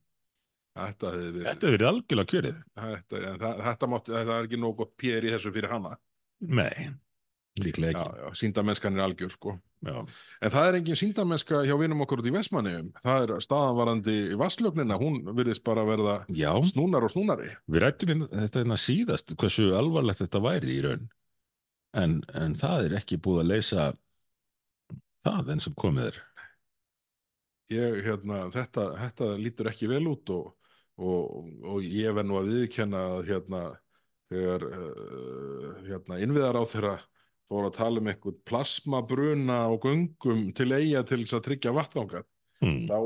Þetta 0.79 1.13
hefði 1.13 1.29
verið 1.35 1.49
þetta 1.49 1.67
hefur 1.67 1.75
verið 1.75 1.91
algjörlega 1.91 2.33
kjörið. 2.33 2.59
Þetta, 2.79 3.45
þetta, 3.67 3.91
mátti, 3.91 4.15
þetta 4.15 4.37
er 4.37 4.49
ekki 4.49 4.61
nóg 4.63 4.77
gott 4.79 4.95
pér 5.01 5.27
í 5.27 5.33
þessu 5.35 5.53
fyrir 5.55 5.75
hana. 5.75 5.95
Nei, 6.39 6.91
líklega 7.65 7.93
Já, 7.93 8.05
ekki. 8.05 8.23
Já, 8.23 8.39
síndamennskan 8.43 8.97
er 8.99 9.05
algjör 9.05 9.33
sko. 9.35 9.55
Já, 9.87 9.97
En 10.43 10.51
það 10.55 10.69
er 10.69 10.79
engin 10.81 10.99
síndamennska 10.99 11.61
hjá 11.67 11.75
vinum 11.79 12.03
okkur 12.03 12.23
út 12.23 12.29
í 12.31 12.35
Vestmanniðum. 12.35 12.89
Það 13.05 13.27
er 13.27 13.45
staðanvarandi 13.47 14.17
í 14.33 14.39
vasslögnina, 14.41 14.99
hún 14.99 15.21
virðist 15.37 15.65
bara 15.67 15.85
verða 15.87 16.17
já. 16.35 16.51
snúnar 16.67 17.07
og 17.07 17.15
snúnari. 17.15 17.53
Við 17.71 17.85
rættum 17.85 18.13
hérna- 18.15 18.31
þetta 18.33 18.63
hérna 18.65 18.79
síðast 18.83 19.35
hversu 19.39 19.71
alvarlegt 19.79 20.25
þetta 20.25 20.43
væri 20.43 20.79
í 20.79 20.83
raun. 20.87 21.09
En, 21.97 22.23
en 22.35 22.55
það 22.59 22.89
er 22.89 22.99
ekki 23.01 23.21
búið 23.23 23.45
að 23.45 23.51
leysa 23.53 23.93
það 25.25 25.53
enn 25.55 25.63
sem 25.65 25.75
komið 25.79 26.11
er. 26.11 26.23
Ég, 27.69 27.99
hérna, 28.07 28.47
þetta, 28.53 28.85
þetta 28.97 29.27
lítur 29.37 29.69
ekki 29.69 29.89
vel 29.91 30.07
út 30.09 30.31
og, 30.33 30.55
og, 30.97 31.51
og 31.69 31.85
ég 31.85 32.15
verð 32.17 32.31
nú 32.31 32.39
að 32.41 32.51
viðkenna 32.55 33.03
að 33.13 33.29
hérna, 33.29 33.63
þegar 34.33 34.65
uh, 34.69 35.75
hérna, 35.89 36.21
innviðar 36.25 36.59
á 36.61 36.65
þeirra 36.69 36.95
fór 37.49 37.69
að 37.69 37.79
tala 37.79 38.03
um 38.03 38.11
eitthvað 38.11 38.43
plasmabruna 38.49 39.63
og 39.73 39.87
göngum 39.87 40.51
til 40.57 40.69
eiga 40.75 41.05
til 41.09 41.23
þess 41.23 41.39
að 41.39 41.47
tryggja 41.49 41.75
vatngangar. 41.77 42.29
hmm. 42.63 42.85
þá 42.91 42.99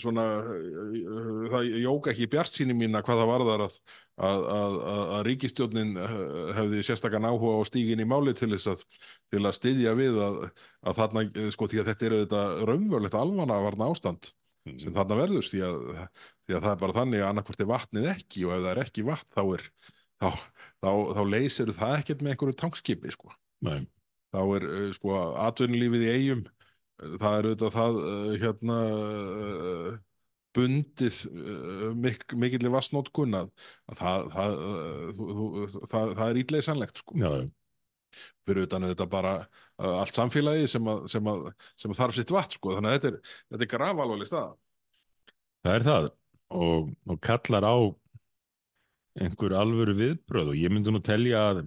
svona 0.00 0.24
uh, 0.40 1.48
það 1.52 1.66
jóka 1.82 2.12
ekki 2.12 2.28
bjart 2.32 2.52
síni 2.54 2.76
mína 2.76 3.02
hvað 3.04 3.22
það 3.22 3.30
varðar 3.30 3.64
að, 3.66 3.74
að, 4.16 4.44
að, 4.54 4.76
að, 4.92 5.02
að 5.16 5.24
ríkistjórnin 5.28 5.90
uh, 6.00 6.14
hefði 6.56 6.84
sérstakann 6.88 7.28
áhuga 7.28 7.58
á 7.60 7.62
stígin 7.68 8.00
í 8.00 8.06
máli 8.08 8.32
til 8.38 8.48
þess 8.54 8.70
að 8.72 8.84
til 9.32 9.42
að 9.42 9.56
styðja 9.58 9.96
við 9.98 10.20
að, 10.24 10.38
að 10.88 11.00
þarna, 11.00 11.24
eh, 11.28 11.50
sko, 11.52 11.68
því 11.68 11.82
að 11.82 11.90
þetta 11.90 12.06
er 12.08 12.16
auðvitað 12.16 12.62
raunverulegt 12.70 13.18
alvana 13.18 13.60
varna 13.66 13.90
ástand 13.92 14.32
sem 14.62 14.94
þarna 14.94 15.18
verður 15.18 15.48
því 15.50 15.60
að, 15.66 15.78
því 16.46 16.56
að 16.56 16.62
það 16.62 16.72
er 16.72 16.80
bara 16.84 16.96
þannig 17.00 17.22
að 17.22 17.30
annarkvort 17.32 17.62
er 17.64 17.70
vatnið 17.72 18.10
ekki 18.12 18.46
og 18.46 18.54
ef 18.54 18.62
það 18.62 18.72
er 18.72 18.82
ekki 18.84 19.06
vatn 19.08 19.32
þá 19.34 19.42
er 19.42 19.64
þá, 20.22 20.30
þá, 20.82 20.90
þá 21.18 21.22
leysir 21.28 21.74
það 21.76 21.96
ekkert 21.98 22.22
með 22.22 22.34
einhverju 22.34 22.58
tankskipi 22.62 23.12
sko. 23.14 23.34
Nei, 23.66 23.84
þá 24.34 24.40
er 24.44 24.68
uh, 24.68 24.88
sko 24.96 25.18
atvinnulífið 25.48 26.06
í 26.06 26.14
eigum 26.16 26.46
það 27.02 27.36
er 27.36 27.50
auðvitað 27.50 27.76
það 27.76 28.00
uh, 28.02 28.32
hérna 28.38 28.78
bundið 30.52 31.18
mik 31.96 32.26
mikill 32.36 32.68
vassnótkun 32.74 33.38
að, 33.38 33.46
að 33.88 34.00
það, 34.02 34.26
það, 34.34 34.56
það, 35.88 36.10
það 36.18 36.24
er 36.26 36.40
ítleysanlegt 36.42 37.00
sko. 37.00 37.16
já, 37.16 37.30
já, 37.40 37.46
fyrir 38.44 38.66
utan 38.66 38.84
auðvitað 38.84 39.08
bara 39.14 39.32
uh, 39.40 39.94
allt 40.02 40.18
samfélagi 40.18 40.68
sem, 40.68 40.90
að, 40.92 41.06
sem, 41.14 41.30
að, 41.32 41.48
sem 41.80 41.94
að 41.94 42.02
þarf 42.02 42.18
sitt 42.18 42.34
vatn 42.36 42.58
sko. 42.58 42.74
þannig 42.76 42.92
að 42.92 42.98
þetta 42.98 43.10
er, 43.12 43.32
þetta 43.54 43.66
er 43.66 43.72
grafalvarleg 43.72 44.28
stað 44.28 44.52
það 45.62 45.78
er 45.78 45.86
það. 45.88 46.10
Og, 46.52 46.92
og 47.08 47.20
kallar 47.24 47.64
á 47.64 47.76
einhver 49.20 49.54
alvöru 49.58 49.94
viðbröð 49.98 50.52
og 50.52 50.58
ég 50.58 50.72
myndi 50.72 50.92
nú 50.92 51.02
telja 51.04 51.44
að 51.50 51.64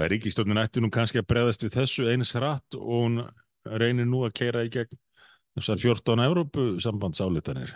að 0.00 0.12
ríkistjórnin 0.14 0.62
ætti 0.62 0.80
nú 0.80 0.88
kannski 0.92 1.20
að 1.20 1.28
breðast 1.28 1.64
við 1.66 1.74
þessu 1.76 2.06
eins 2.08 2.32
hratt 2.36 2.76
og 2.78 2.86
hún 2.88 3.18
reynir 3.68 4.08
nú 4.08 4.22
að 4.24 4.36
keira 4.40 4.62
í 4.64 4.70
gegn 4.72 4.96
þessar 5.58 5.82
14 5.82 6.24
Evrópu 6.24 6.68
sambandsálitanir 6.80 7.74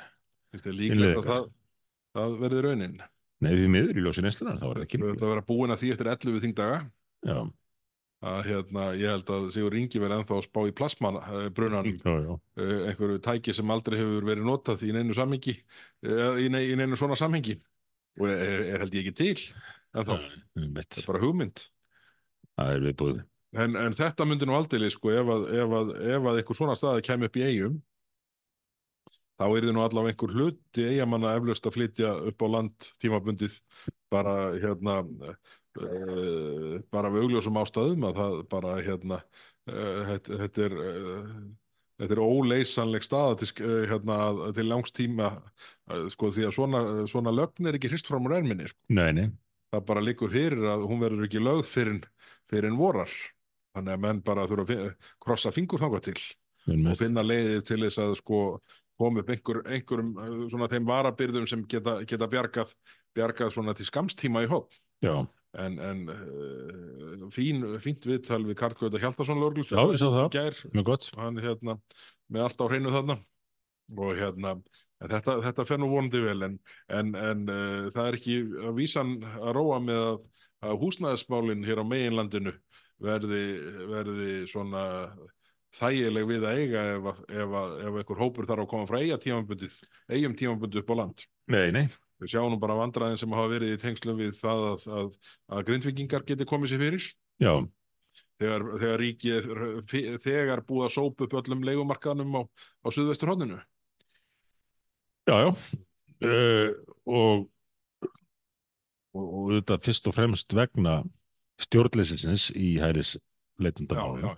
það, 1.27 1.51
það 2.17 2.39
verði 2.41 2.63
raunin? 2.65 2.97
Nei, 3.45 3.51
því 3.59 3.67
miður 3.75 3.99
í 3.99 4.07
ljósi 4.07 4.25
neyslunar, 4.25 4.57
þá 4.61 4.67
er 4.71 4.79
það 4.79 4.87
ekki 4.87 5.03
við 5.03 5.13
höfum 5.13 5.35
að 5.35 5.47
búin 5.51 5.75
að 5.75 5.81
því 5.83 5.93
eftir 5.93 6.11
11 6.15 6.43
þingdaga. 6.45 6.79
Já, 7.27 7.39
að 8.25 8.41
hérna, 8.49 8.87
ég 8.97 9.13
held 9.13 9.31
að 9.35 9.47
Sigur 9.53 9.77
Ingi 9.77 10.01
verði 10.01 10.19
ennþá 10.21 10.37
að 10.39 10.47
spá 10.47 10.61
í 10.65 10.73
plasman 10.77 11.19
uh, 11.21 11.45
brunanum 11.55 11.99
já, 11.99 12.15
já, 12.25 12.33
uh, 12.33 12.79
einhverju 12.89 13.21
tæki 13.25 13.55
sem 13.57 13.75
aldrei 13.75 13.99
hefur 14.01 14.29
verið 14.31 14.49
notað 14.49 14.85
í 14.87 14.93
neinu 14.97 15.17
samhengi 15.17 15.59
nei, 16.05 16.63
í 16.71 16.77
neinu 16.79 16.97
svona 16.97 17.19
samhengi 17.21 17.59
og 18.21 18.29
er, 18.31 18.67
er 18.75 18.85
held 18.85 18.99
ég 18.99 19.07
ekki 19.07 19.17
til 19.21 19.47
en 19.95 20.09
þá, 20.09 20.15
það 20.55 20.83
er 20.83 21.09
bara 21.09 21.23
hugmynd. 21.23 21.65
Það 22.55 22.75
er 22.75 22.85
viðbúið. 22.89 23.25
En, 23.55 23.77
en 23.79 23.95
þetta 23.95 24.27
myndi 24.27 24.47
nú 24.49 24.57
aldrei 24.57 24.89
sko 24.91 25.13
ef 25.15 25.29
að, 25.31 25.45
ef 25.55 25.75
að, 25.79 25.91
ef 26.11 26.29
að 26.31 26.39
eitthvað 26.41 26.59
svona 26.59 26.79
staði 26.79 27.05
kemur 27.07 27.31
upp 27.31 27.39
í 27.39 27.45
eigum 27.47 27.77
þá 29.39 29.45
er 29.47 29.67
þið 29.67 29.75
nú 29.75 29.83
allavega 29.83 30.15
einhver 30.15 30.35
hluti 30.35 30.87
eigamanna 30.91 31.35
eflaust 31.39 31.67
að 31.67 31.77
flytja 31.77 32.13
upp 32.31 32.45
á 32.45 32.47
land 32.51 32.89
tímabundið 33.03 33.59
bara 34.13 34.35
hérna 34.63 35.01
uh, 35.03 36.77
bara 36.95 37.11
við 37.15 37.27
augljósum 37.27 37.59
ástæðum 37.63 38.07
að 38.11 38.21
það 38.21 38.37
bara 38.55 38.77
hérna 38.87 39.21
uh, 39.71 40.01
þetta, 40.11 40.41
þetta 40.45 40.67
er 40.69 40.77
uh, 40.79 41.31
þetta 42.01 42.17
er 42.17 42.23
óleysanleg 42.25 43.07
staða 43.07 43.39
til, 43.41 43.51
eh, 43.65 43.87
hérna, 43.91 44.19
til 44.57 44.69
langs 44.71 44.95
tíma 44.95 45.31
eh, 45.37 46.07
sko 46.13 46.33
því 46.35 46.49
að 46.49 46.57
svona, 46.59 46.83
svona 47.11 47.35
lögn 47.35 47.71
er 47.71 47.79
ekki 47.79 47.93
hrist 47.93 48.11
fram 48.11 48.27
úr 48.29 48.39
erminni 48.39 48.69
sko. 48.71 48.81
Nei, 48.97 49.11
nei, 49.17 49.29
það 49.75 49.87
bara 49.91 50.05
liggur 50.05 50.33
fyrir 50.35 50.67
að 50.75 50.89
hún 50.91 51.03
verður 51.03 51.29
ekki 51.29 51.43
lögð 51.43 51.69
fyrir, 51.71 52.09
fyrir 52.51 52.79
vorar 52.79 53.13
þannig 53.75 53.97
að 53.97 54.03
menn 54.07 54.25
bara 54.25 54.47
þurfa 54.51 54.79
að 54.79 55.13
krossa 55.23 55.53
fingur 55.55 55.83
þangað 55.83 56.09
til 56.11 56.19
og 56.65 56.73
einmitt. 56.73 56.99
finna 57.01 57.25
leiðir 57.25 57.65
til 57.67 57.81
þess 57.83 58.01
að 58.01 58.17
sko 58.21 58.41
koma 58.99 59.23
upp 59.23 59.31
einhver, 59.35 59.61
einhverjum 59.67 60.13
eh, 60.23 60.37
svona 60.53 60.69
þeim 60.71 60.89
varabyrðum 60.89 61.49
sem 61.51 61.65
geta, 61.69 61.99
geta 62.09 62.29
bjargað, 62.31 62.75
bjargað 63.17 63.55
svona 63.57 63.75
til 63.77 63.89
skamstíma 63.89 64.45
í 64.47 64.51
hótt 64.51 64.79
Já, 65.05 65.27
en, 65.61 65.77
en 65.79 66.01
uh, 66.11 67.27
fín, 67.35 67.63
fínt 67.83 68.07
viðtal 68.09 68.43
við 68.49 68.57
Karl 68.61 68.77
Gauta 68.79 69.01
Hjaltason 69.03 69.41
lögreglu 69.43 69.67
Já, 69.69 69.83
ég 69.93 70.01
sá 70.03 70.09
það. 70.09 70.31
gær, 70.35 70.59
mjög 70.75 70.89
gott. 70.91 71.11
hann 71.19 71.39
hérna 71.43 71.77
með 72.33 72.47
allt 72.49 72.65
á 72.65 72.67
hreinu 72.71 72.95
þarna 72.95 73.19
og 74.01 74.17
hérna 74.19 74.55
þetta, 75.05 75.37
þetta 75.45 75.67
fer 75.69 75.81
nú 75.83 75.91
vonandi 75.93 76.23
vel 76.25 76.49
en, 76.49 76.59
en, 76.89 77.15
en 77.15 77.45
uh, 77.53 77.91
það 77.95 78.09
er 78.11 78.19
ekki 78.21 78.39
að 78.65 78.75
vísan 78.81 79.15
að 79.37 79.53
róa 79.59 79.79
með 79.85 80.03
að, 80.09 80.29
að 80.65 80.79
húsnæðismálin 80.85 81.65
hér 81.69 81.83
á 81.83 81.91
meginlandinu 81.91 82.55
verði, 83.05 83.45
verði 83.91 84.29
svona 84.49 84.85
þægileg 85.75 86.29
við 86.31 86.45
að 86.47 86.59
eiga 86.63 86.83
ef, 86.95 87.07
ef, 87.29 87.55
að, 87.59 87.73
ef 87.83 87.97
einhver 88.01 88.21
hópur 88.23 88.47
þarf 88.49 88.65
að 88.65 88.71
koma 88.71 88.87
frá 88.89 89.01
eiga 89.03 89.19
tímabundið, 89.21 89.79
eigum 90.15 90.37
tímabundið 90.39 90.85
upp 90.85 90.93
á 90.95 90.97
land 91.03 91.25
Nei, 91.51 91.67
nei, 91.75 91.85
við 92.25 92.35
sjáum 92.35 92.51
nú 92.55 92.59
bara 92.63 92.77
vandræðin 92.81 93.21
sem 93.21 93.37
hafa 93.37 93.53
verið 93.53 93.77
í 93.77 93.81
tengslum 93.85 94.19
við 94.19 94.35
það 94.41 94.67
að, 94.73 94.85
að, 94.99 95.17
að 95.53 95.65
grindvikingar 95.71 96.25
geti 96.27 96.49
komið 96.49 96.73
sér 96.75 96.85
fyrir. 96.85 97.09
Já, 97.43 97.55
þegar, 98.41 98.65
þegar 98.83 99.01
ríki 99.03 99.33
fi- 99.91 100.07
þegar 100.23 100.63
búið 100.67 100.87
að 100.89 100.95
sópa 100.97 101.27
upp 101.27 101.37
öllum 101.41 101.65
leigumarkaðnum 101.67 102.39
á, 102.39 102.43
á 102.83 102.89
suðvestur 102.95 103.31
hodninu 103.33 103.59
já, 105.25 105.37
já. 105.41 105.51
Uh, 106.25 106.71
og, 107.05 107.45
og, 109.15 109.25
og 109.25 109.53
þetta 109.57 109.79
fyrst 109.85 110.09
og 110.11 110.17
fremst 110.17 110.55
vegna 110.57 110.99
stjórnleysisins 111.63 112.49
í 112.59 112.75
hæris 112.83 113.15
leitundamálum 113.63 114.25
já, 114.25 114.33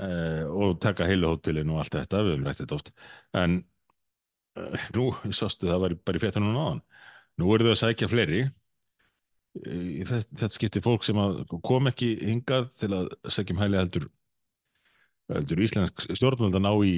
uh, 0.00 0.44
og 0.48 0.78
taka 0.82 1.08
heilu 1.08 1.32
hótelin 1.34 1.72
og 1.72 1.82
allt 1.82 1.96
þetta, 2.00 2.24
við 2.24 2.36
höfum 2.36 2.48
rætt 2.48 2.62
þetta 2.64 2.78
oft. 2.80 2.92
En 3.36 3.60
nú, 4.96 5.10
sástu 5.36 5.68
það 5.68 5.84
var 5.84 5.96
bara 6.06 6.20
í 6.20 6.22
fréttunum 6.22 6.56
náðan 6.56 6.82
nú 7.40 7.52
eru 7.54 7.68
þau 7.68 7.74
að 7.74 7.80
sækja 7.82 8.08
fleiri. 8.10 8.40
Í 9.60 10.04
þetta, 10.06 10.36
þetta 10.42 10.56
skipti 10.56 10.82
fólk 10.84 11.06
sem 11.06 11.18
kom 11.66 11.90
ekki 11.90 12.12
hingað 12.20 12.68
til 12.78 12.90
að 12.94 13.08
sækja 13.32 13.56
um 13.56 13.62
hæli 13.64 13.80
heldur 13.80 14.10
heldur 15.30 15.62
íslensk 15.62 16.04
stjórnvöld 16.10 16.58
að 16.58 16.64
ná 16.66 16.72
í, 16.86 16.92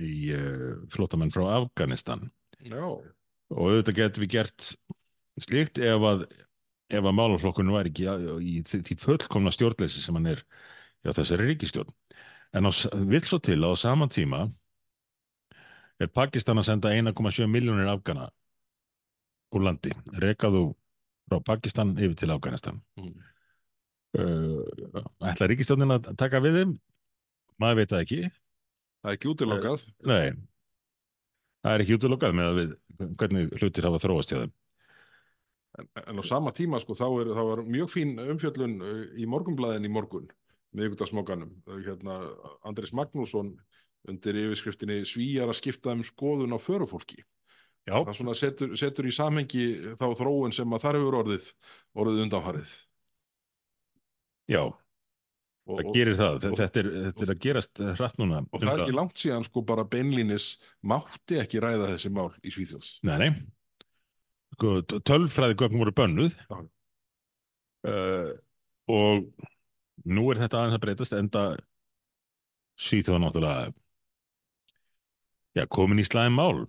í 0.00 0.14
uh, 0.36 0.78
flótamenn 0.92 1.32
frá 1.34 1.44
Afganistan. 1.58 2.28
Já, 2.60 2.84
og 2.84 3.60
auðvitað 3.66 3.98
getum 3.98 4.24
við 4.24 4.32
gert 4.36 4.70
slíkt 5.40 5.80
ef 5.80 6.06
að 6.06 6.26
ef 6.90 7.06
að 7.06 7.16
málaflokkurinn 7.16 7.72
var 7.72 7.88
ekki 7.88 8.06
í, 8.08 8.58
í 8.58 8.62
því 8.66 8.96
fullkomna 9.00 9.52
stjórnleysi 9.54 10.02
sem 10.02 10.16
hann 10.18 10.32
er 10.32 10.42
hjá 11.04 11.14
þessari 11.14 11.52
ríkistjórn 11.52 11.92
en 12.58 12.66
á, 12.66 12.70
vill 13.08 13.22
svo 13.24 13.38
til 13.38 13.60
að 13.60 13.76
á 13.78 13.82
sama 13.84 14.08
tíma 14.10 14.48
er 16.00 16.12
Pakistan 16.12 16.60
að 16.60 16.68
senda 16.70 16.92
1,7 16.96 17.48
miljónir 17.50 17.90
afgana 17.92 18.28
úr 19.54 19.66
landi? 19.66 19.92
Rekaðu 20.22 20.70
frá 21.28 21.40
Pakistan 21.46 21.94
yfir 21.98 22.16
til 22.18 22.32
Afganistan? 22.34 22.80
Mm. 22.98 23.16
uh, 24.18 25.02
ætla 25.30 25.50
ríkistjórnin 25.50 25.96
að 25.96 26.12
taka 26.20 26.42
við 26.42 26.60
þeim? 26.60 26.78
Maður 27.60 27.82
veit 27.82 27.92
það 27.92 28.06
ekki. 28.06 28.20
Það 29.00 29.10
er 29.10 29.18
ekki 29.18 29.30
útilokað. 29.34 29.84
Nei. 30.08 30.24
Það 31.60 31.74
er 31.74 31.84
ekki 31.84 31.98
útilokað 31.98 32.36
með 32.36 32.50
að 32.50 32.58
við 32.60 32.74
hvernig 33.20 33.54
hlutir 33.60 33.88
hafa 33.88 34.02
þróast 34.02 34.32
hjá 34.32 34.40
þeim. 34.42 34.54
En, 35.78 35.88
en 36.02 36.20
á 36.20 36.24
sama 36.26 36.50
tíma 36.56 36.80
sko 36.82 36.96
þá 36.98 37.06
er, 37.22 37.28
þá 37.36 37.42
er 37.44 37.64
mjög 37.76 37.92
fín 37.92 38.16
umfjöllun 38.18 38.78
uh, 38.82 39.02
í 39.20 39.28
morgunblæðin 39.30 39.86
í 39.86 39.92
morgun 39.92 40.30
miðvikudagsmókanum 40.76 41.50
hérna, 41.82 42.20
Andris 42.66 42.92
Magnússon 42.94 43.54
undir 44.08 44.38
yfirskriftinni 44.44 45.00
Svíjar 45.08 45.50
að 45.52 45.58
skipta 45.60 45.92
um 45.92 46.04
skoðun 46.06 46.54
á 46.56 46.58
förufólki. 46.62 47.20
Já, 47.88 47.96
það 48.04 48.14
svona 48.20 48.34
setur, 48.36 48.76
setur 48.76 49.06
í 49.08 49.12
samhengi 49.16 49.64
þá 49.98 50.06
þróun 50.18 50.52
sem 50.54 50.68
að 50.76 50.82
þar 50.84 50.98
hefur 51.00 51.16
orðið 51.24 51.46
orðið 51.96 52.22
undanfarið. 52.26 52.72
Já. 54.50 54.62
Og, 55.70 55.78
það 55.78 55.90
gerir 55.94 56.16
það, 56.18 56.34
og- 56.50 56.58
þetta 56.58 56.80
er, 56.80 56.86
þetta 57.06 57.22
er 57.26 57.30
að 57.34 57.40
gerast 57.44 57.80
hratt 58.00 58.16
núna. 58.18 58.40
og 58.50 58.60
það 58.60 58.72
er 58.72 58.80
ekki 58.84 58.96
langt 58.96 59.16
síðan 59.22 59.44
sko 59.46 59.62
bara 59.62 59.84
beinlínis 59.84 60.46
mátti 60.82 61.38
ekki 61.38 61.60
ræða 61.62 61.90
þessi 61.92 62.10
mál 62.10 62.32
í 62.42 62.50
Svíþjóðs 62.50 62.88
Nei, 63.06 63.18
nei. 63.18 63.30
Sko, 64.56 64.80
t- 64.82 64.98
tölfræði 65.06 65.54
gögn 65.60 65.78
voru 65.78 65.92
bönnuð 65.94 66.34
uh, 67.86 68.32
og 68.90 69.28
nú 70.10 70.24
er 70.32 70.40
þetta 70.42 70.58
aðeins 70.58 70.78
að 70.80 70.84
breytast 70.88 71.14
enda 71.20 71.44
Svíþjóða 72.80 73.22
náttúrulega 73.28 73.70
já, 75.58 75.64
komin 75.66 76.02
í 76.02 76.06
slæðin 76.06 76.36
mál 76.38 76.66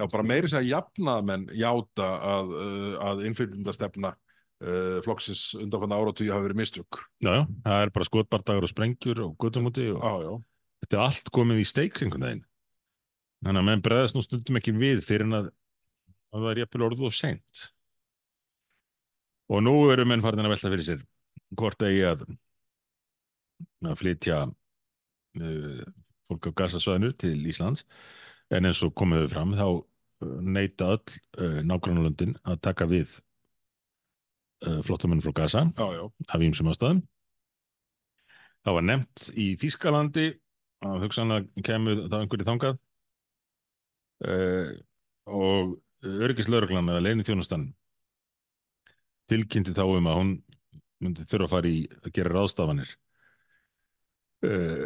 Já, 0.00 0.06
bara 0.08 0.24
meiri 0.26 0.48
sér 0.48 0.62
að 0.62 0.70
jafnaðmenn 0.70 1.42
játa 1.54 2.06
að, 2.26 2.52
uh, 2.56 2.94
að 3.10 3.20
innflytjendastefna 3.28 4.14
uh, 4.14 4.96
flokksins 5.04 5.42
undanfanna 5.60 5.98
áratugja 6.00 6.32
hafi 6.34 6.46
verið 6.48 6.60
mistök. 6.62 6.98
já, 7.22 7.28
já, 7.36 7.42
það 7.66 7.82
er 7.84 7.92
bara 7.98 8.08
skotbardagar 8.08 8.66
og 8.66 8.72
sprengjur 8.72 9.20
og 9.26 9.34
gutumúti 9.42 9.84
og 9.92 10.00
Já, 10.00 10.14
já. 10.24 10.32
þetta 10.82 10.96
er 10.98 11.04
allt 11.04 11.30
komið 11.36 11.60
í 11.62 11.66
steik 11.68 11.94
kringum 11.98 12.24
þeim 12.24 12.40
þannig 13.42 13.60
að 13.62 13.68
menn 13.68 13.84
breðast 13.84 14.16
nú 14.16 14.22
stundum 14.24 14.58
ekki 14.60 14.74
við 14.78 15.04
fyrir 15.06 15.28
en 15.28 15.38
að, 15.42 15.50
að 16.32 16.40
það 16.46 16.50
er 16.54 16.62
jafnvel 16.62 16.86
orðið 16.88 17.06
of 17.10 17.18
seint 17.18 17.62
og 19.52 19.62
nú 19.66 19.76
eru 19.92 20.08
menn 20.08 20.22
farin 20.24 20.46
að 20.46 20.54
velta 20.54 20.72
fyrir 20.72 20.88
sér 20.88 21.04
hvort 21.58 21.84
eigi 21.84 22.02
að 22.08 22.24
að 23.86 23.96
flytja 24.00 24.40
uh, 24.48 25.84
fólk 26.30 26.48
á 26.48 26.50
gasasvæðinu 26.62 27.12
til 27.20 27.36
Íslands 27.50 27.84
en 28.52 28.68
eins 28.68 28.82
og 28.84 28.94
komið 28.98 29.24
við 29.24 29.34
fram 29.34 29.54
þá 29.56 29.66
uh, 29.70 30.36
neita 30.44 30.92
öll 30.94 31.18
uh, 31.40 31.60
nágrannalöndin 31.66 32.36
að 32.44 32.60
taka 32.68 32.88
við 32.90 33.16
uh, 34.66 34.80
flottamenn 34.86 35.22
frá 35.24 35.34
Gasa 35.42 35.66
Já, 35.72 35.86
já. 35.96 36.04
af 36.28 36.46
ýmsum 36.46 36.70
ástæðum. 36.72 37.02
Það 38.62 38.78
var 38.78 38.86
nefnt 38.86 39.28
í 39.34 39.46
Þýskalandi 39.58 40.26
að 40.86 41.04
hugsanlega 41.06 41.66
kemur 41.66 42.04
það 42.06 42.18
einhverju 42.20 42.48
þangað 42.48 42.80
uh, 44.26 44.72
og 45.32 45.76
öryggislauruglan 46.02 46.90
eða 46.90 47.04
leinithjónustan 47.06 47.68
tilkynnti 49.30 49.74
þá 49.76 49.84
um 49.86 50.08
að 50.10 50.18
hún 50.18 50.32
myndi 51.02 51.26
þurfa 51.30 51.48
að 51.48 51.54
fara 51.54 51.70
í 51.70 51.78
að 52.02 52.10
gera 52.16 52.34
ráðstafanir 52.34 52.90
uh, 54.46 54.82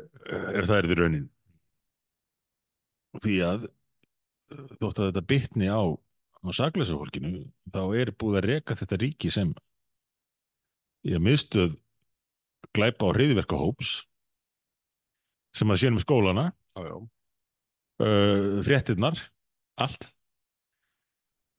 er 0.53 0.69
það 0.69 0.79
er 0.79 0.89
því 0.91 0.99
raunin 1.01 1.27
því 3.25 3.37
að 3.47 3.69
uh, 3.69 4.67
þótt 4.81 5.01
að 5.01 5.09
þetta 5.11 5.25
bitni 5.33 5.71
á, 5.71 5.83
á 5.87 6.49
sakleysa 6.57 6.97
fólkinu 6.99 7.47
þá 7.75 7.83
er 8.01 8.13
búið 8.19 8.41
að 8.41 8.49
reka 8.51 8.79
þetta 8.79 9.01
ríki 9.03 9.33
sem 9.33 9.55
í 11.07 11.15
að 11.15 11.25
miðstöð 11.27 11.77
glæpa 12.77 13.09
á 13.09 13.15
hriðverka 13.15 13.59
hóps 13.59 14.01
sem 15.57 15.71
að 15.73 15.81
séum 15.85 16.01
skólana 16.03 16.51
uh, 16.77 18.59
fréttirnar 18.67 19.21
allt 19.81 20.11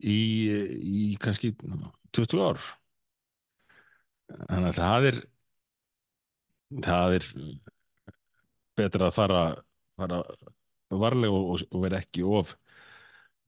í, 0.04 0.20
í 0.78 1.16
kannski 1.22 1.54
20 2.14 2.44
ár. 2.44 2.62
Þannig 4.28 4.70
að 4.70 4.78
það 4.78 5.08
er 5.10 5.20
það 6.84 7.18
er 7.18 7.28
betra 8.78 9.08
að 9.08 9.16
fara, 9.16 9.42
fara 9.98 10.22
varlega 10.90 11.34
og, 11.36 11.64
og 11.72 11.84
vera 11.84 12.00
ekki 12.04 12.24
of 12.24 12.54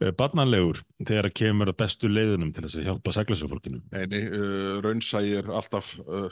uh, 0.03 0.11
barnanlegur 0.19 0.81
þegar 1.05 1.29
að 1.29 1.35
kemur 1.39 1.71
að 1.71 1.77
bestu 1.83 2.09
leiðunum 2.11 2.51
til 2.55 2.65
þess 2.65 2.79
að 2.81 2.89
hjálpa 2.89 3.15
saglæsufólkinu 3.15 3.81
Nei, 3.93 4.05
nei, 4.11 4.23
uh, 4.27 4.79
raunsægir 4.83 5.47
alltaf 5.55 5.93
uh, 6.03 6.29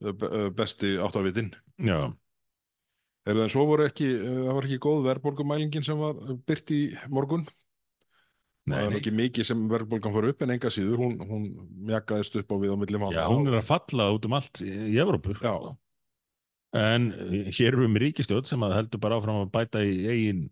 be- 0.00 0.48
besti 0.56 0.96
áttavitinn. 1.00 1.52
já, 1.82 2.00
Er 3.26 3.34
það 3.34 3.42
en 3.42 3.50
svo 3.50 3.64
voru 3.66 3.86
ekki, 3.88 4.06
uh, 4.16 4.42
það 4.46 4.52
var 4.60 4.66
ekki 4.68 4.76
góð 4.86 5.00
verðbólgumælingin 5.10 5.82
sem 5.86 5.98
var 5.98 6.18
byrt 6.46 6.70
í 6.76 6.80
morgun. 7.10 7.46
nei, 8.66 8.76
það 8.76 8.84
er 8.86 8.92
nei. 8.94 8.98
ekki 9.00 9.12
mikið 9.14 9.46
sem 9.48 9.64
verðbólgan 9.70 10.14
fór 10.14 10.28
upp 10.30 10.44
en 10.46 10.52
enga 10.54 10.70
síður, 10.74 11.00
hún, 11.02 11.16
hún 11.26 11.48
mjakaðist 11.90 12.38
upp 12.40 12.50
á 12.50 12.56
við 12.62 12.74
á 12.74 12.76
milli 12.78 12.98
mánu. 13.02 13.14
já, 13.18 13.24
hún 13.30 13.46
er 13.50 13.58
að 13.60 13.66
falla 13.68 14.08
út 14.14 14.26
um 14.30 14.36
allt 14.38 14.62
í 14.62 14.96
Evrópu 15.02 15.36
Já, 15.42 15.54
En 16.74 17.10
eh, 17.12 17.50
hér 17.54 17.72
erum 17.72 17.86
við 17.86 17.92
með 17.94 18.06
ríkistjórn 18.08 18.48
sem 18.48 18.64
að 18.66 18.78
heldur 18.80 19.02
bara 19.02 19.20
áfram 19.20 19.44
að 19.44 19.52
bæta 19.54 19.84
í 19.86 19.98
eigin 20.10 20.46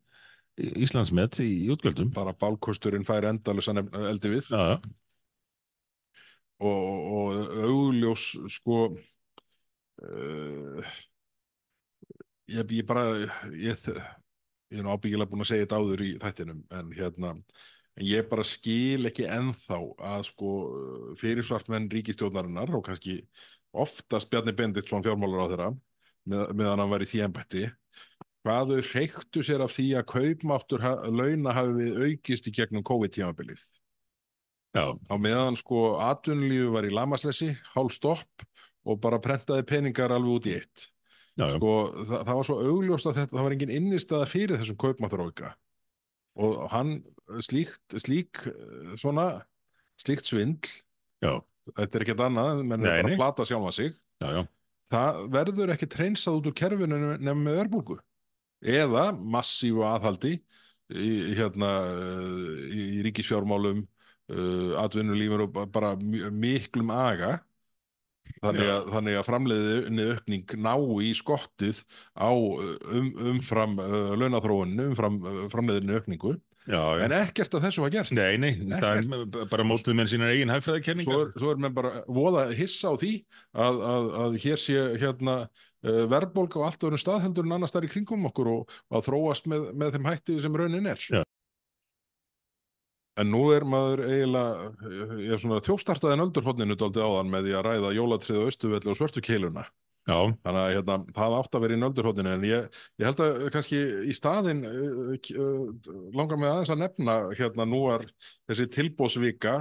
Íslandsmet 0.54 1.40
í 1.42 1.66
útgjöldum. 1.74 2.12
Bara 2.14 2.30
bálkosturinn 2.38 3.06
fær 3.06 3.26
endalösa 3.26 3.74
eldi 3.74 4.30
við. 4.36 4.52
Já, 4.54 4.76
já, 4.76 4.92
og, 6.62 6.84
og 7.16 7.56
augljós 7.64 8.26
sko 8.54 8.78
uh, 10.02 10.92
ég, 12.50 12.70
ég 12.70 12.86
bara 12.86 13.04
ég, 13.18 13.86
ég 14.70 14.80
er 14.80 14.88
ábyggilega 14.88 15.30
búin 15.30 15.44
að 15.44 15.50
segja 15.52 15.66
þetta 15.66 15.80
áður 15.80 16.04
í 16.04 16.10
þættinum 16.22 16.62
en 16.78 16.92
hérna 16.94 17.34
en 17.94 18.06
ég 18.08 18.28
bara 18.30 18.46
skil 18.46 19.10
ekki 19.10 19.26
ennþá 19.30 19.80
að 20.14 20.28
sko 20.30 20.52
fyrirsvartmenn 21.20 21.90
ríkistjórnarinnar 21.92 22.72
og 22.74 22.86
kannski 22.88 23.20
oftast 23.74 24.30
Bjarni 24.30 24.54
Benditsson 24.54 25.04
fjármálar 25.04 25.46
á 25.46 25.50
þeirra 25.50 25.68
með, 26.30 26.50
meðan 26.56 26.82
hann 26.82 26.92
var 26.92 27.04
í 27.04 27.08
því 27.08 27.24
embætti 27.28 27.64
hvað 28.44 28.74
þau 28.74 28.88
hreiktu 28.90 29.42
sér 29.44 29.64
af 29.64 29.72
því 29.72 29.86
að 29.98 30.08
kaupmáttur 30.12 30.84
ha 30.84 30.92
launa 31.08 31.54
hafi 31.56 31.78
við 31.78 32.00
aukist 32.04 32.48
í 32.50 32.52
gegnum 32.52 32.84
COVID-tímabilið? 32.84 33.62
Já, 34.74 34.90
á 34.92 35.14
meðan 35.16 35.56
sko 35.56 35.94
atvinnulífu 36.02 36.72
var 36.74 36.84
í 36.84 36.92
lamaslesi, 36.92 37.54
hálf 37.72 37.94
stopp 37.94 38.44
og 38.84 38.98
bara 39.00 39.22
prentaði 39.22 39.64
peningar 39.68 40.12
alveg 40.12 40.34
út 40.34 40.48
í 40.50 40.56
eitt. 40.58 40.88
Já, 41.38 41.46
já. 41.48 41.56
sko, 41.56 41.72
það, 42.04 42.18
það 42.18 42.38
var 42.38 42.48
svo 42.50 42.56
augljóst 42.62 43.08
að 43.08 43.20
þetta, 43.20 43.36
það 43.36 43.46
var 43.46 43.54
engin 43.56 43.74
innistæða 43.78 44.26
fyrir 44.30 44.60
þessum 44.60 44.80
kaupmáttarauka. 44.82 45.54
Og 46.44 46.60
hann 46.74 46.92
slíkt, 47.46 47.96
slík 48.02 48.42
svona, 49.00 49.28
slíkt 50.02 50.28
svindl 50.28 50.68
já, 51.22 51.38
þetta 51.70 51.96
er 51.96 52.04
ekkert 52.04 52.24
annað, 52.26 52.62
menn 52.66 52.84
er 52.84 53.00
bara 53.00 53.14
að 53.14 53.22
plata 53.22 53.48
sjálfa 53.48 53.72
sig. 53.78 53.96
Já, 54.20 54.28
já. 54.36 54.42
Það 54.94 55.22
verður 55.34 55.72
ekki 55.74 55.88
treynsað 55.90 56.38
út 56.40 56.50
úr 56.50 56.56
kerfinu 56.58 56.98
nefnum 56.98 57.42
með 57.46 57.60
örbulgu. 57.64 57.96
Eða 58.64 59.08
massífu 59.18 59.82
aðhaldi 59.84 60.38
í, 60.38 61.08
hérna 61.36 61.70
eh, 61.90 62.62
í, 62.72 62.84
ríkisfjármálum 63.04 63.82
uh, 63.84 64.70
atvinnulífur 64.80 65.44
og 65.46 65.52
ba- 65.56 65.66
bara 65.74 65.90
mi- 66.00 66.22
miklum 66.32 66.92
aga. 66.94 67.34
Þannig 68.40 68.70
að, 68.72 68.86
þannig 68.92 69.18
að 69.18 69.26
framleiðinni 69.28 70.04
aukning 70.14 70.54
ná 70.64 70.72
í 71.04 71.10
skottið 71.16 71.82
á 72.16 72.32
uh, 72.32 72.72
um, 72.96 73.10
umfram 73.34 73.76
launathróuninu, 74.20 74.90
umfram 74.92 75.20
framleiðinni 75.52 75.98
aukningu 76.00 76.38
já, 76.64 76.80
já. 76.98 77.04
en 77.04 77.12
ekkert 77.18 77.54
af 77.58 77.62
þessu 77.66 77.82
var 77.84 77.92
gerst 77.94 78.14
Nei, 78.16 78.36
nei, 78.40 78.52
það 78.72 79.00
er 79.42 79.48
bara 79.52 79.66
mótuð 79.68 79.96
með 79.98 80.10
sínar 80.14 80.32
eigin 80.32 80.48
svo, 80.48 80.56
hagfræðikenningar. 80.56 81.20
er- 81.26 81.38
svo 81.42 81.50
er 81.52 81.60
menn 81.64 81.74
bara 81.76 81.92
voða 82.08 82.46
hissa 82.56 82.92
á 82.92 82.94
því 83.00 83.12
að, 83.52 83.82
að, 83.92 84.08
að 84.24 84.38
hér 84.46 84.62
sé 84.62 84.78
hérna 85.02 85.36
uh, 85.44 86.02
verðbólga 86.14 86.64
á 86.64 86.66
allt 86.70 86.86
öðrum 86.88 87.02
stað 87.04 87.22
heldur 87.26 87.44
en 87.48 87.56
annars 87.58 87.74
þar 87.76 87.88
í 87.88 87.92
kringum 87.92 88.26
okkur 88.30 88.52
og, 88.54 88.74
að 88.94 89.06
þróast 89.10 89.46
með, 89.52 89.68
með 89.76 89.96
þeim 89.98 90.10
hætti 90.12 90.40
sem 90.40 90.56
raunin 90.62 90.88
er 90.94 91.04
Já. 91.12 91.22
en 93.20 93.30
nú 93.30 93.44
er 93.54 93.62
maður 93.68 94.04
eiginlega 94.08 94.72
ég 95.22 95.36
er 95.36 95.42
svona 95.44 95.60
þjófstartaði 95.62 96.16
nöldurhóttinu 96.18 96.74
dálítið 96.80 97.04
áðan 97.06 97.30
með 97.36 97.46
því 97.50 97.52
að 97.60 97.66
ræða 97.68 97.92
jólatrið 98.00 98.40
og 98.40 98.48
austuvelli 98.50 98.90
og 98.94 98.98
svörtu 98.98 99.22
keiluna 99.22 99.68
Já, 100.04 100.18
þannig 100.44 100.60
að 100.60 100.70
hérna, 100.74 100.98
það 101.16 101.34
átt 101.38 101.56
að 101.56 101.62
vera 101.64 101.76
í 101.76 101.80
nöldurhóttinu 101.80 102.32
en 102.34 102.42
ég, 102.44 102.64
ég 103.00 103.08
held 103.08 103.20
að 103.24 103.46
kannski 103.54 103.78
í 104.04 104.16
staðinn 104.16 104.60
uh, 104.68 105.14
uh, 105.16 105.92
langar 106.12 106.40
mig 106.40 106.50
aðeins 106.50 106.72
að 106.74 106.82
nefna 106.82 107.14
hérna 107.32 107.64
nú 107.68 107.80
er 107.94 108.04
þessi 108.50 108.66
tilbóðsvika 108.74 109.54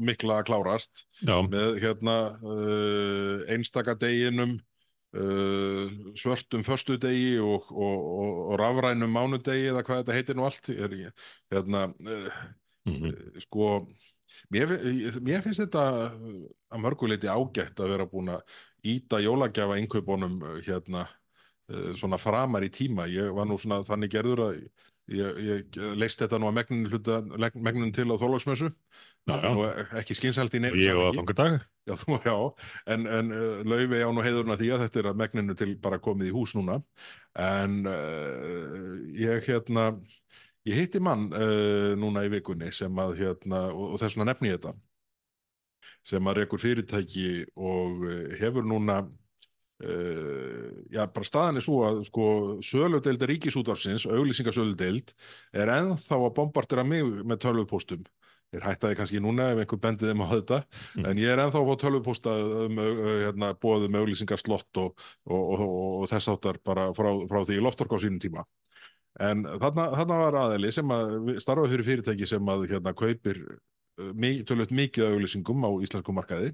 mikla 0.00 0.38
að 0.40 0.46
klárast 0.48 1.04
já, 1.20 1.34
með 1.44 1.76
hérna 1.82 2.16
uh, 2.40 3.42
einstaka 3.52 3.92
deginum 4.00 4.56
uh, 4.56 5.92
svörtum 6.16 6.64
föstudegi 6.64 7.36
og, 7.44 7.68
og, 7.68 8.08
og, 8.22 8.40
og 8.46 8.58
rafrænum 8.62 9.12
mánudegi 9.12 9.68
eða 9.74 9.84
hvað 9.84 10.02
þetta 10.02 10.16
heitir 10.16 10.40
nú 10.40 10.48
allt 10.48 10.72
er, 10.72 10.96
hérna 11.52 11.84
uh, 11.92 12.42
mhm, 12.88 13.12
sko 13.44 13.74
mér, 14.52 14.78
mér 15.20 15.44
finnst 15.44 15.66
þetta 15.66 15.86
að 16.72 16.80
mörguleiti 16.80 17.28
ágætt 17.28 17.80
að 17.82 17.92
vera 17.92 18.08
búin 18.08 18.32
að 18.38 18.60
íta 18.82 19.20
jólagjafa 19.22 19.78
innkaupunum 19.80 20.40
hérna 20.66 21.06
uh, 21.06 21.92
svona 21.98 22.18
framar 22.20 22.64
í 22.66 22.70
tíma. 22.72 23.06
Ég 23.10 23.32
var 23.34 23.48
nú 23.48 23.58
svona 23.60 23.82
þannig 23.86 24.12
gerður 24.14 24.46
að 24.46 24.56
ég, 25.12 25.42
ég 25.46 25.80
leist 25.98 26.22
þetta 26.22 26.40
nú 26.40 26.50
að 26.50 26.58
megninu 27.58 27.92
til 27.94 28.08
á 28.10 28.16
nú 29.54 29.66
ekki 30.00 30.16
skynsælt 30.18 30.56
í 30.58 30.62
neinu 30.64 30.80
ég 30.80 30.96
og 30.96 31.12
samhengi. 31.12 31.12
aðfangadag. 31.12 31.68
Já, 31.86 31.94
þú, 31.98 32.16
já, 32.26 32.34
en, 32.94 33.06
en 33.18 33.34
uh, 33.34 33.60
laufi 33.66 34.02
á 34.02 34.10
nú 34.10 34.24
heiðurna 34.24 34.58
því 34.58 34.72
að 34.74 34.84
þetta 34.86 35.02
er 35.02 35.10
að 35.12 35.20
megninu 35.22 35.58
til 35.58 35.70
bara 35.82 36.00
komið 36.02 36.30
í 36.30 36.34
hús 36.34 36.54
núna. 36.58 36.80
En 37.38 37.82
uh, 37.86 38.98
ég 39.18 39.46
hérna 39.46 39.92
ég 40.68 40.78
hitti 40.78 41.02
mann 41.02 41.28
uh, 41.34 41.92
núna 41.98 42.26
í 42.26 42.32
vikunni 42.32 42.70
sem 42.74 42.98
að 43.02 43.16
hérna, 43.22 43.68
og, 43.70 43.94
og 43.94 44.02
þess 44.02 44.16
vegna 44.16 44.32
nefni 44.32 44.52
ég 44.52 44.60
þetta 44.60 44.74
sem 46.06 46.30
að 46.30 46.42
rekur 46.42 46.62
fyrirtæki 46.62 47.26
og 47.56 48.06
uh, 48.06 48.32
hefur 48.40 48.66
núna 48.66 49.02
uh, 49.04 50.70
já, 50.92 51.04
bara 51.06 51.28
staðan 51.28 51.60
er 51.60 51.66
svo 51.66 51.82
að 51.88 52.02
sko 52.08 52.26
söludeild 52.64 53.22
ríkisútvarsins, 53.30 54.08
auglýsingasöludeild 54.10 55.14
er 55.52 55.76
ennþá 55.78 56.18
að 56.18 56.34
bombardera 56.38 56.86
mig 56.86 57.06
með 57.22 57.44
tölvupóstum 57.46 58.04
Þeir 58.52 58.66
hættaði 58.66 58.96
kannski 58.98 59.20
núna 59.24 59.46
ef 59.54 59.62
einhver 59.62 59.78
bendið 59.80 60.10
þeim 60.10 60.22
á 60.22 60.28
þetta, 60.28 60.56
Mm. 60.96 61.04
en 61.08 61.20
ég 61.22 61.30
er 61.32 61.40
ennþá 61.40 61.60
að 61.62 61.68
fá 61.70 61.76
tölvupósta 61.80 62.32
um, 62.36 62.80
hérna, 63.24 63.54
bóðum 63.56 63.96
auglýsingarslott 63.96 64.80
og, 64.82 64.98
og, 65.24 65.44
og, 65.54 65.62
og, 66.02 66.04
þess 66.10 66.28
áttar 66.28 66.58
bara 66.60 66.90
frá, 66.92 67.08
frá 67.30 67.38
því 67.48 67.62
loftork 67.64 67.96
á 67.96 67.98
sínum 68.04 68.20
tíma. 68.20 68.44
En 69.20 69.44
þarna, 69.44 69.86
þarna 69.96 70.18
var 70.20 70.38
aðeli 70.42 70.72
sem 70.72 70.92
að 70.92 71.32
starfa 71.40 71.70
fyrir 71.72 71.88
fyrirtæki 71.88 72.28
sem 72.28 72.52
að 72.52 72.66
hérna, 72.74 72.92
kaupir 72.92 73.40
uh, 74.00 74.12
mi- 74.14 74.42
tölvöld 74.48 74.72
mikið 74.74 75.06
af 75.06 75.16
auglýsingum 75.16 75.66
á 75.66 75.70
íslenskum 75.84 76.16
markaði. 76.18 76.52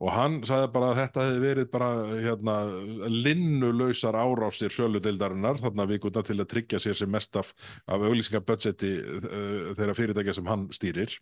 Og 0.00 0.08
hann 0.16 0.38
sagði 0.48 0.70
bara 0.72 0.90
að 0.94 0.98
þetta 1.02 1.24
hefði 1.26 1.40
verið 1.44 1.66
bara 1.74 1.88
hérna, 2.24 2.52
linnulausar 3.12 4.16
árásir 4.16 4.72
söludeildarinnar 4.72 5.60
þarna 5.60 5.84
vikuna 5.90 6.22
til 6.24 6.38
að 6.40 6.48
tryggja 6.54 6.80
sér 6.80 6.96
sem 6.96 7.10
mest 7.12 7.36
af, 7.36 7.50
af 7.84 8.00
auglýsingabudgeti 8.08 8.94
uh, 8.96 9.74
þeirra 9.76 9.96
fyrirtækja 9.98 10.38
sem 10.38 10.48
hann 10.48 10.70
stýrir. 10.72 11.18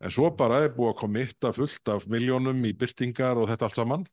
En 0.00 0.14
svo 0.14 0.30
bara 0.38 0.62
er 0.64 0.72
búið 0.72 0.94
að 0.94 1.00
komitta 1.02 1.52
fullt 1.52 1.90
af 1.92 2.06
miljónum 2.08 2.64
í 2.64 2.72
byrtingar 2.78 3.36
og 3.36 3.50
þetta 3.50 3.68
allt 3.68 3.80
saman 3.82 4.08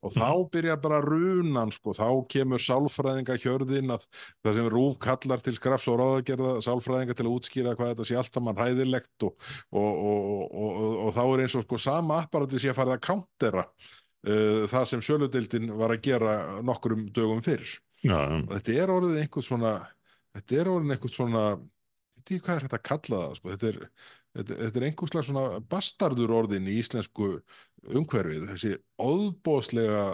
og 0.00 0.14
þá 0.16 0.28
byrjar 0.54 0.78
bara 0.80 1.00
runan 1.04 1.72
sko, 1.74 1.92
þá 1.96 2.08
kemur 2.32 2.62
sálfræðinga 2.64 3.36
hjörðin 3.42 3.94
að 3.94 4.06
það 4.44 4.58
sem 4.58 4.68
Rúf 4.72 4.98
kallar 5.02 5.44
til 5.44 5.54
skrafs 5.58 5.88
og 5.92 6.00
ráðagerða 6.00 6.54
sálfræðinga 6.64 7.16
til 7.18 7.26
að 7.26 7.32
útskýra 7.34 7.74
hvað 7.78 7.92
þetta 7.92 8.08
sé 8.08 8.18
allt 8.20 8.38
saman 8.38 8.58
hræðilegt 8.58 9.26
og, 9.28 9.50
og, 9.70 9.90
og, 9.90 10.22
og, 10.30 10.46
og, 10.60 10.94
og 11.04 11.12
þá 11.18 11.22
er 11.26 11.44
eins 11.44 11.58
og 11.60 11.66
sko 11.66 11.80
sama 11.80 12.22
apparati 12.24 12.62
sé 12.62 12.72
að 12.72 12.80
fara 12.80 12.96
að 12.96 13.04
countera 13.08 13.66
uh, 13.66 14.64
það 14.72 14.88
sem 14.94 15.04
söludildin 15.04 15.74
var 15.80 15.94
að 15.94 16.04
gera 16.08 16.38
nokkrum 16.64 17.08
dögum 17.12 17.44
fyrr. 17.44 17.76
Og 18.48 18.56
þetta 18.56 18.78
er 18.80 18.94
orðið 18.94 19.20
einhvern 19.24 19.48
svona 19.50 19.74
þetta 20.38 20.62
er 20.62 20.72
orðið 20.72 20.96
einhvern 20.96 21.16
svona 21.18 21.44
veit 22.20 22.30
ekki 22.30 22.44
hvað 22.46 22.56
er 22.56 22.66
þetta 22.66 22.78
að 22.78 22.86
kalla 22.88 23.20
það 23.20 23.36
sko. 23.38 23.50
þetta 23.54 23.68
er, 23.70 23.78
þetta, 24.36 24.56
þetta 24.64 24.80
er 24.80 24.86
einhvers 24.88 25.12
slag 25.14 25.26
svona 25.28 25.60
bastardur 25.72 26.34
orðin 26.34 26.68
í 26.70 26.78
íslensku 26.80 27.30
umhverfið, 27.88 28.46
þessi 28.52 28.74
óðbóðslega 29.00 30.04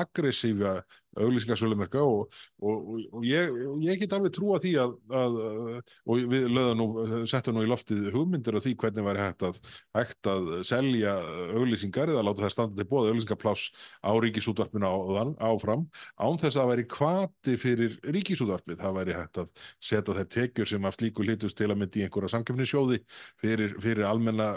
aggressífa 0.00 0.74
auglýsingarsölumerka 1.18 2.02
og, 2.04 2.30
og, 2.62 2.76
og, 2.76 3.00
og 3.18 3.26
ég, 3.26 3.50
ég 3.84 4.00
get 4.00 4.14
alveg 4.14 4.34
trúa 4.36 4.60
því 4.62 4.74
að, 4.82 4.94
að, 5.10 5.38
að 5.40 5.80
og 6.06 6.24
við 6.30 6.46
lögðum 6.54 6.80
nú, 6.80 7.16
settum 7.30 7.56
nú 7.56 7.64
í 7.66 7.70
loftið 7.70 8.10
hugmyndir 8.14 8.58
af 8.58 8.64
því 8.66 8.74
hvernig 8.82 9.06
væri 9.06 9.24
hægt 9.24 9.46
að, 9.48 9.60
hægt 9.96 10.30
að 10.30 10.50
selja 10.68 11.16
auglýsingar 11.56 12.12
eða 12.14 12.24
láta 12.26 12.46
það 12.46 12.54
standa 12.54 12.78
til 12.78 12.88
bóða 12.90 13.14
auglýsingapláss 13.14 13.70
á 14.06 14.10
ríkisútvarpinu 14.22 14.90
áðan, 14.90 15.34
áfram 15.42 15.86
án 16.20 16.40
þess 16.40 16.54
að 16.54 16.60
það 16.60 16.70
væri 16.72 16.86
kvati 16.94 17.56
fyrir 17.60 17.98
ríkisútvarpið, 18.16 18.80
það 18.80 18.96
væri 19.00 19.18
hægt 19.18 19.42
að 19.42 19.50
setja 19.90 20.16
þær 20.20 20.30
tekjur 20.36 20.70
sem 20.70 20.88
af 20.88 20.98
slíku 20.98 21.26
hlítust 21.26 21.58
til 21.58 21.70
að 21.70 21.80
myndi 21.82 22.02
í 22.02 22.06
einhverja 22.06 22.32
samkefnissjóði 22.36 23.00
fyrir, 23.40 23.74
fyrir 23.82 24.06
almenna 24.08 24.52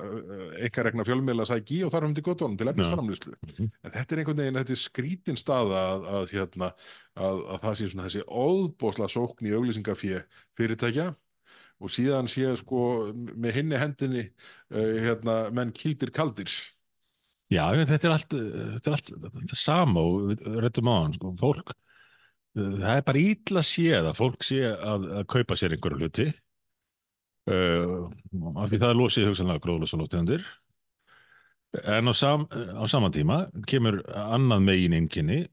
einkarekna 0.61 1.05
fjölmiðla 1.07 1.47
sæki 1.49 1.81
og 1.85 1.93
þar 1.93 2.07
um 2.07 2.15
til 2.15 2.25
göttunum 2.25 2.57
til 2.59 2.69
efnisframlýslu. 2.71 3.35
Mhm. 3.47 3.69
En 3.83 3.95
þetta 3.95 4.15
er 4.15 4.21
einhvern 4.21 4.41
veginn, 4.41 4.59
þetta 4.61 4.75
er 4.75 4.81
skrítin 4.81 5.39
staða 5.39 5.83
að, 5.93 6.07
að, 6.13 6.33
hérna, 6.43 6.71
að, 7.17 7.41
að 7.55 7.61
það 7.65 7.75
sé 7.79 7.89
svona 7.89 8.07
þessi 8.07 8.23
óðbóðsla 8.43 9.09
sókn 9.11 9.49
í 9.49 9.55
auglýsingafé 9.57 10.23
fyrirtækja. 10.59 11.11
Og 11.83 11.91
síðan 11.91 12.29
sé 12.31 12.53
sko 12.59 12.83
með 13.13 13.57
hinni 13.57 13.79
hendinni 13.81 14.23
uh, 14.29 14.93
hérna, 15.03 15.37
menn 15.55 15.73
kildir 15.75 16.13
kaldir. 16.15 16.53
Já, 17.51 17.65
þetta 17.75 18.07
er 18.07 18.13
allt, 18.13 18.35
þetta 18.77 18.93
er 19.43 19.59
sama 19.59 20.03
og 20.05 20.29
við 20.29 20.45
rettum 20.63 20.89
á 20.89 20.95
hann, 20.95 21.17
sko, 21.17 21.33
fólk, 21.41 21.73
uh, 21.73 22.71
það 22.77 22.93
er 22.93 23.05
bara 23.09 23.25
ítla 23.25 23.65
séð 23.67 24.09
að 24.13 24.19
fólk 24.21 24.47
sé 24.47 24.63
að, 24.71 25.09
að 25.19 25.29
kaupa 25.35 25.59
sér 25.59 25.75
einhverju 25.75 25.99
hluti. 25.99 26.29
Uh, 27.43 28.07
af 28.55 28.71
því 28.71 28.79
það 28.79 28.89
er 28.93 28.99
losið 29.01 29.31
hugsanlega 29.33 29.65
gróðlösa 29.65 29.97
lóttegundir 29.99 30.45
en 31.81 32.07
á, 32.07 32.13
sam, 32.13 32.45
á 32.51 32.83
sama 32.87 33.09
tíma 33.11 33.47
kemur 33.67 33.99
annað 34.07 34.65
megin 34.67 34.95
einkenni 34.97 35.39
uh, 35.41 35.51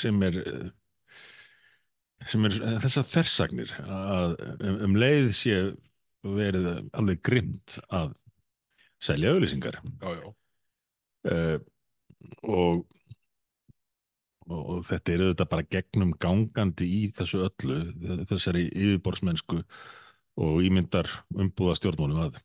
sem 0.00 0.24
er 0.26 0.40
uh, 0.42 0.72
sem 2.28 2.48
er 2.48 2.56
þessar 2.82 3.06
þversagnir 3.08 3.72
að 3.84 4.34
um, 4.60 4.78
um 4.88 4.96
leið 4.98 5.30
sé 5.36 5.56
verið 6.24 6.68
alveg 6.96 7.20
grimt 7.26 7.78
að 7.92 8.14
selja 9.04 9.34
auðlýsingar 9.34 9.80
uh, 10.04 11.58
og, 12.48 12.84
og, 14.48 14.62
og 14.62 14.80
þetta 14.88 15.12
er 15.12 15.26
auðvitað 15.26 15.52
bara 15.52 15.68
gegnum 15.76 16.14
gangandi 16.20 16.88
í 16.88 17.02
þessu 17.16 17.44
öllu 17.48 17.80
þessari 18.30 18.66
yfirborðsmennsku 18.70 19.60
og 20.44 20.64
ímyndar 20.66 21.10
umbúða 21.36 21.76
stjórnmónum 21.78 22.24
að 22.24 22.40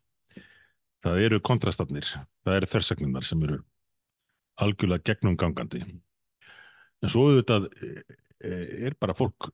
það 1.04 1.24
eru 1.24 1.40
kontrastarnir, 1.46 2.10
það 2.44 2.60
eru 2.60 2.70
þversagninnar 2.74 3.26
sem 3.26 3.44
eru 3.48 3.62
algjörlega 4.60 5.14
gegnum 5.14 5.40
gangandi 5.40 5.86
en 7.04 7.12
svo 7.12 7.28
auðvitað 7.30 7.70
eh, 7.86 8.86
er 8.90 8.96
bara 9.00 9.16
fólk 9.18 9.50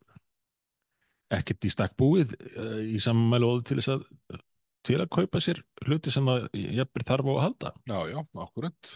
ekkert 1.35 1.67
í 1.67 1.71
stakk 1.73 1.95
búið 1.99 2.35
eh, 2.37 2.81
í 2.95 3.01
sammælu 3.03 3.51
og 3.55 3.63
til 3.67 3.79
þess 3.79 3.95
að 3.95 4.41
til 4.85 4.99
að 5.01 5.13
kaupa 5.15 5.41
sér 5.41 5.61
hluti 5.87 6.13
sem 6.13 6.27
að 6.29 6.47
jafnir 6.53 7.07
þarf 7.07 7.29
á 7.29 7.33
að 7.33 7.41
halda 7.41 7.71
já, 7.89 7.99
já, 8.11 8.19
akkurat. 8.43 8.91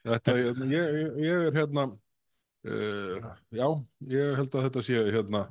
Þetta, 0.00 0.36
ég, 0.40 0.60
ég, 0.72 1.18
ég 1.26 1.42
er 1.50 1.58
hérna, 1.58 1.82
uh, 2.64 3.26
já, 3.52 3.66
ég 4.14 4.38
held 4.38 4.56
að 4.56 4.64
þetta 4.64 4.84
sé, 4.86 5.02
hérna, 5.12 5.42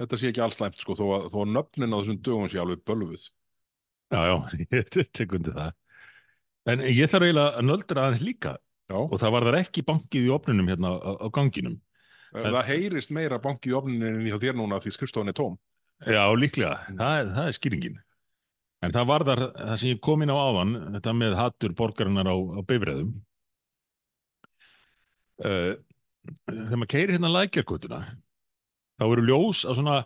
þetta 0.00 0.16
sé 0.16 0.30
ekki 0.30 0.40
allslæmt, 0.46 0.80
sko, 0.80 0.96
þó 0.96 1.04
að, 1.18 1.26
þó 1.34 1.36
að 1.42 1.52
nöfnin 1.58 1.92
á 1.92 1.98
þessum 1.98 2.22
dögum 2.24 2.48
sé 2.48 2.62
alveg 2.62 2.80
bölvuð. 2.88 3.26
Já, 4.08 4.22
já, 4.30 4.34
ég 4.78 4.88
tek 4.96 5.36
undir 5.36 5.58
það 5.58 5.76
en 6.68 6.84
ég 6.84 7.08
þarf 7.10 7.28
eiginlega 7.28 7.60
að 7.60 7.68
nöldra 7.68 8.04
aðeins 8.04 8.24
líka 8.24 8.54
Já, 8.88 8.96
og 8.96 9.16
það 9.20 9.34
var 9.34 9.46
þar 9.48 9.58
ekki 9.60 9.84
bankið 9.84 10.26
í 10.28 10.32
opnunum 10.32 10.68
hérna 10.70 10.94
á, 10.96 11.12
á 11.20 11.28
ganginum. 11.34 11.78
Það 12.32 12.58
heyrist 12.68 13.12
meira 13.14 13.38
banki 13.40 13.72
í 13.72 13.76
ofninin 13.76 14.20
í 14.24 14.32
hjá 14.32 14.38
þér 14.40 14.56
núna 14.56 14.80
því 14.84 14.92
skrifstofan 14.94 15.32
er 15.32 15.36
tóm. 15.36 15.56
Já, 16.06 16.22
líklega, 16.36 16.76
það 16.96 17.20
er, 17.20 17.32
það 17.36 17.48
er 17.50 17.56
skýringin. 17.56 17.98
En 18.84 18.94
það 18.94 19.08
var 19.10 19.24
þar, 19.26 19.42
það 19.56 19.80
sem 19.80 19.90
ég 19.90 20.00
kom 20.06 20.22
inn 20.22 20.32
á 20.32 20.38
áðan 20.38 20.74
þetta 20.94 21.14
með 21.18 21.36
hattur 21.38 21.74
borgarinnar 21.78 22.30
á, 22.30 22.36
á 22.36 22.60
bifræðum 22.68 23.10
uh, 25.42 25.72
þegar 26.46 26.78
maður 26.78 26.92
keirir 26.92 27.14
hérna 27.16 27.32
lækjarkotuna 27.34 28.00
þá 28.98 29.04
eru 29.08 29.24
ljós 29.26 29.64
á 29.66 29.72
svona 29.72 29.98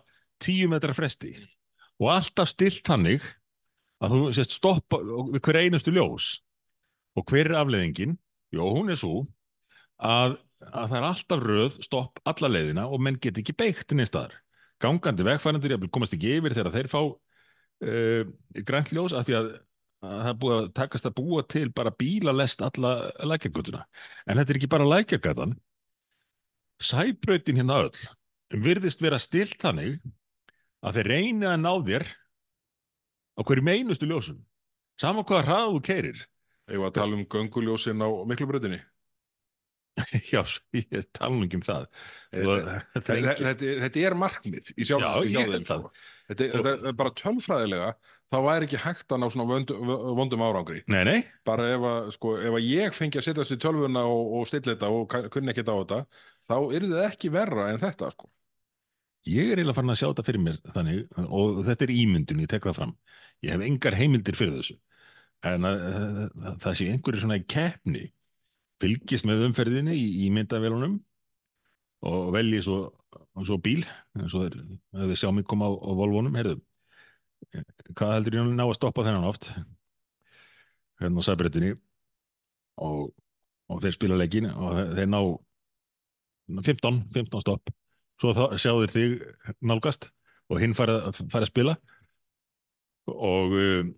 tíu 0.43 0.69
metra 0.71 0.95
fresti. 0.95 1.35
Og 2.01 2.09
alltaf 2.13 2.49
stilt 2.51 2.87
hannig 2.89 3.23
að 4.03 4.15
þú 4.15 4.21
sést 4.35 4.57
stoppa 4.57 4.99
við 5.03 5.39
hver 5.45 5.61
einustu 5.61 5.93
ljós. 5.93 6.33
Og 7.13 7.25
hver 7.29 7.51
er 7.51 7.59
afleiðingin? 7.61 8.17
Jó, 8.53 8.63
hún 8.69 8.91
er 8.93 8.99
svo 8.99 9.23
að, 9.97 10.37
að 10.67 10.87
það 10.91 10.97
er 10.99 11.07
alltaf 11.09 11.43
röð 11.43 11.77
stopp 11.85 12.21
alla 12.29 12.51
leiðina 12.51 12.87
og 12.87 13.01
menn 13.01 13.19
get 13.21 13.39
ekki 13.41 13.55
beitt 13.57 13.93
nýstaðar 13.97 14.35
gangandi 14.83 15.25
vegfærandur 15.25 15.89
komast 15.93 16.15
ekki 16.15 16.37
yfir 16.37 16.55
þegar 16.55 16.75
þeir 16.75 16.89
fá 16.91 16.99
uh, 17.03 18.23
grænt 18.67 18.93
ljós 18.93 19.15
af 19.17 19.27
því 19.27 19.37
að, 19.39 19.51
að 20.05 20.25
það 20.27 20.39
búið 20.43 20.57
að 20.57 20.71
takast 20.79 21.09
að 21.09 21.17
búa 21.19 21.45
til 21.49 21.67
bara 21.75 21.93
bílalest 21.97 22.65
alla 22.65 22.95
lækjagötuna 23.23 23.85
en 24.27 24.41
þetta 24.41 24.53
er 24.53 24.59
ekki 24.61 24.73
bara 24.75 24.89
lækjagatan 24.91 25.55
sæbrautin 26.83 27.61
hérna 27.61 27.79
öll 27.85 28.61
virðist 28.63 29.01
vera 29.01 29.17
stilt 29.21 29.57
þannig 29.61 29.97
að 30.83 30.99
þeir 30.99 31.09
reyni 31.09 31.47
að 31.47 31.61
ná 31.63 31.71
þér 31.87 32.05
á 33.33 33.41
hverju 33.41 33.65
meinustu 33.65 34.05
ljósum. 34.09 34.41
Saman 34.99 35.25
hvaða 35.25 35.45
hraðu 35.47 35.77
þú 35.77 35.83
keirir 35.87 36.19
Ég 36.71 36.79
var 36.79 36.91
að 36.93 36.97
tala 37.01 37.17
um 37.19 37.25
gönguljósin 37.27 37.99
á 38.03 38.07
miklubröðinni. 38.29 38.79
já, 40.33 40.41
ég 40.73 41.03
tala 41.13 41.35
nú 41.35 41.45
ekki 41.45 41.59
um 41.59 41.65
það 41.65 41.83
Þetta, 42.33 42.53
er 42.57 42.85
þetta, 42.95 43.33
þetta, 43.45 43.73
þetta 43.83 44.17
markmið 44.17 44.71
í 44.73 44.87
sjálf, 44.89 45.03
Já, 45.03 45.11
í 45.21 45.27
ég 45.27 45.35
sjálf 45.35 45.43
held 45.43 45.53
þeim 45.53 45.67
það. 45.69 45.83
sko. 45.83 45.91
þetta, 46.31 46.45
er- 46.47 46.53
þetta 46.55 46.89
er 46.89 46.95
bara 46.97 47.11
tölfræðilega 47.19 47.89
þá 48.33 48.37
væri 48.47 48.67
ekki 48.67 48.79
hægt 48.81 49.13
að 49.13 49.21
ná 49.21 49.27
svona 49.35 49.59
vondum 50.17 50.43
árangri 50.47 50.79
nei, 50.89 51.03
nei, 51.05 51.19
bara 51.45 51.67
ef 51.75 51.85
að, 51.91 52.07
sko, 52.15 52.31
ef 52.41 52.57
að 52.57 52.65
ég 52.71 52.97
fengi 52.97 53.21
að 53.21 53.27
setjast 53.27 53.53
við 53.53 53.61
tölvuna 53.67 54.05
og, 54.09 54.31
og 54.39 54.47
stilla 54.49 54.73
þetta 54.73 54.89
og 54.97 55.17
kunni 55.35 55.53
ekkert 55.53 55.69
á 55.69 55.75
þetta 55.83 55.99
þá 56.49 56.55
er 56.79 56.87
það 56.89 57.05
ekki 57.11 57.33
verra 57.37 57.67
en 57.69 57.81
þetta 57.83 58.09
sko. 58.15 58.31
ég 59.29 59.51
er 59.53 59.61
eiginlega 59.61 59.77
farin 59.77 59.93
að 59.93 59.99
sjá 60.01 60.07
þetta 60.09 60.25
fyrir 60.31 60.45
mér 60.47 60.57
þannig, 60.73 61.03
og 61.29 61.61
þetta 61.69 61.85
er 61.85 61.93
ímyndun, 61.99 62.41
ég 62.47 62.49
tek 62.49 62.65
það 62.65 62.79
fram 62.81 62.95
ég 63.45 63.53
hef 63.53 63.67
engar 63.69 63.99
heimildir 64.01 64.39
fyrir 64.41 64.57
þessu 64.57 64.79
en 65.49 65.67
að, 65.67 65.85
að, 65.87 66.19
að 66.49 66.59
það 66.63 66.77
sé 66.79 66.89
einhverju 66.91 67.23
svona 67.23 67.39
keppni 67.55 68.03
fylgist 68.83 69.27
með 69.27 69.47
umferðinni 69.49 69.95
í, 69.95 70.05
í 70.25 70.29
myndavélunum 70.33 70.97
og 72.07 72.31
velji 72.35 72.61
svo, 72.65 72.77
svo 73.45 73.57
bíl 73.63 73.83
eins 74.17 74.35
og 74.35 74.55
þið 74.91 75.15
sjá 75.19 75.29
mig 75.35 75.47
koma 75.47 75.69
á, 75.69 75.71
á 75.71 75.91
Volvonum, 75.95 76.35
heyrðu. 76.35 76.59
Hvað 77.93 78.13
heldur 78.17 78.37
ég 78.39 78.51
ná 78.55 78.65
að 78.65 78.75
stoppa 78.77 79.05
þennan 79.05 79.29
oft? 79.29 79.49
Hérna 81.01 81.23
á 81.23 81.27
sæbrettinni 81.27 81.73
og, 82.83 83.11
og 83.71 83.81
þeir 83.83 83.95
spila 83.95 84.19
leikin 84.19 84.49
og 84.51 84.95
þeir 84.97 85.09
ná 85.11 85.19
15, 86.63 87.01
15 87.15 87.43
stopp. 87.43 87.71
Svo 88.19 88.33
þá 88.35 88.43
sjá 88.61 88.71
þeir 88.71 88.93
þig 88.93 89.57
nálgast 89.63 90.09
og 90.51 90.59
hinn 90.61 90.75
fara, 90.77 91.11
fara 91.11 91.45
að 91.47 91.51
spila. 91.51 91.75
Og 93.11 93.55
um, 93.59 93.93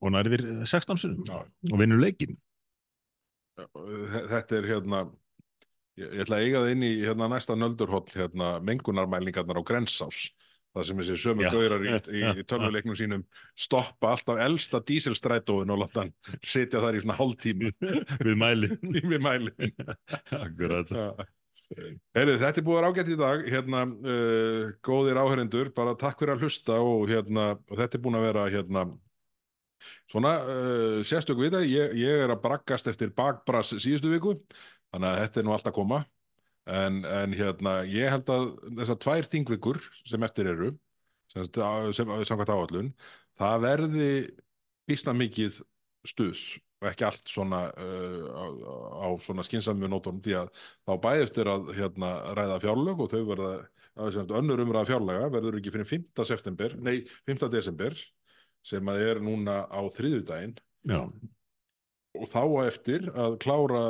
og 0.00 0.12
nærðir 0.14 0.44
16 0.66 1.00
sinum 1.02 1.24
Já. 1.28 1.40
og 1.72 1.78
vinnur 1.82 2.00
leikin 2.02 2.36
Þe- 3.60 4.26
þetta 4.30 4.56
er 4.56 4.68
hérna 4.70 5.00
ég, 6.00 6.06
ég 6.14 6.22
ætla 6.24 6.38
að 6.38 6.44
eiga 6.46 6.62
það 6.64 6.70
inn 6.74 6.84
í 6.86 6.92
hérna, 7.04 7.26
næsta 7.28 7.56
nöldurhóll 7.58 8.06
hérna, 8.14 8.54
mengunarmælingarnar 8.64 9.60
á 9.60 9.64
Grensás. 9.68 10.30
Það 10.70 10.86
sem 10.86 11.00
þessi 11.02 11.16
sömu 11.18 11.48
gaurar 11.50 11.82
í, 11.82 11.90
í, 12.14 12.20
í 12.40 12.44
tölvuleiknum 12.50 12.96
sínum 12.96 13.24
stoppa 13.58 14.12
alltaf 14.14 14.38
elsta 14.40 14.80
dísilstrætóin 14.86 15.72
og 15.74 15.80
láta 15.82 16.04
hann 16.06 16.12
sitja 16.46 16.80
þar 16.80 16.96
í 16.96 17.02
svona 17.02 17.18
hálftíma. 17.18 17.72
Við 18.26 18.38
mæli 18.38 18.70
við 19.12 19.18
mæli 19.26 19.52
akkurat. 20.38 20.94
Heyrðu, 22.16 22.38
þetta 22.40 22.58
er 22.62 22.66
búið 22.66 22.80
að 22.80 22.88
ágætt 22.88 23.10
í 23.12 23.18
dag 23.18 23.44
hérna, 23.50 23.84
uh, 24.14 24.70
góðir 24.86 25.20
áhörendur 25.20 25.68
bara 25.74 25.92
takk 25.98 26.22
fyrir 26.22 26.38
að 26.38 26.46
hlusta 26.46 26.78
og, 26.82 27.04
hérna, 27.10 27.44
og 27.68 27.76
þetta 27.78 27.98
er 27.98 28.02
búin 28.06 28.18
að 28.18 28.24
vera 28.30 28.46
hérna, 28.56 28.86
svona 30.10 30.34
uh, 30.44 31.00
sérstöku 31.06 31.44
við 31.44 31.56
það 31.56 31.66
ég, 31.70 31.96
ég 32.02 32.24
er 32.24 32.32
að 32.32 32.42
braggast 32.44 32.90
eftir 32.90 33.12
bakbrass 33.16 33.74
síðustu 33.76 34.12
viku 34.12 34.36
þannig 34.90 35.10
að 35.10 35.20
þetta 35.24 35.40
er 35.40 35.46
nú 35.46 35.54
allt 35.56 35.70
að 35.70 35.76
koma 35.78 36.02
en, 36.70 37.02
en 37.08 37.34
hérna, 37.36 37.80
ég 37.88 38.12
held 38.12 38.30
að 38.32 38.46
þessar 38.80 39.00
tvær 39.04 39.28
þingvikur 39.32 39.82
sem 40.04 40.26
eftir 40.26 40.50
eru 40.52 40.72
sem, 41.32 41.46
sem, 41.96 42.16
samkvæmt 42.28 42.54
áallun 42.54 42.90
það 43.40 43.62
verði 43.64 44.10
býsna 44.90 45.14
mikið 45.16 45.62
stuð 46.08 46.40
og 46.80 46.88
ekki 46.88 47.04
allt 47.04 47.28
svona 47.28 47.66
uh, 47.76 48.24
á, 48.32 48.44
á 49.04 49.08
svona 49.20 49.44
skynsami 49.44 49.88
nótunum 49.90 50.22
því 50.24 50.38
að 50.40 50.54
þá 50.88 50.92
bæði 51.04 51.26
eftir 51.26 51.50
að 51.52 51.74
hérna, 51.76 52.14
ræða 52.38 52.62
fjárlög 52.64 53.04
og 53.04 53.12
þau 53.12 53.20
verða 53.28 53.52
að 54.00 54.14
sem 54.14 54.22
sagt, 54.22 54.32
önnur 54.38 54.62
umræða 54.64 54.88
fjárlega 54.92 55.28
verður 55.34 55.58
ekki 55.58 55.72
fyrir 55.74 55.88
5. 55.90 56.24
september, 56.28 56.76
nei 56.80 57.02
5. 57.28 57.46
desember 57.52 57.96
sem 58.66 58.90
að 58.92 59.04
er 59.08 59.22
núna 59.24 59.62
á 59.68 59.80
þriðjudaginn. 59.96 60.56
Já, 60.90 61.00
og 62.18 62.26
þá 62.30 62.42
á 62.42 62.60
eftir 62.66 63.08
að 63.14 63.38
klára 63.42 63.84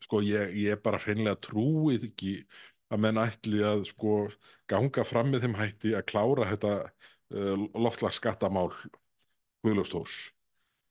sko 0.00 0.22
ég, 0.24 0.54
ég 0.56 0.80
bara 0.82 1.00
hreinlega 1.02 1.40
trúið 1.44 2.08
ekki 2.08 2.34
að 2.90 3.02
menn 3.04 3.20
ætli 3.20 3.60
að 3.66 3.84
sko 3.90 4.14
ganga 4.70 5.04
fram 5.06 5.30
með 5.32 5.44
þeim 5.44 5.58
hætti 5.58 5.94
að 5.98 6.06
klára 6.08 6.48
þetta 6.48 6.72
uh, 6.86 7.66
loftlagsskattamál 7.76 8.70
Guðlaugstórs 9.60 10.30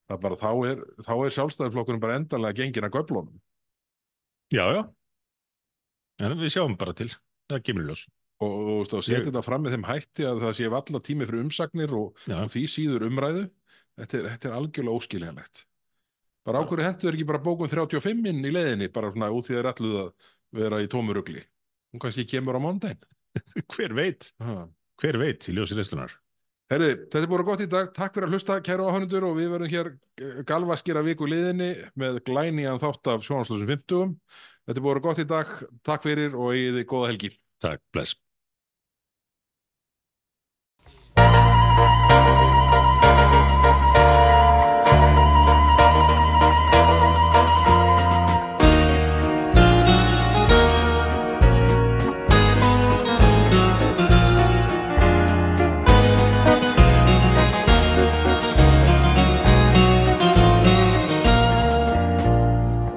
það 0.10 0.16
er 0.16 0.22
bara 0.26 0.40
þá 0.42 0.52
er, 0.70 0.86
þá 1.06 1.14
er 1.16 1.36
sjálfstæðiflokkurinn 1.36 2.04
bara 2.04 2.20
endanlega 2.20 2.58
gengin 2.62 2.88
að 2.88 2.96
göflunum. 2.98 3.42
Já, 4.54 4.64
já. 4.74 4.82
En 6.26 6.38
við 6.40 6.56
sjáum 6.56 6.78
bara 6.80 6.96
til. 6.98 7.12
Það 7.50 7.66
kemur 7.66 7.86
í 7.86 7.92
ljós 7.92 8.06
og, 8.40 8.52
og, 8.52 8.82
og, 8.84 9.04
setja 9.04 9.20
Ég- 9.20 9.30
þetta 9.30 9.46
fram 9.46 9.66
með 9.66 9.76
þeim 9.78 9.88
hætti 9.90 10.28
að 10.30 10.44
það 10.46 10.54
sé 10.60 10.70
valla 10.74 11.02
tími 11.06 11.28
fyrir 11.30 11.46
umsagnir 11.46 11.96
og, 11.98 12.26
og 12.32 12.54
því 12.54 12.66
síður 12.72 13.08
umræðu. 13.10 13.48
Þetta 14.00 14.20
er, 14.20 14.30
þetta 14.34 14.50
er 14.50 14.58
algjörlega 14.60 15.00
óskiljanlegt. 15.02 15.66
Bara 16.48 16.64
ákvörðu 16.64 16.86
hendur 16.88 17.16
ekki 17.18 17.28
bara 17.28 17.42
bókum 17.44 17.70
35 17.70 18.30
inn 18.32 18.46
í 18.48 18.52
leiðinni 18.54 18.88
bara 18.94 19.12
svona 19.12 19.28
út 19.36 19.46
því 19.46 19.58
það 19.58 19.62
er 19.62 19.72
alluð 19.74 19.98
að 20.02 20.30
vera 20.56 20.80
í 20.82 20.88
tómurugli 20.90 21.44
hún 21.94 22.02
kannski 22.02 22.26
kemur 22.30 22.58
á 22.58 22.62
mándaginn 22.64 23.04
hver 23.76 23.94
veit? 23.98 24.32
Ha. 24.42 24.64
hver 25.02 25.20
veit 25.22 25.50
í 25.50 25.56
ljósi 25.58 25.78
reyslunar 25.78 26.16
Herði, 26.70 26.90
þetta 27.10 27.22
er 27.26 27.30
búin 27.32 27.46
gott 27.48 27.62
í 27.66 27.70
dag, 27.70 27.88
takk 27.96 28.14
fyrir 28.14 28.28
að 28.30 28.34
hlusta 28.36 28.60
kæru 28.66 28.86
áhörnundur 28.86 29.26
og 29.26 29.38
við 29.40 29.48
verðum 29.56 29.72
hér 29.74 29.88
eh, 30.22 30.40
galvaskir 30.50 31.00
að 31.00 31.08
viku 31.10 31.30
liðinni 31.30 31.70
með 31.98 32.20
glænían 32.30 32.82
þátt 32.82 33.10
af 33.16 33.26
sjónanslösum 33.26 33.70
50 33.70 34.14
Þetta 34.70 34.78
er 34.78 34.86
búin 34.86 35.02
gott 35.02 35.22
í 35.24 35.26
dag, 35.26 35.54
takk 35.82 36.04
fyrir 36.06 36.36
og 36.38 36.52
eigið 36.54 36.76
þið 36.78 36.84
góða 36.92 37.08
helgi. 37.10 37.32
Takk, 37.58 37.82
bless 37.90 38.14